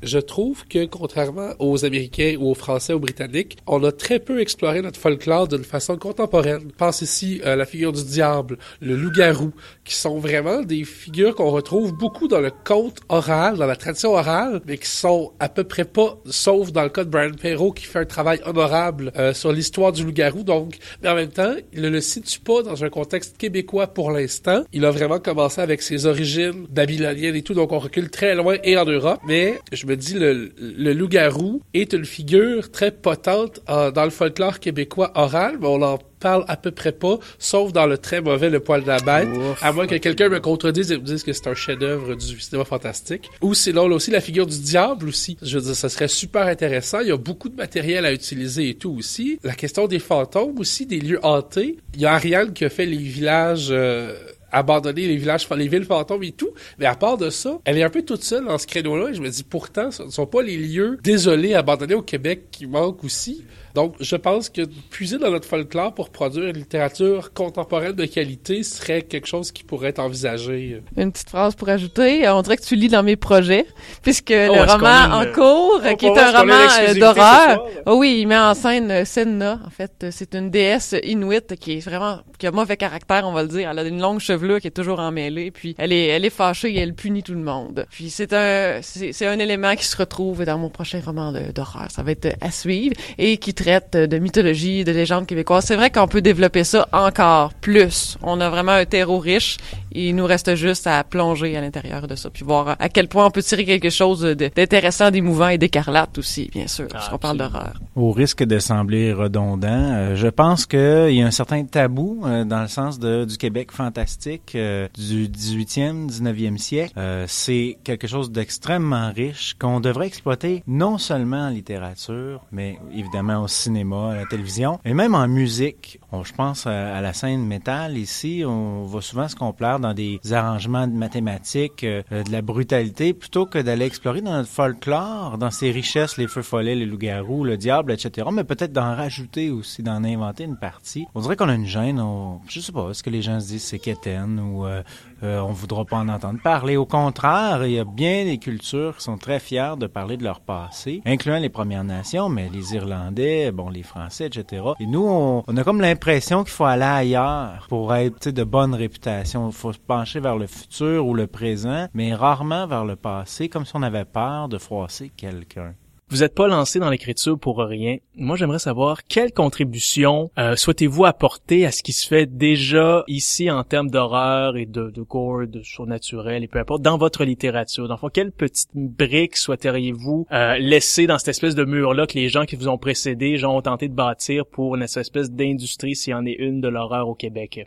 je 0.03 0.19
trouve 0.19 0.67
que 0.67 0.85
contrairement 0.85 1.51
aux 1.59 1.85
Américains 1.85 2.37
ou 2.39 2.51
aux 2.51 2.55
Français 2.55 2.93
ou 2.93 2.97
aux 2.97 3.01
Britanniques, 3.01 3.59
on 3.67 3.83
a 3.85 3.93
très 3.93 4.19
peu 4.19 4.41
exploré 4.41 4.83
notre 4.83 5.01
folklore 5.01 5.49
d'une 5.49 5.65
façon 5.65 5.97
contemporaine. 5.97 6.71
Pense 6.77 7.03
ici 7.03 7.41
à 7.45 7.57
la 7.57 7.65
figure 7.65 7.93
du 7.93 8.05
diable, 8.05 8.59
le 8.81 8.97
loup-garou, 8.97 9.53
qui 9.85 9.95
sont 9.95 10.19
vraiment 10.19 10.63
des 10.63 10.85
figures 10.85 11.35
qu'on 11.35 11.51
retrouve 11.51 11.93
beaucoup 11.93 12.29
dans 12.29 12.41
le 12.41 12.51
conte 12.51 13.01
oral, 13.09 13.57
dans 13.57 13.67
la 13.67 13.77
tradition 13.77 14.13
orale, 14.13 14.61
mais 14.67 14.79
qui 14.79 14.89
sont 14.89 15.33
à 15.41 15.49
peu 15.49 15.65
près 15.65 15.85
pas, 15.85 16.19
sauf 16.27 16.73
dans 16.73 16.83
le 16.83 16.89
cas 16.89 17.05
de 17.05 17.11
Brian 17.11 17.33
Perrault 17.33 17.73
qui 17.73 17.85
fait 17.85 18.01
un 18.01 18.05
travail 18.05 18.41
honorable 18.45 19.13
euh, 19.17 19.33
sur 19.35 19.53
l'histoire 19.53 19.93
du 19.93 20.05
loup-garou. 20.05 20.43
Donc, 20.43 20.77
mais 21.03 21.09
en 21.09 21.15
même 21.15 21.31
temps, 21.31 21.55
il 21.73 21.83
ne 21.83 21.89
le 21.89 22.01
situe 22.01 22.41
pas 22.41 22.63
dans 22.63 22.85
un 22.85 22.91
contexte 22.91 23.37
québécois 23.37 23.87
pour 23.87 24.11
l'instant. 24.11 24.65
Il 24.73 24.85
a 24.85 24.91
vraiment 24.91 25.19
commencé 25.19 25.61
avec 25.61 25.83
ses 25.83 26.07
origines 26.07 26.67
babyloniennes 26.71 27.37
et 27.37 27.43
tout, 27.43 27.55
donc 27.55 27.73
on 27.73 27.79
recule 27.79 28.11
très 28.11 28.35
loin 28.35 28.57
et 28.63 28.77
en 28.77 28.85
Europe. 28.85 29.21
Mais 29.27 29.61
je 29.73 29.87
me 29.87 29.94
dit, 29.97 30.15
le, 30.15 30.53
le 30.59 30.93
loup-garou 30.93 31.63
est 31.75 31.93
une 31.93 32.05
figure 32.05 32.71
très 32.71 32.91
potente 32.91 33.61
euh, 33.69 33.91
dans 33.91 34.05
le 34.05 34.11
folklore 34.11 34.61
québécois 34.61 35.13
oral, 35.15 35.59
mais 35.61 35.67
on 35.67 35.83
en 35.83 35.99
parle 36.21 36.45
à 36.49 36.57
peu 36.57 36.71
près 36.71 36.93
pas, 36.93 37.19
sauf 37.39 37.73
dans 37.73 37.87
le 37.87 37.99
très 37.99 38.23
mauvais 38.23 38.49
Le 38.49 38.61
Poil 38.61 38.83
de 38.83 38.87
la 38.87 38.99
Bête, 38.99 39.29
à 39.61 39.73
moins 39.73 39.87
que 39.87 39.97
quelqu'un 39.97 40.31
me 40.31 40.41
contredise 40.41 40.91
et 40.91 40.97
me 40.97 41.03
dise 41.03 41.23
que 41.23 41.35
c'est 41.35 41.49
un 41.49 41.55
chef-d'œuvre 41.55 42.15
du 42.15 42.41
cinéma 42.41 42.65
fantastique. 42.65 43.29
Ou 43.43 43.53
sinon, 43.53 43.89
là 43.89 43.97
aussi, 43.97 44.11
la 44.11 44.23
figure 44.23 44.47
du 44.47 44.59
diable 44.59 45.09
aussi. 45.09 45.37
Je 45.43 45.59
veux 45.59 45.65
dire, 45.65 45.77
ça 45.77 45.91
serait 45.91 46.09
super 46.09 46.47
intéressant. 46.47 47.01
Il 47.01 47.09
y 47.09 47.13
a 47.13 47.19
beaucoup 47.19 47.51
de 47.51 47.57
matériel 47.57 48.07
à 48.07 48.13
utiliser 48.13 48.71
et 48.71 48.75
tout 48.75 48.97
aussi. 48.99 49.39
La 49.45 49.55
question 49.55 49.87
des 49.87 49.99
fantômes 49.99 50.59
aussi, 50.59 50.87
des 50.87 50.99
lieux 50.99 51.21
hantés. 51.23 51.77
Il 51.95 52.01
y 52.01 52.07
a 52.07 52.15
Ariane 52.15 52.55
qui 52.55 52.65
a 52.65 52.71
fait 52.71 52.87
les 52.87 52.97
villages... 52.97 53.69
Euh, 53.71 54.15
abandonner 54.55 55.07
les 55.07 55.17
villages, 55.17 55.47
les 55.57 55.69
villes 55.69 55.85
fantômes 55.85 56.23
et 56.23 56.33
tout. 56.33 56.51
Mais 56.79 56.87
à 56.87 56.95
part 56.95 57.19
de 57.19 57.31
ça, 57.31 57.59
elle 57.65 57.79
est 57.79 57.83
un 57.83 57.91
peu 57.91 58.03
toute 58.03 58.23
seule 58.23 58.45
dans 58.47 58.59
ce 58.59 58.67
créneau-là. 58.67 59.11
Et 59.11 59.15
je 59.15 59.21
me 59.21 59.29
dis, 59.29 59.43
pourtant, 59.43 59.91
ce 59.91 60.05
ne 60.05 60.11
sont 60.11 60.27
pas 60.27 60.43
les 60.43 60.57
lieux 60.57 60.99
désolés, 61.03 61.55
abandonnés 61.55 61.95
au 61.95 62.03
Québec 62.03 62.45
qui 62.51 62.67
manquent 62.67 63.05
aussi. 63.05 63.45
Donc, 63.75 63.97
je 63.99 64.15
pense 64.15 64.49
que 64.49 64.63
puiser 64.91 65.19
dans 65.19 65.31
notre 65.31 65.49
folklore 65.49 65.95
pour 65.95 66.11
produire 66.11 66.45
une 66.47 66.59
littérature 66.59 67.33
contemporaine 67.33 67.93
de 67.93 68.05
qualité 68.05 68.63
serait 68.63 69.03
quelque 69.03 69.27
chose 69.27 69.51
qui 69.51 69.65
pourrait 69.65 69.89
être 69.89 69.99
envisagé. 69.99 70.81
Une 70.97 71.11
petite 71.11 71.31
phrase 71.31 71.57
pour 71.57 71.69
ajouter. 71.69 72.29
On 72.29 72.43
dirait 72.43 72.57
que 72.57 72.63
tu 72.63 72.77
lis 72.77 72.89
dans 72.89 73.03
mes 73.03 73.17
projets, 73.17 73.67
puisque 74.03 74.33
oh, 74.33 74.55
le 74.55 74.73
roman 74.73 75.17
en 75.17 75.33
cours, 75.33 75.81
oh, 75.85 75.97
qui 75.97 76.07
est 76.07 76.19
un 76.19 76.39
roman 76.39 76.55
euh, 76.55 76.95
d'horreur, 76.95 77.67
oh, 77.87 77.97
oui, 77.99 78.19
il 78.21 78.29
met 78.29 78.39
en 78.39 78.55
scène 78.55 78.91
euh, 78.93 79.05
Senna. 79.05 79.59
En 79.67 79.71
fait, 79.71 80.07
c'est 80.11 80.35
une 80.35 80.51
déesse 80.51 80.95
inuite 81.03 81.57
qui 81.57 81.79
est 81.79 81.81
vraiment, 81.81 82.21
qui 82.39 82.47
a 82.47 82.53
mauvais 82.53 82.77
caractère, 82.77 83.27
on 83.27 83.33
va 83.33 83.43
le 83.43 83.49
dire. 83.49 83.71
Elle 83.71 83.79
a 83.81 83.83
une 83.83 84.01
longue 84.01 84.21
chevelure 84.21 84.61
qui 84.61 84.69
est 84.69 84.77
toujours 84.77 85.01
emmêlée, 85.01 85.51
puis 85.51 85.75
elle 85.79 85.93
est, 85.93 86.07
elle 86.07 86.25
est 86.25 86.31
fâchée 86.31 86.73
et 86.73 86.79
elle 86.79 86.95
punit 86.95 87.25
tout 87.25 87.35
le 87.35 87.41
monde. 87.41 87.87
Puis 87.91 88.11
c'est 88.11 88.33
un, 88.33 88.81
c'est 88.83 89.27
un 89.27 89.39
élément 89.41 89.75
qui 89.75 89.85
se 89.85 89.97
retrouve 89.97 90.45
dans 90.45 90.59
mon 90.59 90.71
prochain 90.71 91.01
roman 91.05 91.33
d'horreur. 91.33 91.91
Ça 91.91 92.05
va 92.05 92.13
être 92.13 92.37
à 92.41 92.53
suivre 92.53 92.95
et 93.19 93.37
qui 93.39 93.53
de 93.65 94.19
mythologie, 94.19 94.85
de 94.85 94.93
légendes 94.93 95.27
québécoises. 95.27 95.65
C'est 95.65 95.77
vrai 95.77 95.91
qu'on 95.91 96.07
peut 96.07 96.21
développer 96.21 96.65
ça 96.65 96.89
encore 96.93 97.55
plus. 97.55 98.19
On 98.23 98.41
a 98.41 98.51
vraiment 98.51 98.73
un 98.73 98.85
terreau 98.85 99.19
riche 99.19 99.57
il 99.95 100.17
nous 100.17 100.27
reste 100.27 100.55
juste 100.55 100.87
à 100.87 101.03
plonger 101.05 101.57
à 101.57 101.61
l'intérieur 101.61 102.07
de 102.07 102.15
ça, 102.17 102.31
puis 102.31 102.45
voir 102.45 102.77
à 102.79 102.89
quel 102.89 103.09
point 103.09 103.27
on 103.27 103.31
peut 103.31 103.43
tirer 103.43 103.65
quelque 103.65 103.91
chose 103.91 104.23
d'intéressant, 104.23 105.11
d'émouvant 105.11 105.49
et 105.49 105.59
d'écarlate 105.59 106.19
aussi, 106.19 106.49
bien 106.53 106.67
sûr, 106.67 106.89
parce 106.89 107.09
qu'on 107.09 107.19
parle 107.19 107.39
d'horreur. 107.39 107.75
Au 107.97 108.13
risque 108.13 108.43
de 108.43 108.59
sembler 108.59 109.13
redondant, 109.13 109.69
euh, 109.69 110.17
je 110.17 110.29
pense 110.29 110.67
qu'il 110.67 111.15
y 111.15 111.23
a 111.23 111.27
un 111.27 111.31
certain 111.31 111.65
tabou 111.65 112.23
euh, 112.25 112.45
dans 112.45 112.63
le 112.63 112.69
sens 112.69 112.99
de, 112.99 113.25
du 113.25 113.37
Québec 113.37 113.71
fantastique 113.73 114.53
euh, 114.55 114.89
du 114.97 115.29
18e, 115.29 116.09
19e 116.09 116.59
siècle. 116.59 116.95
C'est 117.27 117.79
quelque 117.85 118.07
chose 118.07 118.31
d'extrêmement 118.31 119.13
riche 119.15 119.55
qu'on 119.59 119.81
devrait 119.81 120.07
exploiter 120.07 120.63
non 120.67 120.99
seulement 120.99 121.47
en 121.47 121.51
littérature, 121.51 122.41
mais 122.53 122.79
évidemment 122.93 123.43
au 123.43 123.49
cinéma, 123.49 124.13
à 124.13 124.17
la 124.17 124.27
télévision, 124.27 124.81
et 124.85 124.95
même 124.95 125.15
en 125.15 125.29
musique. 125.29 126.01
Je 126.23 126.33
pense 126.33 126.67
à, 126.67 127.01
la 127.01 127.13
scène 127.13 127.45
métal 127.45 127.99
ici, 127.99 128.45
on 128.47 128.85
va 128.85 129.01
souvent 129.01 129.29
se 129.29 129.37
complaire 129.37 129.81
dans 129.81 129.95
des 129.95 130.21
arrangements 130.33 130.87
de 130.87 130.93
mathématiques, 130.93 131.85
euh, 131.85 132.03
de 132.11 132.31
la 132.31 132.43
brutalité, 132.43 133.13
plutôt 133.13 133.47
que 133.47 133.59
d'aller 133.59 133.87
explorer 133.87 134.21
dans 134.21 134.33
notre 134.33 134.49
folklore, 134.49 135.39
dans 135.39 135.51
ses 135.51 135.71
richesses, 135.71 136.17
les 136.17 136.29
feux 136.29 136.43
follets, 136.43 136.75
les 136.75 136.87
loups-garous, 136.87 137.45
le 137.45 137.57
diable, 137.57 137.93
etc. 137.93 138.29
Mais 138.33 138.45
peut-être 138.45 138.73
d'en 138.73 138.95
rajouter 138.95 139.51
aussi, 139.51 139.83
d'en 139.83 140.05
inventer 140.05 140.45
une 140.45 140.57
partie. 140.57 141.07
On 141.15 141.21
dirait 141.21 141.37
qu'on 141.37 141.49
a 141.49 141.55
une 141.55 141.67
gêne. 141.67 142.01
On... 142.01 142.41
Je 142.49 142.61
sais 142.61 142.73
pas, 142.73 142.91
est-ce 142.91 143.03
que 143.03 143.11
les 143.11 143.23
gens 143.23 143.41
se 143.41 143.47
disent 143.47 143.65
c'est 143.65 143.79
quétaine 143.79 144.39
ou 144.39 144.67
euh, 144.67 144.83
euh, 145.23 145.41
on 145.41 145.53
voudra 145.53 145.85
pas 145.85 145.97
en 145.97 146.09
entendre 146.09 146.41
parler. 146.41 146.77
Au 146.77 146.87
contraire, 146.87 147.65
il 147.65 147.73
y 147.73 147.79
a 147.79 147.85
bien 147.85 148.25
des 148.25 148.39
cultures 148.39 148.97
qui 148.99 149.05
sont 149.05 149.17
très 149.17 149.41
fières 149.41 149.77
de 149.77 149.87
parler 149.87 150.17
de 150.17 150.25
leur 150.25 150.41
passé, 150.41 151.01
incluant 151.07 151.39
les 151.39 151.49
Premières 151.49 151.85
Nations, 151.85 152.29
mais 152.29 152.51
les 152.53 152.75
Irlandais, 152.75 153.51
bon, 153.51 153.71
les 153.71 153.83
Français, 153.83 154.27
etc. 154.27 154.63
Et 154.81 154.87
nous, 154.87 155.05
on 155.05 155.57
a 155.57 155.65
comme 155.65 155.81
l'impression 155.81 156.04
qu'il 156.05 156.53
faut 156.53 156.65
aller 156.65 156.83
ailleurs 156.83 157.67
pour 157.69 157.95
être 157.95 158.29
de 158.29 158.45
bonne 158.45 158.75
réputation. 158.75 159.49
Il 159.49 159.55
faut 159.55 159.73
se 159.73 159.79
pencher 159.79 160.21
vers 160.21 160.37
le 160.37 160.47
futur 160.47 161.07
ou 161.07 161.15
le 161.15 161.27
présent, 161.27 161.89
mais 161.95 162.15
rarement 162.15 162.67
vers 162.67 162.85
le 162.85 162.95
passé, 162.95 163.49
comme 163.49 163.65
si 163.65 163.73
on 163.75 163.83
avait 163.83 164.05
peur 164.05 164.49
de 164.49 164.59
froisser 164.59 165.11
quelqu'un. 165.17 165.75
Vous 166.15 166.21
n'êtes 166.21 166.37
pas 166.37 166.47
lancé 166.47 166.79
dans 166.79 166.91
l'écriture 166.91 167.37
pour 167.37 167.59
rien. 167.59 167.97
Moi, 168.15 168.37
j'aimerais 168.37 168.61
savoir 168.61 169.03
quelle 169.03 169.33
contribution 169.33 170.31
euh, 170.39 170.55
souhaitez-vous 170.55 171.05
apporter 171.07 171.67
à 171.67 171.73
ce 171.73 171.83
qui 171.83 171.93
se 171.93 172.07
fait 172.07 172.27
déjà 172.27 173.03
ici 173.09 173.51
en 173.51 173.65
termes 173.65 173.91
d'horreur 173.91 174.57
et 174.57 174.65
de, 174.65 174.91
de 174.91 175.03
gore, 175.03 175.49
de 175.49 175.61
surnaturel 175.65 176.45
et 176.45 176.47
peu 176.47 176.61
importe, 176.61 176.83
dans 176.83 176.99
votre 176.99 177.25
littérature? 177.25 177.89
Dans 177.89 177.95
le 177.95 177.99
fond, 177.99 178.11
quelle 178.11 178.31
petite 178.31 178.71
brique 178.77 179.37
souhaiteriez-vous 179.37 180.29
euh, 180.31 180.57
laisser 180.59 181.09
dans 181.09 181.19
cette 181.19 181.31
espèce 181.31 181.57
de 181.57 181.65
mur-là 181.65 182.07
que 182.07 182.15
les 182.15 182.29
gens 182.29 182.45
qui 182.45 182.55
vous 182.55 182.69
ont 182.69 182.79
précédé, 182.79 183.37
gens 183.37 183.57
ont 183.57 183.63
tenté 183.63 183.89
de 183.89 183.95
bâtir 183.95 184.47
pour 184.47 184.77
une 184.77 184.83
espèce 184.83 185.33
d'industrie, 185.33 185.97
s'il 185.97 186.13
y 186.13 186.15
en 186.15 186.25
est 186.27 186.37
une, 186.39 186.61
de 186.61 186.69
l'horreur 186.69 187.09
au 187.09 187.17
Québec? 187.17 187.67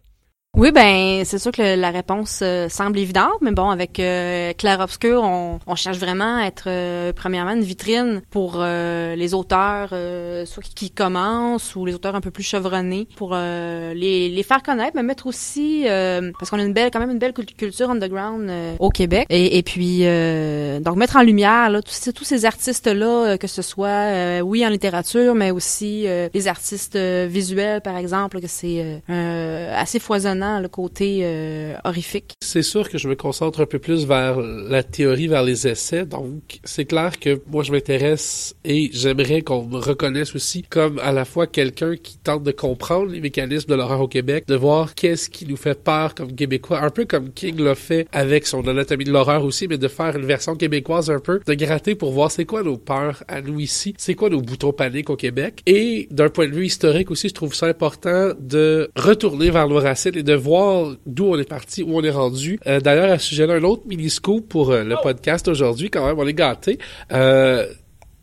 Oui, 0.58 0.72
ben 0.72 1.24
c'est 1.24 1.38
sûr 1.38 1.51
que 1.51 1.76
la 1.76 1.91
réponse 1.91 2.39
euh, 2.41 2.68
semble 2.68 2.97
évidente, 2.97 3.36
mais 3.41 3.51
bon, 3.51 3.70
avec 3.70 3.99
euh, 3.99 4.53
Claire 4.58 4.80
Obscur, 4.80 5.22
on, 5.22 5.60
cherche 5.76 5.99
vraiment 5.99 6.38
à 6.38 6.47
être 6.47 6.64
euh, 6.66 7.14
premièrement 7.14 7.51
une 7.51 7.62
vitrine 7.62 8.24
pour 8.32 8.64
les 8.64 9.34
auteurs, 9.36 9.89
soit 10.47 10.64
qui 10.64 10.89
commencent 10.89 11.76
ou 11.76 11.86
les 11.86 11.93
auteurs 11.93 12.16
un 12.16 12.22
peu 12.22 12.32
plus 12.32 12.41
chevronnés, 12.41 13.08
pour 13.18 13.36
les, 13.36 14.30
les 14.30 14.43
faire 14.43 14.64
connaître, 14.64 14.93
mais 14.95 15.03
mettre 15.03 15.28
aussi 15.28 15.86
parce 16.39 16.49
qu'on 16.49 16.58
a 16.58 16.64
une 16.64 16.74
belle, 16.74 16.89
quand 16.89 16.99
même 16.99 17.12
une 17.12 17.20
belle 17.20 17.34
culture 17.34 17.91
underground 17.91 18.51
au 18.80 18.89
Québec, 18.89 19.28
et, 19.30 19.62
puis 19.62 19.99
donc 19.99 20.97
mettre 20.97 21.18
en 21.18 21.22
lumière 21.22 21.70
là, 21.70 21.84
tous, 21.84 22.12
tous 22.12 22.24
ces 22.24 22.45
artistes 22.45 22.88
là, 22.88 23.38
que 23.38 23.47
ce 23.47 23.62
soit 23.62 24.41
oui 24.41 24.66
en 24.66 24.70
littérature, 24.70 25.36
mais 25.36 25.51
aussi 25.51 26.08
les 26.34 26.47
artistes 26.47 26.97
visuels 26.97 27.82
par 27.82 27.97
exemple, 27.97 28.39
que 28.39 28.47
c'est 28.47 29.03
assez 29.08 29.99
foisonnant 29.99 30.47
le 30.62 30.68
côté 30.68 31.22
euh, 31.24 31.76
horrifique. 31.84 32.34
C'est 32.41 32.62
sûr 32.62 32.89
que 32.89 32.98
je 32.98 33.08
me 33.08 33.16
concentre 33.16 33.62
un 33.62 33.66
peu 33.66 33.80
plus 33.80 34.06
vers 34.06 34.39
la 34.39 34.84
théorie, 34.84 35.28
vers 35.28 35.43
les 35.43 35.68
essais. 35.68 36.06
Donc, 36.06 36.60
c'est 36.64 36.86
clair 36.86 37.20
que 37.20 37.41
moi, 37.52 37.64
je 37.64 37.72
m'intéresse 37.72 38.56
et 38.64 38.89
j'aimerais 38.93 39.41
qu'on 39.41 39.66
me 39.66 39.78
reconnaisse 39.78 40.36
aussi 40.36 40.64
comme 40.64 41.00
à 41.00 41.12
la 41.12 41.26
fois 41.26 41.48
quelqu'un 41.48 41.95
qui 41.95 42.18
tente 42.18 42.43
de 42.43 42.52
comprendre 42.52 43.12
les 43.12 43.22
mécanismes 43.22 43.70
de 43.70 43.76
l'horreur 43.76 44.02
au 44.02 44.08
Québec, 44.08 44.45
de 44.48 44.56
voir 44.56 44.95
qu'est-ce 44.95 45.30
qui 45.30 45.45
nous 45.45 45.58
fait 45.58 45.82
peur 45.82 46.16
comme 46.16 46.34
Québécois, 46.34 46.82
un 46.82 46.89
peu 46.89 47.06
comme 47.06 47.32
King 47.32 47.60
l'a 47.62 47.76
fait 47.76 48.08
avec 48.12 48.48
son 48.48 48.68
anatomie 48.68 49.06
de 49.06 49.12
l'horreur 49.12 49.43
aussi, 49.43 49.68
mais 49.68 49.78
de 49.78 49.88
faire 49.88 50.16
une 50.16 50.26
version 50.26 50.56
québécoise 50.56 51.10
un 51.10 51.20
peu, 51.20 51.39
de 51.45 51.54
gratter 51.54 51.95
pour 51.95 52.12
voir 52.12 52.32
c'est 52.32 52.45
quoi 52.45 52.64
nos 52.64 52.78
peurs 52.78 53.24
à 53.28 53.41
nous 53.41 53.60
ici, 53.60 53.93
c'est 53.98 54.16
quoi 54.16 54.30
nos 54.30 54.41
boutons 54.41 54.74
paniques 54.74 55.10
au 55.10 55.16
Québec. 55.16 55.62
Et 55.66 56.08
d'un 56.12 56.30
point 56.30 56.48
de 56.48 56.54
vue 56.54 56.66
historique 56.66 57.12
aussi, 57.12 57.30
je 57.30 57.34
trouve 57.34 57.54
ça 57.54 57.68
important 57.68 58.32
de 58.39 58.89
retourner 58.95 59.50
vers 59.50 59.68
nos 59.68 59.80
racines 59.80 60.18
et 60.18 60.24
de 60.24 60.34
voir 60.38 60.96
d'où 61.06 61.26
on 61.26 61.38
est 61.38 61.48
parti, 61.48 61.84
où 61.84 61.98
on 61.98 62.04
est 62.04 62.12
rendu. 62.12 62.60
Euh, 62.68 62.80
d'ailleurs, 62.80 63.12
à 63.12 63.20
ce 63.20 63.28
sujet-là, 63.28 63.56
un 63.56 63.64
autre 63.64 63.84
mini-scoop 63.86 64.48
pour 64.48 64.72
euh, 64.72 64.84
le 64.84 64.96
oh! 64.96 65.04
podcast 65.04 65.48
aujourd'hui, 65.48 65.90
quand 65.90 66.06
même, 66.06 66.18
on 66.18 66.28
est 66.28 66.34
gâtés. 66.34 66.80
Euh, 67.12 67.68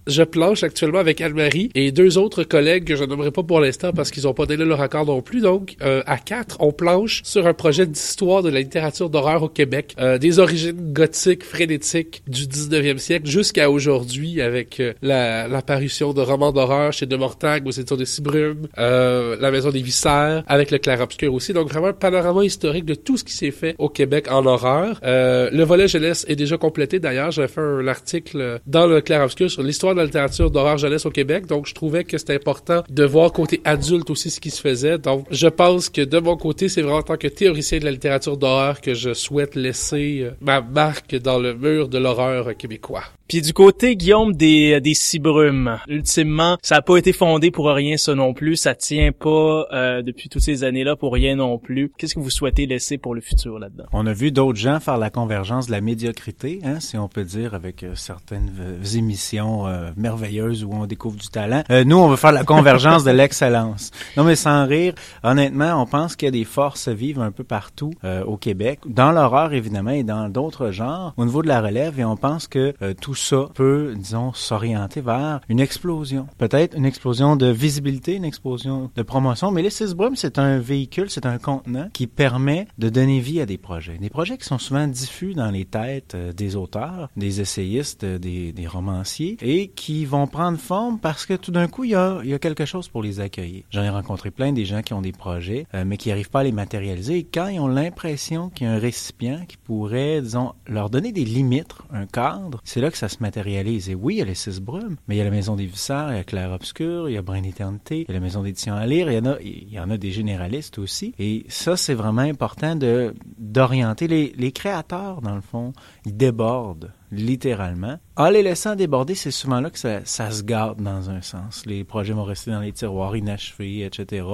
je 0.06 0.22
planche 0.22 0.62
actuellement 0.62 0.98
avec 0.98 1.20
Anne-Marie 1.20 1.70
et 1.74 1.92
deux 1.92 2.18
autres 2.18 2.44
collègues 2.44 2.84
que 2.84 2.96
je 2.96 3.04
nommerai 3.04 3.30
pas 3.30 3.42
pour 3.42 3.60
l'instant 3.60 3.92
parce 3.92 4.10
qu'ils 4.10 4.28
ont 4.28 4.34
pas 4.34 4.46
donné 4.46 4.64
leur 4.64 4.80
accord 4.80 5.06
non 5.06 5.22
plus. 5.22 5.40
Donc, 5.40 5.76
euh, 5.82 6.02
à 6.06 6.18
quatre, 6.18 6.56
on 6.60 6.72
planche 6.72 7.22
sur 7.24 7.46
un 7.46 7.54
projet 7.54 7.86
d'histoire 7.86 8.42
de 8.42 8.50
la 8.50 8.60
littérature 8.60 9.08
d'horreur 9.08 9.42
au 9.42 9.48
Québec, 9.48 9.94
euh, 9.98 10.18
des 10.18 10.38
origines 10.38 10.92
gothiques, 10.92 11.44
frénétiques 11.44 12.22
du 12.26 12.46
19e 12.46 12.98
siècle 12.98 13.26
jusqu'à 13.26 13.70
aujourd'hui 13.70 14.40
avec 14.40 14.80
euh, 14.80 14.92
l'apparition 15.02 16.12
de 16.12 16.20
romans 16.20 16.52
d'horreur 16.52 16.92
chez 16.92 17.06
De 17.06 17.16
Mortagne, 17.16 17.62
aux 17.66 17.70
éditions 17.70 17.96
de 17.96 18.04
Cibrume, 18.04 18.68
La 18.76 19.50
Maison 19.50 19.70
des 19.70 19.82
Viscères, 19.82 20.42
avec 20.46 20.70
le 20.70 20.78
Clair-Obscur 20.78 21.32
aussi. 21.32 21.52
Donc, 21.52 21.68
vraiment 21.68 21.88
un 21.88 21.92
panorama 21.92 22.44
historique 22.44 22.84
de 22.84 22.94
tout 22.94 23.16
ce 23.16 23.24
qui 23.24 23.32
s'est 23.32 23.50
fait 23.50 23.74
au 23.78 23.88
Québec 23.88 24.26
en 24.30 24.44
horreur. 24.46 25.00
le 25.02 25.62
volet 25.62 25.88
jeunesse 25.88 26.24
est 26.28 26.36
déjà 26.36 26.56
complété. 26.58 26.98
D'ailleurs, 26.98 27.30
j'ai 27.30 27.48
fait 27.48 27.60
un 27.60 27.86
article 27.88 28.60
dans 28.66 28.86
le 28.86 29.00
Clair-Obscur 29.00 29.50
sur 29.50 29.62
l'histoire 29.62 29.93
de 29.94 30.00
la 30.00 30.04
littérature 30.04 30.50
d'horreur 30.50 30.78
jeunesse 30.78 31.06
au 31.06 31.10
Québec, 31.10 31.46
donc 31.46 31.66
je 31.66 31.74
trouvais 31.74 32.04
que 32.04 32.18
c'était 32.18 32.34
important 32.34 32.82
de 32.88 33.04
voir 33.04 33.32
côté 33.32 33.60
adulte 33.64 34.10
aussi 34.10 34.30
ce 34.30 34.40
qui 34.40 34.50
se 34.50 34.60
faisait. 34.60 34.98
Donc, 34.98 35.26
je 35.30 35.48
pense 35.48 35.88
que 35.88 36.02
de 36.02 36.18
mon 36.18 36.36
côté, 36.36 36.68
c'est 36.68 36.82
vraiment 36.82 36.98
en 36.98 37.02
tant 37.02 37.16
que 37.16 37.28
théoricien 37.28 37.78
de 37.78 37.84
la 37.84 37.90
littérature 37.90 38.36
d'horreur 38.36 38.80
que 38.80 38.94
je 38.94 39.14
souhaite 39.14 39.54
laisser 39.54 40.20
euh, 40.22 40.30
ma 40.40 40.60
marque 40.60 41.14
dans 41.16 41.38
le 41.38 41.54
mur 41.54 41.88
de 41.88 41.98
l'horreur 41.98 42.56
québécois. 42.56 43.04
Puis 43.28 43.40
du 43.40 43.52
côté 43.54 43.96
Guillaume 43.96 44.34
des 44.34 44.80
des 44.80 44.92
Cibrumes, 44.92 45.78
ultimement, 45.88 46.58
ça 46.62 46.76
a 46.76 46.82
pas 46.82 46.98
été 46.98 47.12
fondé 47.12 47.50
pour 47.50 47.66
rien 47.68 47.96
ça 47.96 48.14
non 48.14 48.34
plus, 48.34 48.56
ça 48.56 48.74
tient 48.74 49.12
pas 49.12 49.66
euh, 49.72 50.02
depuis 50.02 50.28
toutes 50.28 50.42
ces 50.42 50.62
années-là 50.62 50.94
pour 50.94 51.14
rien 51.14 51.36
non 51.36 51.58
plus. 51.58 51.90
Qu'est-ce 51.96 52.14
que 52.14 52.20
vous 52.20 52.30
souhaitez 52.30 52.66
laisser 52.66 52.98
pour 52.98 53.14
le 53.14 53.22
futur 53.22 53.58
là-dedans? 53.58 53.84
On 53.92 54.06
a 54.06 54.12
vu 54.12 54.30
d'autres 54.30 54.58
gens 54.58 54.78
faire 54.78 54.98
la 54.98 55.08
convergence 55.08 55.66
de 55.66 55.72
la 55.72 55.80
médiocrité, 55.80 56.60
hein, 56.64 56.80
si 56.80 56.98
on 56.98 57.08
peut 57.08 57.24
dire, 57.24 57.54
avec 57.54 57.82
euh, 57.82 57.94
certaines 57.94 58.52
émissions 58.94 59.66
euh, 59.66 59.90
merveilleuses 59.96 60.62
où 60.62 60.72
on 60.72 60.84
découvre 60.84 61.16
du 61.16 61.28
talent. 61.28 61.62
nous, 61.86 61.96
on 61.96 62.08
veut 62.08 62.16
faire 62.16 62.32
la 62.32 62.44
convergence 62.44 63.04
de 63.04 63.10
l'excellence. 63.10 63.90
Non, 64.18 64.24
mais 64.24 64.36
sans 64.36 64.66
rire, 64.66 64.94
honnêtement, 65.22 65.80
on 65.80 65.86
pense 65.86 66.14
qu'il 66.14 66.26
y 66.26 66.28
a 66.28 66.32
des 66.32 66.44
forces 66.44 66.88
vives 66.88 67.20
un 67.20 67.30
peu 67.30 67.44
partout 67.44 67.92
au 68.26 68.36
Québec, 68.36 68.80
dans 68.86 69.12
l'horreur 69.12 69.52
évidemment 69.52 69.90
et 69.90 70.02
dans 70.02 70.28
d'autres 70.28 70.70
genres, 70.70 71.14
au 71.16 71.24
niveau 71.24 71.42
de 71.42 71.48
la 71.48 71.60
relève, 71.60 71.98
et 71.98 72.04
on 72.04 72.16
pense 72.16 72.46
que 72.48 72.74
tout 73.00 73.14
ça 73.24 73.48
peut, 73.54 73.94
disons, 73.96 74.32
s'orienter 74.32 75.00
vers 75.00 75.40
une 75.48 75.60
explosion. 75.60 76.26
Peut-être 76.38 76.76
une 76.76 76.84
explosion 76.84 77.36
de 77.36 77.46
visibilité, 77.46 78.14
une 78.14 78.24
explosion 78.24 78.90
de 78.94 79.02
promotion, 79.02 79.50
mais 79.50 79.62
les 79.62 79.70
Six 79.70 79.94
c'est 80.14 80.38
un 80.38 80.58
véhicule, 80.58 81.10
c'est 81.10 81.26
un 81.26 81.38
contenant 81.38 81.88
qui 81.92 82.06
permet 82.06 82.68
de 82.78 82.88
donner 82.88 83.20
vie 83.20 83.40
à 83.40 83.46
des 83.46 83.58
projets. 83.58 83.98
Des 83.98 84.10
projets 84.10 84.38
qui 84.38 84.44
sont 84.44 84.58
souvent 84.58 84.86
diffus 84.86 85.34
dans 85.34 85.50
les 85.50 85.64
têtes 85.64 86.14
euh, 86.14 86.32
des 86.32 86.56
auteurs, 86.56 87.08
des 87.16 87.40
essayistes, 87.40 88.04
euh, 88.04 88.18
des, 88.18 88.66
romanciers, 88.66 89.36
et 89.40 89.68
qui 89.68 90.04
vont 90.04 90.26
prendre 90.26 90.58
forme 90.58 90.98
parce 90.98 91.26
que 91.26 91.34
tout 91.34 91.52
d'un 91.52 91.68
coup, 91.68 91.84
il 91.84 91.90
y 91.90 91.94
a, 91.94 92.20
il 92.22 92.30
y 92.30 92.34
a 92.34 92.38
quelque 92.38 92.64
chose 92.64 92.88
pour 92.88 93.02
les 93.02 93.20
accueillir. 93.20 93.64
J'en 93.70 93.82
ai 93.82 93.90
rencontré 93.90 94.30
plein 94.30 94.52
des 94.52 94.64
gens 94.64 94.82
qui 94.82 94.94
ont 94.94 95.02
des 95.02 95.12
projets, 95.12 95.66
euh, 95.74 95.84
mais 95.86 95.96
qui 95.96 96.08
n'arrivent 96.08 96.30
pas 96.30 96.40
à 96.40 96.44
les 96.44 96.52
matérialiser. 96.52 97.18
Et 97.18 97.24
quand 97.24 97.48
ils 97.48 97.60
ont 97.60 97.68
l'impression 97.68 98.50
qu'il 98.50 98.66
y 98.66 98.70
a 98.70 98.74
un 98.74 98.78
récipient 98.78 99.44
qui 99.46 99.56
pourrait, 99.56 100.20
disons, 100.22 100.52
leur 100.66 100.90
donner 100.90 101.12
des 101.12 101.24
limites, 101.24 101.74
un 101.92 102.06
cadre, 102.06 102.60
c'est 102.64 102.80
là 102.80 102.90
que 102.90 102.98
ça 102.98 103.03
se 103.08 103.18
matérialise. 103.20 103.88
Et 103.90 103.94
oui, 103.94 104.14
il 104.14 104.18
y 104.18 104.22
a 104.22 104.24
les 104.24 104.34
six 104.34 104.60
brumes, 104.60 104.96
mais 105.06 105.16
il 105.16 105.18
y 105.18 105.20
a 105.20 105.24
la 105.24 105.30
Maison 105.30 105.56
des 105.56 105.66
Vissards, 105.66 106.12
il 106.12 106.16
y 106.16 106.20
a 106.20 106.24
Claire 106.24 106.52
Obscur, 106.52 107.08
il 107.08 107.14
y 107.14 107.16
a 107.16 107.22
Brin 107.22 107.42
d'Éternité, 107.42 108.00
il 108.02 108.08
y 108.08 108.10
a 108.10 108.14
la 108.14 108.20
Maison 108.20 108.42
d'édition 108.42 108.74
à 108.74 108.86
lire, 108.86 109.10
il 109.10 109.16
y 109.16 109.18
en 109.18 109.26
a, 109.26 109.40
il 109.40 109.72
y 109.72 109.80
en 109.80 109.90
a 109.90 109.96
des 109.96 110.10
généralistes 110.10 110.78
aussi. 110.78 111.14
Et 111.18 111.44
ça, 111.48 111.76
c'est 111.76 111.94
vraiment 111.94 112.22
important 112.22 112.76
de 112.76 113.14
d'orienter 113.38 114.08
les, 114.08 114.32
les 114.36 114.52
créateurs, 114.52 115.20
dans 115.20 115.34
le 115.34 115.40
fond, 115.40 115.72
ils 116.06 116.16
débordent 116.16 116.92
littéralement. 117.10 117.98
En 118.16 118.28
les 118.28 118.42
laissant 118.42 118.74
déborder, 118.74 119.14
c'est 119.14 119.30
souvent 119.30 119.60
là 119.60 119.70
que 119.70 119.78
ça, 119.78 120.00
ça, 120.04 120.30
se 120.30 120.42
garde 120.42 120.82
dans 120.82 121.10
un 121.10 121.22
sens. 121.22 121.64
Les 121.66 121.84
projets 121.84 122.12
vont 122.12 122.24
rester 122.24 122.50
dans 122.50 122.60
les 122.60 122.72
tiroirs 122.72 123.16
inachevés, 123.16 123.84
etc. 123.84 124.26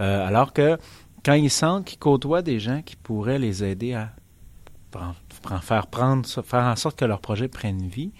Euh, 0.00 0.26
alors 0.26 0.52
que 0.52 0.78
quand 1.24 1.34
ils 1.34 1.50
sentent 1.50 1.84
qu'ils 1.84 1.98
côtoient 1.98 2.42
des 2.42 2.60
gens 2.60 2.82
qui 2.82 2.96
pourraient 2.96 3.38
les 3.38 3.64
aider 3.64 3.94
à 3.94 4.12
faire 5.62 5.86
en 6.52 6.76
sorte 6.76 6.98
que 6.98 7.04
leur 7.04 7.20
projet 7.20 7.48
prenne 7.48 7.86
vie, 7.88 8.12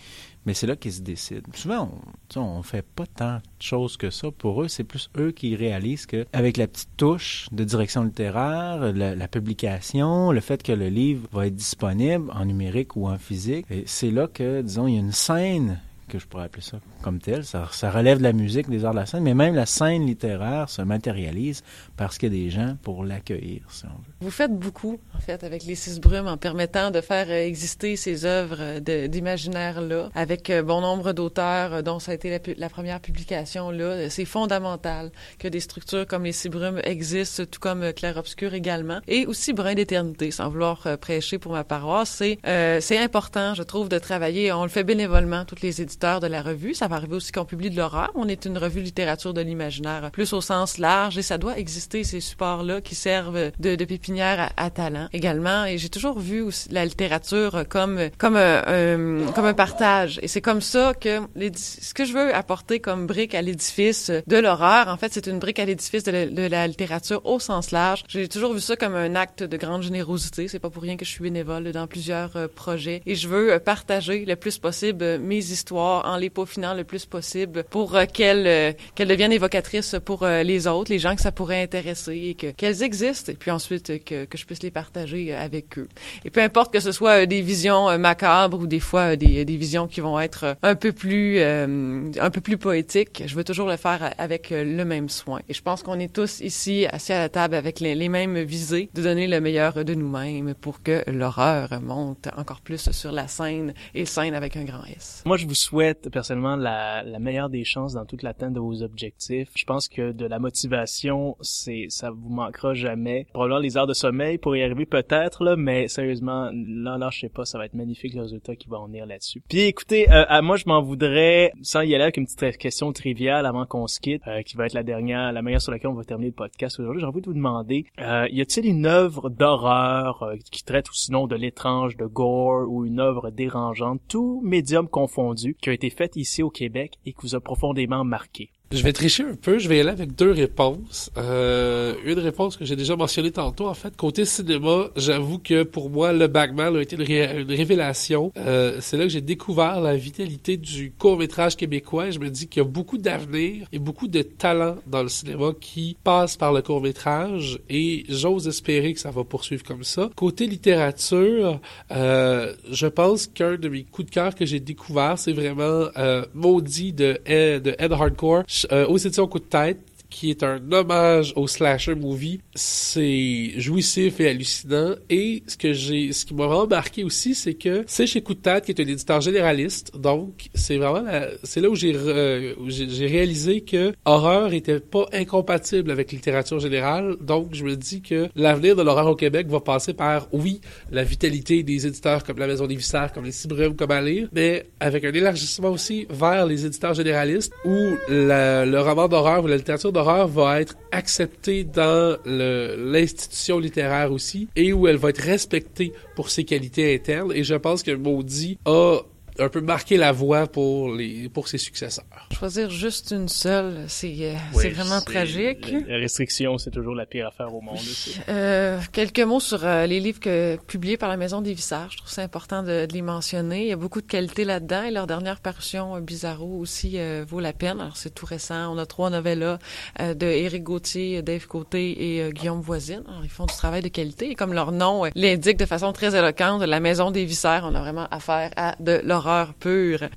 mais 0.47 0.55
c'est 0.55 0.67
là 0.67 0.77
qu'ils 0.77 0.95
se 0.95 1.03
décident. 1.03 1.43
Souvent, 1.55 1.91
on, 2.37 2.41
on 2.41 2.63
fait 2.63 2.81
pas 2.81 3.05
tant 3.07 3.37
de 3.37 3.43
choses 3.61 3.99
que 3.99 4.09
ça. 4.09 4.31
Pour 4.31 4.63
eux, 4.63 4.69
c'est 4.69 4.85
plus 4.85 5.11
eux 5.19 5.31
qui 5.31 5.55
réalisent 5.57 6.07
qu'avec 6.07 6.57
la 6.57 6.67
petite 6.67 6.97
touche 6.97 7.49
de 7.53 7.65
direction 7.65 8.03
littéraire, 8.05 8.93
la, 8.95 9.15
la, 9.15 9.29
publication, 9.29 10.33
le 10.33 10.41
fait 10.41 10.63
que 10.63 10.73
le 10.73 10.89
livre 10.89 11.29
va 11.33 11.49
être 11.49 11.55
disponible 11.55 12.31
en 12.33 12.47
numérique 12.47 12.97
ou 12.97 13.09
en 13.09 13.19
physique, 13.19 13.67
c'est 13.85 14.11
là 14.11 14.27
que, 14.27 14.63
disons, 14.63 14.87
il 14.87 14.95
y 14.95 14.97
a 14.97 15.01
une 15.01 15.13
scène 15.13 15.81
que 16.09 16.19
je 16.19 16.27
pourrais 16.27 16.45
appeler 16.45 16.63
ça 16.63 16.79
comme 17.03 17.21
tel. 17.21 17.45
Ça, 17.45 17.67
relève 17.91 18.19
de 18.19 18.23
la 18.23 18.33
musique, 18.33 18.69
des 18.69 18.85
arts 18.85 18.93
de 18.93 18.99
la 18.99 19.07
scène, 19.07 19.23
mais 19.23 19.35
même 19.35 19.55
la 19.55 19.67
scène 19.67 20.07
littéraire 20.07 20.69
se 20.69 20.83
matérialise 20.83 21.63
parce 21.97 22.19
qu'il 22.19 22.35
y 22.35 22.41
a 22.41 22.45
des 22.45 22.51
gens 22.51 22.77
pour 22.83 23.05
l'accueillir, 23.05 23.63
si 23.71 23.85
on 23.85 23.89
veut. 23.89 24.15
Vous 24.21 24.31
faites 24.31 24.53
beaucoup, 24.53 24.99
en 25.15 25.21
fait, 25.21 25.45
avec 25.45 25.65
les 25.65 25.75
Six 25.75 26.01
Brumes 26.01 26.27
en 26.27 26.37
permettant 26.37 26.91
de 26.91 27.01
faire 27.01 27.31
exister 27.31 27.97
ces 27.97 28.25
œuvres 28.25 28.81
d'imaginaire-là, 28.81 30.11
avec 30.15 30.51
euh, 30.51 30.63
bon 30.63 30.81
nombre 30.81 31.13
d'auteurs, 31.13 31.75
euh, 31.75 31.83
dont 31.83 31.99
ça 31.99 32.13
a 32.13 32.15
été 32.15 32.41
la, 32.57 32.69
première 32.69 33.01
publication-là. 33.01 34.11
C'est 34.11 34.25
fondamental 34.25 35.11
que 35.39 35.49
des 35.49 35.61
structures 35.61 36.07
comme 36.07 36.25
les 36.25 36.33
Six 36.33 36.49
Brumes 36.49 36.81
existent, 36.85 37.45
tout 37.45 37.61
comme 37.61 37.83
euh, 37.83 37.93
Clair 37.93 38.17
Obscur 38.17 38.55
également, 38.55 39.01
et 39.07 39.27
aussi 39.27 39.53
Brin 39.53 39.75
d'éternité, 39.75 40.31
sans 40.31 40.49
vouloir 40.49 40.87
prêcher 41.01 41.39
pour 41.39 41.53
ma 41.53 41.65
paroisse. 41.65 42.11
C'est 42.19 42.39
euh, 42.47 42.81
important, 43.05 43.55
je 43.55 43.63
trouve, 43.63 43.89
de 43.89 43.99
travailler. 43.99 44.53
On 44.53 44.63
le 44.63 44.69
fait 44.69 44.85
bénévolement, 44.85 45.45
toutes 45.45 45.61
les 45.61 45.81
de 45.99 46.27
la 46.27 46.43
revue. 46.43 46.75
Ça 46.75 46.87
va 46.89 46.97
arriver 46.97 47.17
aussi 47.17 47.33
qu'on 47.33 47.45
publie 47.45 47.71
de 47.71 47.77
l'horreur. 47.77 48.11
On 48.15 48.29
est 48.29 48.45
une 48.45 48.57
revue 48.57 48.81
littérature 48.81 49.35
de 49.35 49.41
l'imaginaire, 49.41 50.11
plus 50.13 50.33
au 50.33 50.41
sens 50.41 50.79
large, 50.79 51.19
et 51.19 51.23
ça 51.23 51.39
doit 51.39 51.59
exister, 51.59 52.05
ces 52.05 52.21
supports-là, 52.21 52.81
qui 52.81 52.95
servent 52.95 53.51
de, 53.59 53.85
pépinière 53.85 54.53
à, 54.57 54.65
à, 54.65 54.71
talent 54.71 55.09
également. 55.13 55.65
Et 55.65 55.79
j'ai 55.79 55.89
toujours 55.89 56.19
vu 56.19 56.41
aussi 56.43 56.69
la 56.71 56.85
littérature 56.85 57.65
comme 57.69 57.99
comme 58.19 58.37
un, 58.37 58.63
un 58.67 59.33
comme 59.33 59.47
un 59.47 59.55
partage. 59.55 60.21
Et 60.23 60.29
c'est 60.29 60.41
comme 60.41 60.61
ça 60.61 60.95
que 60.95 61.21
ce 61.57 61.95
que 61.95 62.05
je 62.05 62.13
veux 62.13 62.35
apporter 62.35 62.81
comme 62.81 63.07
brique 63.07 63.35
à 63.35 63.43
l'édifice 63.43 64.11
de 64.27 64.37
l'horreur, 64.37 64.89
en 64.89 64.97
fait, 64.97 65.13
c'est 65.13 65.27
une 65.27 65.39
brique 65.39 65.59
à 65.59 65.65
l'édifice 65.65 66.05
de, 66.05 66.47
la 66.49 66.67
littérature 66.67 67.21
au 67.25 67.41
sens 67.41 67.71
large. 67.71 68.05
J'ai 68.09 68.29
toujours 68.29 68.55
vu 68.55 68.61
ça 68.61 68.77
comme 68.77 68.95
un 68.95 69.15
acte 69.15 69.43
de 69.43 69.57
grande 69.57 69.83
générosité. 69.83 70.49
C'est 70.49 70.59
pas 70.59 70.71
pour 70.71 70.83
rien 70.83 70.97
que 70.97 71.05
je 71.05 71.11
suis 71.11 71.23
bénévole 71.23 71.73
dans 71.73 71.87
plusieurs 71.87 72.37
euh, 72.37 72.49
projets. 72.49 73.03
Et 73.07 73.15
je 73.15 73.29
veux 73.29 73.53
euh, 73.53 73.59
partager 73.59 74.25
le 74.25 74.37
plus 74.37 74.59
possible 74.59 75.19
mes 75.19 75.39
histoires 75.39 75.88
en 75.89 76.17
les 76.17 76.31
peaufinant 76.31 76.75
le 76.75 76.85
plus 76.85 77.07
possible 77.07 77.65
pour 77.65 77.97
euh, 77.97 78.05
qu'elles 78.07 78.47
euh, 78.47 78.73
qu'elles 78.95 79.09
deviennent 79.09 79.33
évocatrices 79.33 79.97
pour 80.05 80.23
euh, 80.23 80.43
les 80.43 80.67
autres, 80.67 80.91
les 80.91 80.99
gens 80.99 81.15
que 81.15 81.21
ça 81.21 81.33
pourrait 81.33 81.63
intéresser 81.63 82.17
et 82.31 82.35
que 82.35 82.49
qu'elles 82.49 82.83
existent 82.83 83.33
et 83.33 83.35
puis 83.35 83.51
ensuite 83.51 84.05
que, 84.05 84.25
que 84.25 84.39
je 84.39 84.47
puisse 84.47 84.63
les 84.63 84.71
partager 84.71 85.35
avec 85.35 85.79
eux. 85.79 85.89
Et 86.25 86.31
peu 86.31 86.41
importe 86.41 86.73
que 86.73 86.81
ce 86.81 86.93
soit 86.93 87.27
des 87.27 87.43
visions 87.43 87.99
macabres 87.99 88.59
ou 88.59 88.67
des 88.67 88.81
fois 88.81 89.17
des, 89.17 89.45
des 89.45 89.57
visions 89.57 89.87
qui 89.87 90.01
vont 90.01 90.19
être 90.21 90.57
un 90.63 90.75
peu 90.75 90.93
plus 90.93 91.41
un 91.41 92.31
peu 92.31 92.41
plus 92.41 92.59
poétiques, 92.59 93.23
je 93.27 93.35
veux 93.35 93.45
toujours 93.45 93.69
le 93.69 93.77
faire 93.77 94.13
avec 94.19 94.51
le 94.51 94.85
même 94.85 95.09
soin. 95.09 95.41
Et 95.49 95.55
je 95.55 95.63
pense 95.63 95.83
qu'on 95.83 95.99
est 95.99 96.13
tous 96.13 96.41
ici 96.41 96.87
assis 96.91 97.13
à 97.13 97.21
la 97.21 97.29
table 97.29 97.55
avec 97.55 97.81
les, 97.81 97.95
les 97.95 98.09
mêmes 98.09 98.39
visées 98.43 98.91
de 98.95 99.03
donner 99.03 99.27
le 99.27 99.41
meilleur 99.41 99.85
de 99.85 99.95
nous-mêmes 99.95 100.55
pour 100.55 100.83
que 100.83 101.03
l'horreur 101.07 101.81
monte 101.81 102.29
encore 102.37 102.61
plus 102.61 102.91
sur 102.91 103.13
la 103.13 103.29
scène 103.29 103.75
et 103.95 104.05
scène 104.05 104.35
avec 104.35 104.57
un 104.57 104.65
grand 104.65 104.85
S. 104.85 105.23
Moi, 105.25 105.37
je 105.37 105.47
vous 105.47 105.55
souhaite 105.55 105.78
personnellement 106.11 106.57
la, 106.57 107.03
la 107.03 107.19
meilleure 107.19 107.49
des 107.49 107.65
chances 107.65 107.95
dans 107.95 108.05
toute 108.05 108.23
l'atteinte 108.23 108.55
de 108.55 108.61
vos 108.61 108.83
objectifs. 108.83 109.51
Je 109.55 109.65
pense 109.65 109.89
que 109.89 110.13
de 110.13 110.27
la 110.27 110.39
motivation, 110.39 111.37
c'est 111.41 111.87
ça 111.89 112.11
vous 112.11 112.29
manquera 112.29 112.75
jamais. 112.75 113.27
Probablement 113.33 113.61
les 113.61 113.77
heures 113.77 113.87
de 113.87 113.95
sommeil 113.95 114.39
pour 114.39 114.57
y 114.57 114.63
arriver 114.63 114.87
peut-être 114.87 115.45
là, 115.45 115.57
mais 115.57 115.89
sérieusement, 115.89 116.51
là 116.53 116.99
là 116.99 117.09
je 117.11 117.21
sais 117.21 117.29
pas, 117.29 117.45
ça 117.45 117.59
va 117.59 117.67
être 117.67 117.75
magnifique 117.75 118.15
le 118.15 118.23
résultat 118.23 118.57
qui 118.57 118.69
va 118.69 118.79
en 118.79 118.87
venir 118.87 119.07
là-dessus. 119.07 119.43
Puis 119.49 119.61
écoutez, 119.61 120.11
euh, 120.11 120.25
à 120.29 120.43
moi 120.43 120.57
je 120.57 120.65
m'en 120.67 120.83
voudrais 120.83 121.53
sans 121.63 121.83
y 121.83 121.95
aller 121.95 122.05
avec 122.05 122.17
une 122.17 122.27
petite 122.27 122.59
question 122.59 122.93
triviale 122.93 123.47
avant 123.47 123.67
qu'on 123.67 123.87
se 123.87 124.01
quitte, 124.01 124.23
euh, 124.27 124.43
qui 124.43 124.57
va 124.57 124.67
être 124.67 124.73
la 124.73 124.83
dernière, 124.83 125.33
la 125.33 125.43
manière 125.43 125.61
sur 125.61 125.73
laquelle 125.73 125.91
on 125.91 125.95
va 125.95 126.05
terminer 126.05 126.31
le 126.31 126.35
podcast 126.35 126.79
aujourd'hui. 126.79 127.01
J'ai 127.01 127.07
envie 127.07 127.21
de 127.21 127.27
vous 127.27 127.35
demander, 127.35 127.87
euh, 128.01 128.27
y 128.31 128.41
a-t-il 128.41 128.67
une 128.67 128.87
œuvre 128.87 129.31
d'horreur 129.31 130.23
euh, 130.23 130.37
qui 130.51 130.65
traite 130.65 130.89
ou 130.91 130.95
sinon 130.95 131.27
de 131.27 131.37
l'étrange, 131.37 131.97
de 131.97 132.07
gore 132.07 132.69
ou 132.69 132.85
une 132.85 133.01
œuvre 133.01 133.31
dérangeante, 133.31 134.01
tout 134.09 134.41
médium 134.45 134.89
confondu, 134.89 135.57
qui 135.69 135.73
a 135.73 135.75
été 135.75 135.91
faite 135.91 136.17
ici 136.17 136.43
au 136.43 136.49
Québec 136.49 136.95
et 137.05 137.13
qui 137.13 137.19
vous 137.21 137.35
a 137.35 137.41
profondément 137.41 138.03
marqué? 138.03 138.51
Je 138.71 138.83
vais 138.83 138.93
tricher 138.93 139.23
un 139.23 139.35
peu, 139.35 139.59
je 139.59 139.67
vais 139.67 139.79
y 139.79 139.81
aller 139.81 139.89
avec 139.89 140.15
deux 140.15 140.31
réponses. 140.31 141.11
Euh, 141.17 141.95
une 142.05 142.19
réponse 142.19 142.59
que 142.59 142.67
j'ai 142.67 142.77
déjà 142.77 142.97
mentionnée 142.97 143.31
tantôt, 143.31 143.67
en 143.67 143.73
fait, 143.73 143.97
côté 143.97 144.27
cinéma, 144.27 144.89
j'avoue 144.95 145.39
que 145.39 145.63
pour 145.63 145.89
moi, 145.89 146.13
le 146.13 146.27
Bagman 146.27 146.77
a 146.77 146.83
été 146.83 146.97
une, 146.97 147.03
ré 147.03 147.41
une 147.41 147.51
révélation. 147.51 148.31
Euh, 148.37 148.77
c'est 148.81 148.99
là 148.99 149.05
que 149.05 149.09
j'ai 149.09 149.23
découvert 149.23 149.81
la 149.81 149.97
vitalité 149.97 150.59
du 150.59 150.93
court-métrage 150.99 151.57
québécois. 151.57 152.11
Je 152.11 152.19
me 152.19 152.29
dis 152.29 152.47
qu'il 152.47 152.63
y 152.63 152.67
a 152.67 152.69
beaucoup 152.69 152.99
d'avenir 152.99 153.67
et 153.73 153.79
beaucoup 153.79 154.07
de 154.07 154.21
talent 154.21 154.77
dans 154.87 155.03
le 155.03 155.09
cinéma 155.09 155.53
qui 155.59 155.97
passe 156.05 156.37
par 156.37 156.53
le 156.53 156.61
court-métrage 156.61 157.61
et 157.71 158.05
j'ose 158.11 158.49
espérer 158.49 158.93
que 158.93 159.01
ça 159.01 159.11
va 159.11 159.25
poursuivre 159.25 159.65
comme 159.65 159.83
ça. 159.83 160.11
Côté 160.15 160.47
littérature, 160.47 161.59
euh, 161.91 162.53
je 162.71 162.87
pense 162.87 163.29
qu'un 163.29 163.57
de 163.57 163.71
mes 163.71 163.85
coups 163.85 164.11
de 164.11 164.15
cœur 164.15 164.35
que 164.35 164.45
j'ai 164.45 164.61
découvert, 164.61 165.19
c'est 165.19 165.33
vraiment 165.33 165.87
euh, 165.97 166.27
Maudit 166.35 166.93
de 166.93 167.19
Ed 167.25 167.75
Hardcore 167.79 168.43
euh, 168.73 168.87
aux 168.87 168.97
éditions 168.97 169.27
Coup 169.27 169.39
de 169.39 169.45
tête 169.45 169.79
qui 170.11 170.31
est 170.31 170.43
un 170.43 170.61
hommage 170.73 171.33
au 171.37 171.47
slasher 171.47 171.95
movie. 171.95 172.41
C'est 172.55 173.53
jouissif 173.57 174.21
et 174.21 174.29
hallucinant. 174.29 174.95
Et 175.11 175.43
ce 175.47 175.57
que 175.57 175.73
j'ai, 175.73 176.13
ce 176.13 176.25
qui 176.25 176.35
m'a 176.35 176.47
vraiment 176.47 176.67
marqué 176.67 177.05
aussi, 177.05 177.35
c'est 177.35 177.55
que 177.55 177.85
c'est 177.87 178.07
chez 178.07 178.23
Coup 178.23 178.35
de 178.35 178.41
tête, 178.41 178.65
qui 178.65 178.73
est 178.73 178.81
un 178.81 178.87
éditeur 178.87 179.21
généraliste. 179.21 179.97
Donc, 179.97 180.49
c'est 180.55 180.77
vraiment 180.77 181.03
la, 181.03 181.29
c'est 181.45 181.61
là 181.61 181.69
où 181.69 181.75
j'ai, 181.75 181.95
euh, 181.95 182.55
j'ai 182.67 183.07
réalisé 183.07 183.61
que 183.61 183.93
horreur 184.05 184.53
était 184.53 184.81
pas 184.81 185.07
incompatible 185.13 185.91
avec 185.91 186.13
littérature 186.13 186.59
générale. 186.59 187.17
Donc, 187.21 187.55
je 187.55 187.65
me 187.65 187.77
dis 187.77 188.03
que 188.03 188.29
l'avenir 188.35 188.77
de 188.77 188.83
l'horreur 188.83 189.09
au 189.09 189.17
Québec 189.17 189.47
va 189.49 189.61
passer 189.61 189.95
par, 189.95 190.29
oui, 190.33 190.61
la 190.91 191.05
vitalité 191.05 191.63
des 191.63 191.87
éditeurs 191.87 192.25
comme 192.25 192.39
la 192.39 192.47
Maison 192.47 192.67
des 192.67 192.77
Vissards, 192.77 193.13
comme 193.13 193.25
les 193.25 193.33
Cibrumes, 193.33 193.77
comme 193.77 193.91
à 193.91 194.01
lire, 194.01 194.29
mais 194.33 194.67
avec 194.81 195.05
un 195.05 195.13
élargissement 195.13 195.71
aussi 195.71 196.07
vers 196.11 196.47
les 196.47 196.67
éditeurs 196.67 196.95
généralistes 196.95 197.53
où 197.65 197.77
la, 198.09 198.65
le 198.65 198.81
roman 198.81 199.09
d'horreur 199.09 199.45
ou 199.45 199.47
la 199.47 199.57
littérature 199.57 199.93
d'horreur 199.99 200.29
va 200.29 200.61
être 200.61 200.77
acceptée 200.93 201.65
dans 201.65 202.17
l'institution 202.25 203.59
littéraire 203.59 204.13
aussi 204.13 204.49
et 204.55 204.73
où 204.73 204.87
elle 204.87 204.97
va 204.97 205.11
être 205.11 205.23
respectée 205.23 205.93
pour 206.15 206.31
ses 206.31 206.45
qualités 206.45 206.95
internes. 206.95 207.33
Et 207.35 207.43
je 207.43 207.57
pense 207.57 207.83
que 207.83 207.91
Maudit 207.91 208.59
a 208.65 209.01
un 209.39 209.49
peu 209.49 209.61
marqué 209.61 209.97
la 209.97 210.13
voie 210.13 210.47
pour 210.47 210.93
les 210.93 211.29
pour 211.29 211.49
ses 211.49 211.59
successeurs. 211.59 212.05
Choisir 212.37 212.71
juste 212.71 213.13
une 213.13 213.29
seule, 213.29 213.85
c'est 213.89 214.15
euh, 214.21 214.35
oui, 214.55 214.63
c'est 214.63 214.71
vraiment 214.71 215.01
tragique. 215.01 215.73
La 215.87 215.97
restriction, 215.97 216.59
c'est 216.59 216.71
toujours 216.71 216.95
la 216.95 217.07
pire 217.07 217.29
affaire 217.29 217.55
au 217.55 217.61
monde. 217.61 217.77
Aussi. 217.77 218.19
Euh, 218.29 218.81
quelques 218.93 219.21
mots 219.21 219.41
sur 219.41 219.65
euh, 219.65 219.87
les 219.87 220.01
livres 220.01 220.21
que, 220.21 220.57
publiés 220.67 220.97
par 220.97 221.09
la 221.09 221.17
Maison 221.17 221.41
des 221.41 221.53
Vissards. 221.53 221.91
Je 221.93 221.99
trouve 221.99 222.11
c'est 222.11 222.23
important 222.23 222.63
de, 222.63 222.87
de, 222.87 222.93
les 222.93 223.03
mentionner. 223.03 223.63
Il 223.63 223.69
y 223.69 223.73
a 223.73 223.77
beaucoup 223.77 224.01
de 224.01 224.07
qualité 224.07 224.45
là-dedans 224.45 224.83
et 224.83 224.91
leur 224.91 225.07
dernière 225.07 225.41
parution, 225.41 225.97
euh, 225.97 226.01
Bizarro, 226.01 226.59
aussi 226.59 226.99
euh, 226.99 227.25
vaut 227.27 227.41
la 227.41 227.53
peine. 227.53 227.81
Alors 227.81 227.97
c'est 227.97 228.15
tout 228.15 228.27
récent. 228.27 228.75
On 228.75 228.79
a 228.79 228.87
trois 228.87 229.11
novellas 229.11 229.59
de 229.99 230.27
Éric 230.27 230.65
Gauthier, 230.65 231.23
Dave 231.23 231.47
Côté 231.47 232.19
et 232.19 232.33
Guillaume 232.33 232.61
Voisine. 232.61 233.03
Alors 233.09 233.25
ils 233.25 233.31
font 233.31 233.47
du 233.47 233.55
travail 233.55 233.83
de 233.83 233.89
qualité 233.89 234.31
et 234.31 234.35
comme 234.35 234.53
leur 234.53 234.73
nom 234.73 235.05
l'indique 235.15 235.59
de 235.59 235.67
façon 235.67 235.93
très 235.93 236.17
éloquente, 236.17 236.63
la 236.63 236.81
Maison 236.81 237.11
des 237.11 237.25
Vissards, 237.25 237.65
on 237.65 237.75
a 237.75 237.81
vraiment 237.81 238.07
affaire 238.11 238.51
à 238.57 238.75
de 238.81 239.01
l'horreur 239.05 239.28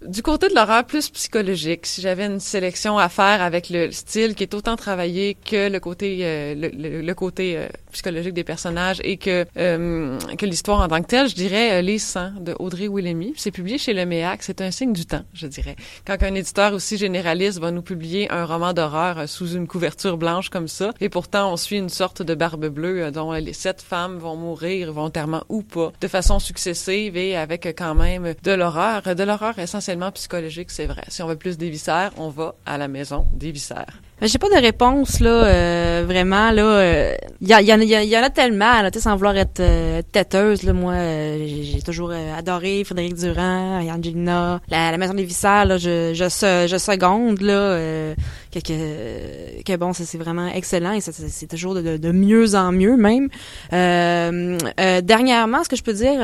Du 0.05 0.24
côté 0.24 0.47
de 0.47 0.55
l'horreur 0.55 0.86
plus 0.86 1.09
psychologique, 1.09 1.86
si 1.86 2.01
j'avais 2.01 2.26
une 2.26 2.39
sélection 2.39 2.97
à 2.97 3.09
faire 3.09 3.41
avec 3.41 3.70
le 3.70 3.91
style 3.91 4.36
qui 4.36 4.43
est 4.43 4.53
autant 4.53 4.76
travaillé 4.76 5.36
que 5.36 5.70
le 5.70 5.80
côté 5.80 6.20
euh, 6.22 6.55
le, 6.55 7.14
côté 7.14 7.57
euh, 7.57 7.68
psychologique 7.91 8.34
des 8.34 8.43
personnages 8.43 9.01
et 9.03 9.18
que 9.18 9.45
euh, 9.57 10.18
que 10.38 10.45
l'histoire 10.45 10.82
en 10.82 10.88
tant 10.88 11.01
que 11.01 11.07
telle, 11.07 11.28
je 11.28 11.36
dirais 11.36 11.82
Les 11.82 11.99
Sangs 11.99 12.34
de 12.39 12.55
Audrey 12.59 12.88
Willemy. 12.88 13.34
C'est 13.38 13.51
publié 13.51 13.78
chez 13.78 13.93
le 13.93 14.05
MEAC. 14.05 14.43
C'est 14.43 14.62
un 14.62 14.72
signe 14.72 14.93
du 14.93 15.05
temps, 15.05 15.24
je 15.34 15.47
dirais. 15.47 15.76
Quand 16.05 16.22
un 16.22 16.36
éditeur 16.36 16.74
aussi 16.74 16.97
généraliste 16.97 17.59
va 17.59 17.72
nous 17.72 17.82
publier 17.82 18.32
un 18.32 18.45
roman 18.45 18.74
d'horreur 18.74 19.28
sous 19.28 19.53
une 19.53 19.68
couverture 19.68 20.18
blanche 20.18 20.49
comme 20.49 20.68
ça, 20.68 20.91
et 21.01 21.09
pourtant 21.09 21.51
on 21.51 21.57
suit 21.57 21.78
une 21.78 21.89
sorte 21.89 22.22
de 22.22 22.34
barbe 22.34 22.68
bleue 22.68 23.12
dont 23.12 23.32
les 23.34 23.53
sept 23.53 23.82
femmes 23.82 24.18
vont 24.18 24.36
mourir 24.36 24.93
volontairement 24.93 25.43
ou 25.49 25.62
pas, 25.64 25.91
de 25.99 26.07
façon 26.07 26.39
successive 26.39 27.18
et 27.18 27.36
avec 27.36 27.66
quand 27.78 27.95
même 27.95 28.34
de 28.43 28.51
l'horreur, 28.51 29.01
de 29.08 29.24
l'horreur 29.24 29.58
essentiellement 29.60 30.12
psychologique, 30.12 30.72
c'est 30.72 30.86
vrai. 30.86 31.04
Si 31.08 31.22
on 31.22 31.28
veut 31.28 31.36
plus 31.36 31.58
des 31.58 31.70
viscères, 31.70 32.12
on 32.18 32.30
va 32.30 32.56
à 32.66 32.78
la 32.78 32.88
maison 32.88 33.26
des 33.34 33.52
viscères. 33.52 34.02
J'ai 34.24 34.38
pas 34.38 34.49
de 34.49 34.61
réponse 34.61 35.19
là, 35.19 35.30
euh, 35.32 36.03
vraiment 36.05 36.51
là. 36.51 37.15
Il 37.41 37.47
y, 37.47 37.53
y, 37.53 37.72
y, 37.72 38.07
y, 38.07 38.17
en 38.17 38.22
a 38.22 38.30
tellement, 38.30 38.84
là, 38.84 38.91
sans 38.95 39.15
vouloir 39.15 39.36
être 39.36 39.61
euh, 39.61 40.03
têteuse 40.11 40.61
là. 40.61 40.74
Moi, 40.74 40.93
euh, 40.93 41.47
j'ai 41.47 41.82
toujours 41.82 42.11
adoré 42.11 42.84
Frédéric 42.84 43.15
Durand, 43.15 43.80
Angelina, 43.80 44.61
la, 44.69 44.91
la 44.91 44.97
Maison 44.99 45.15
des 45.15 45.24
Viscères. 45.24 45.65
Là, 45.65 45.78
je, 45.80 46.13
je, 46.13 46.67
je 46.67 46.78
seconde 46.78 47.41
là 47.41 48.13
que, 48.53 48.59
que, 48.59 49.63
que 49.63 49.76
bon, 49.76 49.91
c'est 49.91 50.19
vraiment 50.19 50.49
excellent 50.49 50.91
et 50.91 51.01
c'est 51.01 51.47
toujours 51.47 51.74
de, 51.74 51.97
de, 51.97 52.11
mieux 52.11 52.53
en 52.53 52.72
mieux 52.72 52.97
même. 52.97 53.28
dernièrement, 53.72 55.63
ce 55.63 55.69
que 55.69 55.76
je 55.76 55.84
peux 55.84 55.93
dire, 55.93 56.22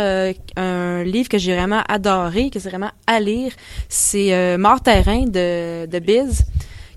un 0.55 1.03
livre 1.03 1.29
que 1.29 1.39
j'ai 1.39 1.55
vraiment 1.55 1.81
adoré, 1.89 2.51
que 2.51 2.59
c'est 2.59 2.69
vraiment 2.69 2.91
à 3.07 3.19
lire, 3.19 3.53
c'est 3.89 4.55
Mort 4.57 4.81
terrain 4.81 5.23
de 5.25 5.87
de 5.87 5.99
Biz 5.99 6.45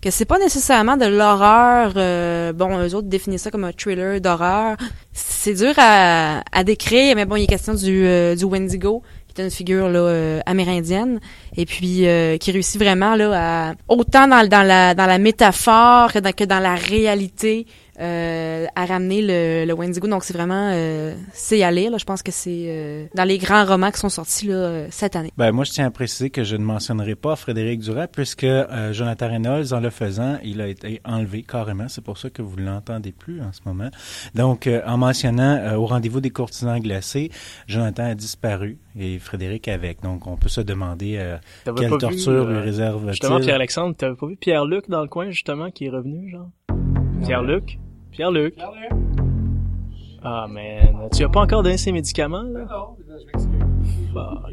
que 0.01 0.11
c'est 0.11 0.25
pas 0.25 0.39
nécessairement 0.39 0.97
de 0.97 1.07
l'horreur. 1.07 1.93
Euh, 1.97 2.53
bon, 2.53 2.79
eux 2.79 2.95
autres 2.95 3.09
définissent 3.09 3.43
ça 3.43 3.51
comme 3.51 3.65
un 3.65 3.73
thriller 3.73 4.21
d'horreur. 4.21 4.77
C'est 5.13 5.55
dur 5.55 5.75
à, 5.77 6.43
à, 6.53 6.65
décrire, 6.65 7.17
mais 7.17 7.27
bon, 7.27 7.37
il 7.37 7.45
est 7.45 7.47
question 7.47 7.75
du, 7.75 8.07
euh, 8.07 8.35
du 8.35 8.45
Wendigo, 8.45 9.03
qui 9.29 9.41
est 9.41 9.45
une 9.45 9.51
figure 9.51 9.89
là 9.89 10.01
euh, 10.01 10.41
amérindienne, 10.47 11.21
et 11.57 11.67
puis 11.67 12.07
qui 12.41 12.51
réussit 12.51 12.81
vraiment 12.81 13.15
là 13.15 13.71
à 13.71 13.75
autant 13.89 14.27
dans, 14.27 14.47
dans 14.49 14.63
la 14.63 14.95
dans 14.95 15.07
la 15.07 15.19
métaphore 15.19 16.13
que 16.13 16.45
dans 16.45 16.61
la 16.61 16.75
réalité 16.75 17.67
euh, 18.01 18.67
à 18.75 18.87
ramener 18.87 19.21
le, 19.21 19.67
le 19.67 19.75
Wendigo. 19.75 20.09
Donc 20.09 20.25
c'est 20.25 20.33
vraiment 20.33 20.71
euh, 20.73 21.15
c'est 21.33 21.63
à 21.63 21.71
lire. 21.71 21.91
Là. 21.91 21.99
Je 21.99 22.05
pense 22.05 22.23
que 22.23 22.33
c'est 22.33 22.65
euh, 22.69 23.07
dans 23.15 23.25
les 23.25 23.39
grands 23.39 23.65
romans 23.65 23.91
qui 23.91 23.99
sont 23.99 24.09
sortis 24.09 24.47
là, 24.47 24.91
cette 24.91 25.17
année. 25.17 25.31
Ben 25.37 25.53
moi 25.53 25.65
je 25.65 25.73
tiens 25.73 25.87
à 25.87 25.91
préciser 25.91 26.31
que 26.31 26.43
je 26.43 26.57
ne 26.57 26.65
mentionnerai 26.65 27.15
pas 27.15 27.37
Frédéric 27.37 27.81
Duras 27.81 28.07
puisque 28.07 28.47
Jonathan 28.93 29.29
Reynolds 29.29 29.75
en 29.75 29.81
le 29.81 29.91
faisant 29.91 30.39
il 30.43 30.61
a 30.61 30.69
été 30.69 31.01
enlevé 31.05 31.43
carrément. 31.43 31.89
C'est 31.89 32.03
pour 32.03 32.17
ça 32.17 32.31
que 32.31 32.41
vous 32.43 32.57
l'entendez 32.57 33.13
plus 33.13 33.43
en 33.43 33.53
ce 33.53 33.61
moment. 33.67 33.91
Donc 34.35 34.69
en 34.87 34.97
mentionnant 34.97 35.77
au 35.77 35.87
rendez-vous 35.87 36.21
des 36.21 36.31
courtisans 36.31 36.81
glacés, 36.81 37.31
Jonathan 37.67 38.05
a 38.05 38.15
disparu 38.15 38.79
et 38.99 39.19
Frédéric 39.19 39.69
avec. 39.69 40.03
Donc 40.03 40.27
on 40.27 40.37
peut 40.37 40.49
se 40.49 40.61
demander 40.63 41.37
quelle 41.77 41.99
torture 41.99 42.47
lui 42.47 42.59
réserve. 42.59 43.09
Justement 43.11 43.41
Pierre 43.41 43.57
Alexandre, 43.57 43.95
t'avais 43.95 44.17
pas 44.17 44.27
vu 44.27 44.37
Pierre 44.37 44.65
Luc 44.65 44.89
dans 44.89 45.03
le 45.03 45.09
coin 45.09 45.31
justement 45.31 45.71
qui 45.71 45.87
est 45.87 45.91
revenu 45.91 46.31
genre? 46.31 46.49
Pierre 47.23 47.43
Luc. 47.43 47.79
Pierre-Luc. 48.13 48.55
Ah, 50.23 50.47
man. 50.49 51.09
Tu 51.15 51.25
as 51.25 51.29
pas 51.29 51.41
encore 51.41 51.63
donné 51.63 51.79
ces 51.79 51.93
médicaments, 51.93 52.43
là? 52.43 52.67
Non, 52.71 52.97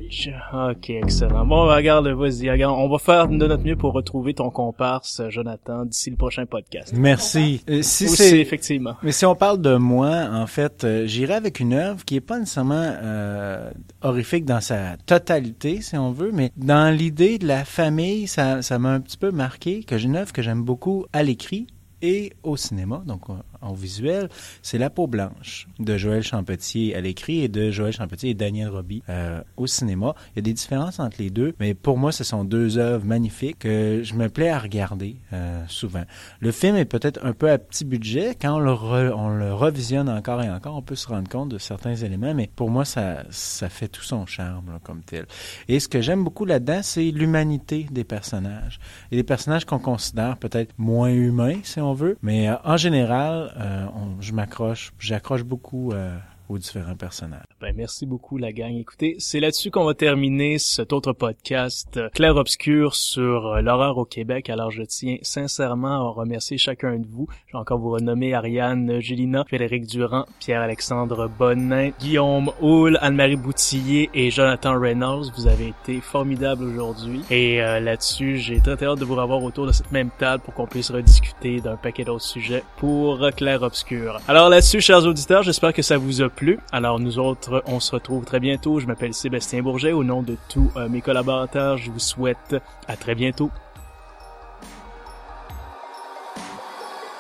je 0.09 0.29
Ok, 0.53 0.89
excellent. 0.89 1.45
Bon, 1.45 1.65
regarde, 1.65 2.07
vas-y, 2.07 2.49
regarde. 2.49 2.75
On 2.77 2.87
va 2.87 2.99
faire 2.99 3.27
de 3.27 3.35
notre 3.35 3.63
mieux 3.63 3.75
pour 3.75 3.93
retrouver 3.93 4.33
ton 4.33 4.49
comparse, 4.49 5.21
Jonathan, 5.29 5.85
d'ici 5.85 6.09
le 6.09 6.15
prochain 6.15 6.45
podcast. 6.45 6.93
Merci. 6.95 7.63
Euh, 7.69 7.81
si 7.81 8.07
c'est 8.07 8.39
effectivement. 8.39 8.95
Mais 9.03 9.11
si 9.11 9.25
on 9.25 9.35
parle 9.35 9.61
de 9.61 9.75
moi, 9.75 10.29
en 10.31 10.47
fait, 10.47 10.83
euh, 10.83 11.05
j'irai 11.07 11.33
avec 11.33 11.59
une 11.59 11.73
œuvre 11.73 12.05
qui 12.05 12.15
est 12.15 12.21
pas 12.21 12.39
nécessairement 12.39 12.93
euh, 13.01 13.69
horrifique 14.01 14.45
dans 14.45 14.61
sa 14.61 14.97
totalité, 15.05 15.81
si 15.81 15.97
on 15.97 16.11
veut, 16.11 16.31
mais 16.31 16.51
dans 16.55 16.95
l'idée 16.95 17.37
de 17.37 17.47
la 17.47 17.65
famille, 17.65 18.27
ça, 18.27 18.61
ça 18.61 18.79
m'a 18.79 18.89
un 18.93 19.01
petit 19.01 19.17
peu 19.17 19.31
marqué 19.31 19.83
que 19.83 19.97
j'ai 19.97 20.05
une 20.05 20.15
œuvre 20.15 20.31
que 20.31 20.41
j'aime 20.41 20.63
beaucoup 20.63 21.05
à 21.13 21.23
l'écrit 21.23 21.67
et 22.01 22.33
au 22.43 22.57
cinéma, 22.57 23.01
donc 23.05 23.21
en 23.61 23.73
visuel, 23.73 24.29
c'est 24.61 24.77
La 24.77 24.89
peau 24.89 25.07
blanche 25.07 25.67
de 25.79 25.97
Joël 25.97 26.23
Champetier 26.23 26.95
à 26.95 27.01
l'écrit 27.01 27.43
et 27.43 27.47
de 27.47 27.71
Joël 27.71 27.93
Champetier 27.93 28.31
et 28.31 28.33
Daniel 28.33 28.69
Roby 28.69 29.03
euh, 29.09 29.41
au 29.55 29.67
cinéma. 29.67 30.15
Il 30.33 30.37
y 30.37 30.39
a 30.39 30.41
des 30.43 30.53
différences 30.53 30.99
entre 30.99 31.17
les 31.19 31.29
deux, 31.29 31.53
mais 31.59 31.73
pour 31.73 31.97
moi, 31.97 32.11
ce 32.11 32.23
sont 32.23 32.43
deux 32.43 32.77
œuvres 32.77 33.05
magnifiques 33.05 33.59
que 33.59 34.01
je 34.03 34.13
me 34.13 34.29
plais 34.29 34.49
à 34.49 34.59
regarder 34.59 35.17
euh, 35.33 35.63
souvent. 35.67 36.03
Le 36.39 36.51
film 36.51 36.75
est 36.75 36.85
peut-être 36.85 37.19
un 37.23 37.33
peu 37.33 37.49
à 37.49 37.57
petit 37.57 37.85
budget. 37.85 38.35
Quand 38.39 38.57
on 38.57 38.59
le, 38.59 39.39
le 39.39 39.53
revisionne 39.53 40.09
encore 40.09 40.41
et 40.43 40.49
encore, 40.49 40.75
on 40.75 40.81
peut 40.81 40.95
se 40.95 41.07
rendre 41.07 41.29
compte 41.29 41.49
de 41.49 41.57
certains 41.57 41.95
éléments, 41.95 42.33
mais 42.33 42.49
pour 42.55 42.69
moi, 42.69 42.85
ça, 42.85 43.23
ça 43.29 43.69
fait 43.69 43.87
tout 43.87 44.03
son 44.03 44.25
charme 44.25 44.79
comme 44.83 45.01
tel. 45.01 45.25
Et 45.67 45.79
ce 45.79 45.87
que 45.87 46.01
j'aime 46.01 46.23
beaucoup 46.23 46.45
là-dedans, 46.45 46.79
c'est 46.83 47.11
l'humanité 47.11 47.87
des 47.91 48.03
personnages. 48.03 48.79
Et 49.11 49.15
des 49.15 49.23
personnages 49.23 49.65
qu'on 49.65 49.79
considère 49.79 50.37
peut-être 50.37 50.73
moins 50.77 51.09
humains, 51.09 51.59
si 51.63 51.79
on 51.79 51.93
veut, 51.93 52.17
mais 52.21 52.49
euh, 52.49 52.55
en 52.63 52.77
général, 52.77 53.46
euh, 53.57 53.87
je 54.19 54.31
m'accroche, 54.33 54.91
j'accroche 54.99 55.43
beaucoup 55.43 55.91
euh, 55.91 56.17
aux 56.49 56.57
différents 56.57 56.95
personnages. 56.95 57.43
Ben, 57.59 57.73
merci 57.75 58.05
beaucoup, 58.05 58.37
la 58.37 58.51
gang. 58.51 58.73
Écoutez, 58.75 59.15
c'est 59.19 59.39
là-dessus 59.39 59.71
qu'on 59.71 59.85
va 59.85 59.93
terminer 59.93 60.59
cet 60.59 60.93
autre 60.93 61.13
podcast 61.13 61.97
euh, 61.97 62.09
Clair 62.09 62.35
Obscur 62.35 62.95
sur 62.95 63.47
euh, 63.47 63.61
l'horreur 63.61 63.97
au 63.97 64.05
Québec. 64.05 64.49
Alors, 64.49 64.71
je 64.71 64.83
tiens 64.83 65.17
sincèrement 65.21 66.07
à 66.07 66.09
remercier 66.11 66.57
chacun 66.57 66.97
de 66.99 67.07
vous. 67.07 67.27
Je 67.47 67.53
vais 67.53 67.59
encore 67.59 67.79
vous 67.79 67.91
renommer 67.91 68.33
Ariane 68.33 68.99
Gélina, 68.99 69.43
Frédéric 69.47 69.87
Durand, 69.87 70.25
Pierre-Alexandre 70.39 71.29
Bonnin, 71.29 71.89
Guillaume 71.99 72.51
Houle, 72.61 72.97
Anne-Marie 73.01 73.35
Boutillier 73.35 74.09
et 74.13 74.31
Jonathan 74.31 74.79
Reynolds. 74.79 75.31
Vous 75.35 75.47
avez 75.47 75.69
été 75.69 75.99
formidables 76.01 76.63
aujourd'hui. 76.63 77.21
Et 77.29 77.61
euh, 77.61 77.79
là-dessus, 77.79 78.37
j'ai 78.37 78.59
très 78.59 78.85
hâte 78.85 78.99
de 78.99 79.05
vous 79.05 79.15
revoir 79.15 79.43
autour 79.43 79.67
de 79.67 79.71
cette 79.71 79.91
même 79.91 80.09
table 80.17 80.43
pour 80.43 80.53
qu'on 80.53 80.67
puisse 80.67 80.91
rediscuter 80.91 81.59
d'un 81.59 81.75
paquet 81.75 82.03
d'autres 82.03 82.23
sujets 82.23 82.63
pour 82.77 83.19
Clair 83.35 83.63
Obscur. 83.63 84.19
Alors 84.27 84.49
là-dessus, 84.49 84.81
chers 84.81 85.05
auditeurs, 85.05 85.43
j'espère 85.43 85.73
que 85.73 85.81
ça 85.81 85.97
vous 85.97 86.21
a 86.21 86.29
Alors 86.71 86.99
nous 86.99 87.17
autres, 87.17 87.63
on 87.65 87.79
se 87.79 87.93
retrouve 87.93 88.23
très 88.23 88.39
bientôt. 88.39 88.79
Je 88.79 88.85
m'appelle 88.85 89.13
Sébastien 89.13 89.63
Bourget. 89.63 89.91
Au 89.91 90.03
nom 90.03 90.21
de 90.21 90.38
tous 90.49 90.69
euh, 90.75 90.88
mes 90.88 91.01
collaborateurs, 91.01 91.77
je 91.77 91.89
vous 91.89 91.99
souhaite 91.99 92.55
à 92.88 92.95
très 92.95 93.15
bientôt. 93.15 93.49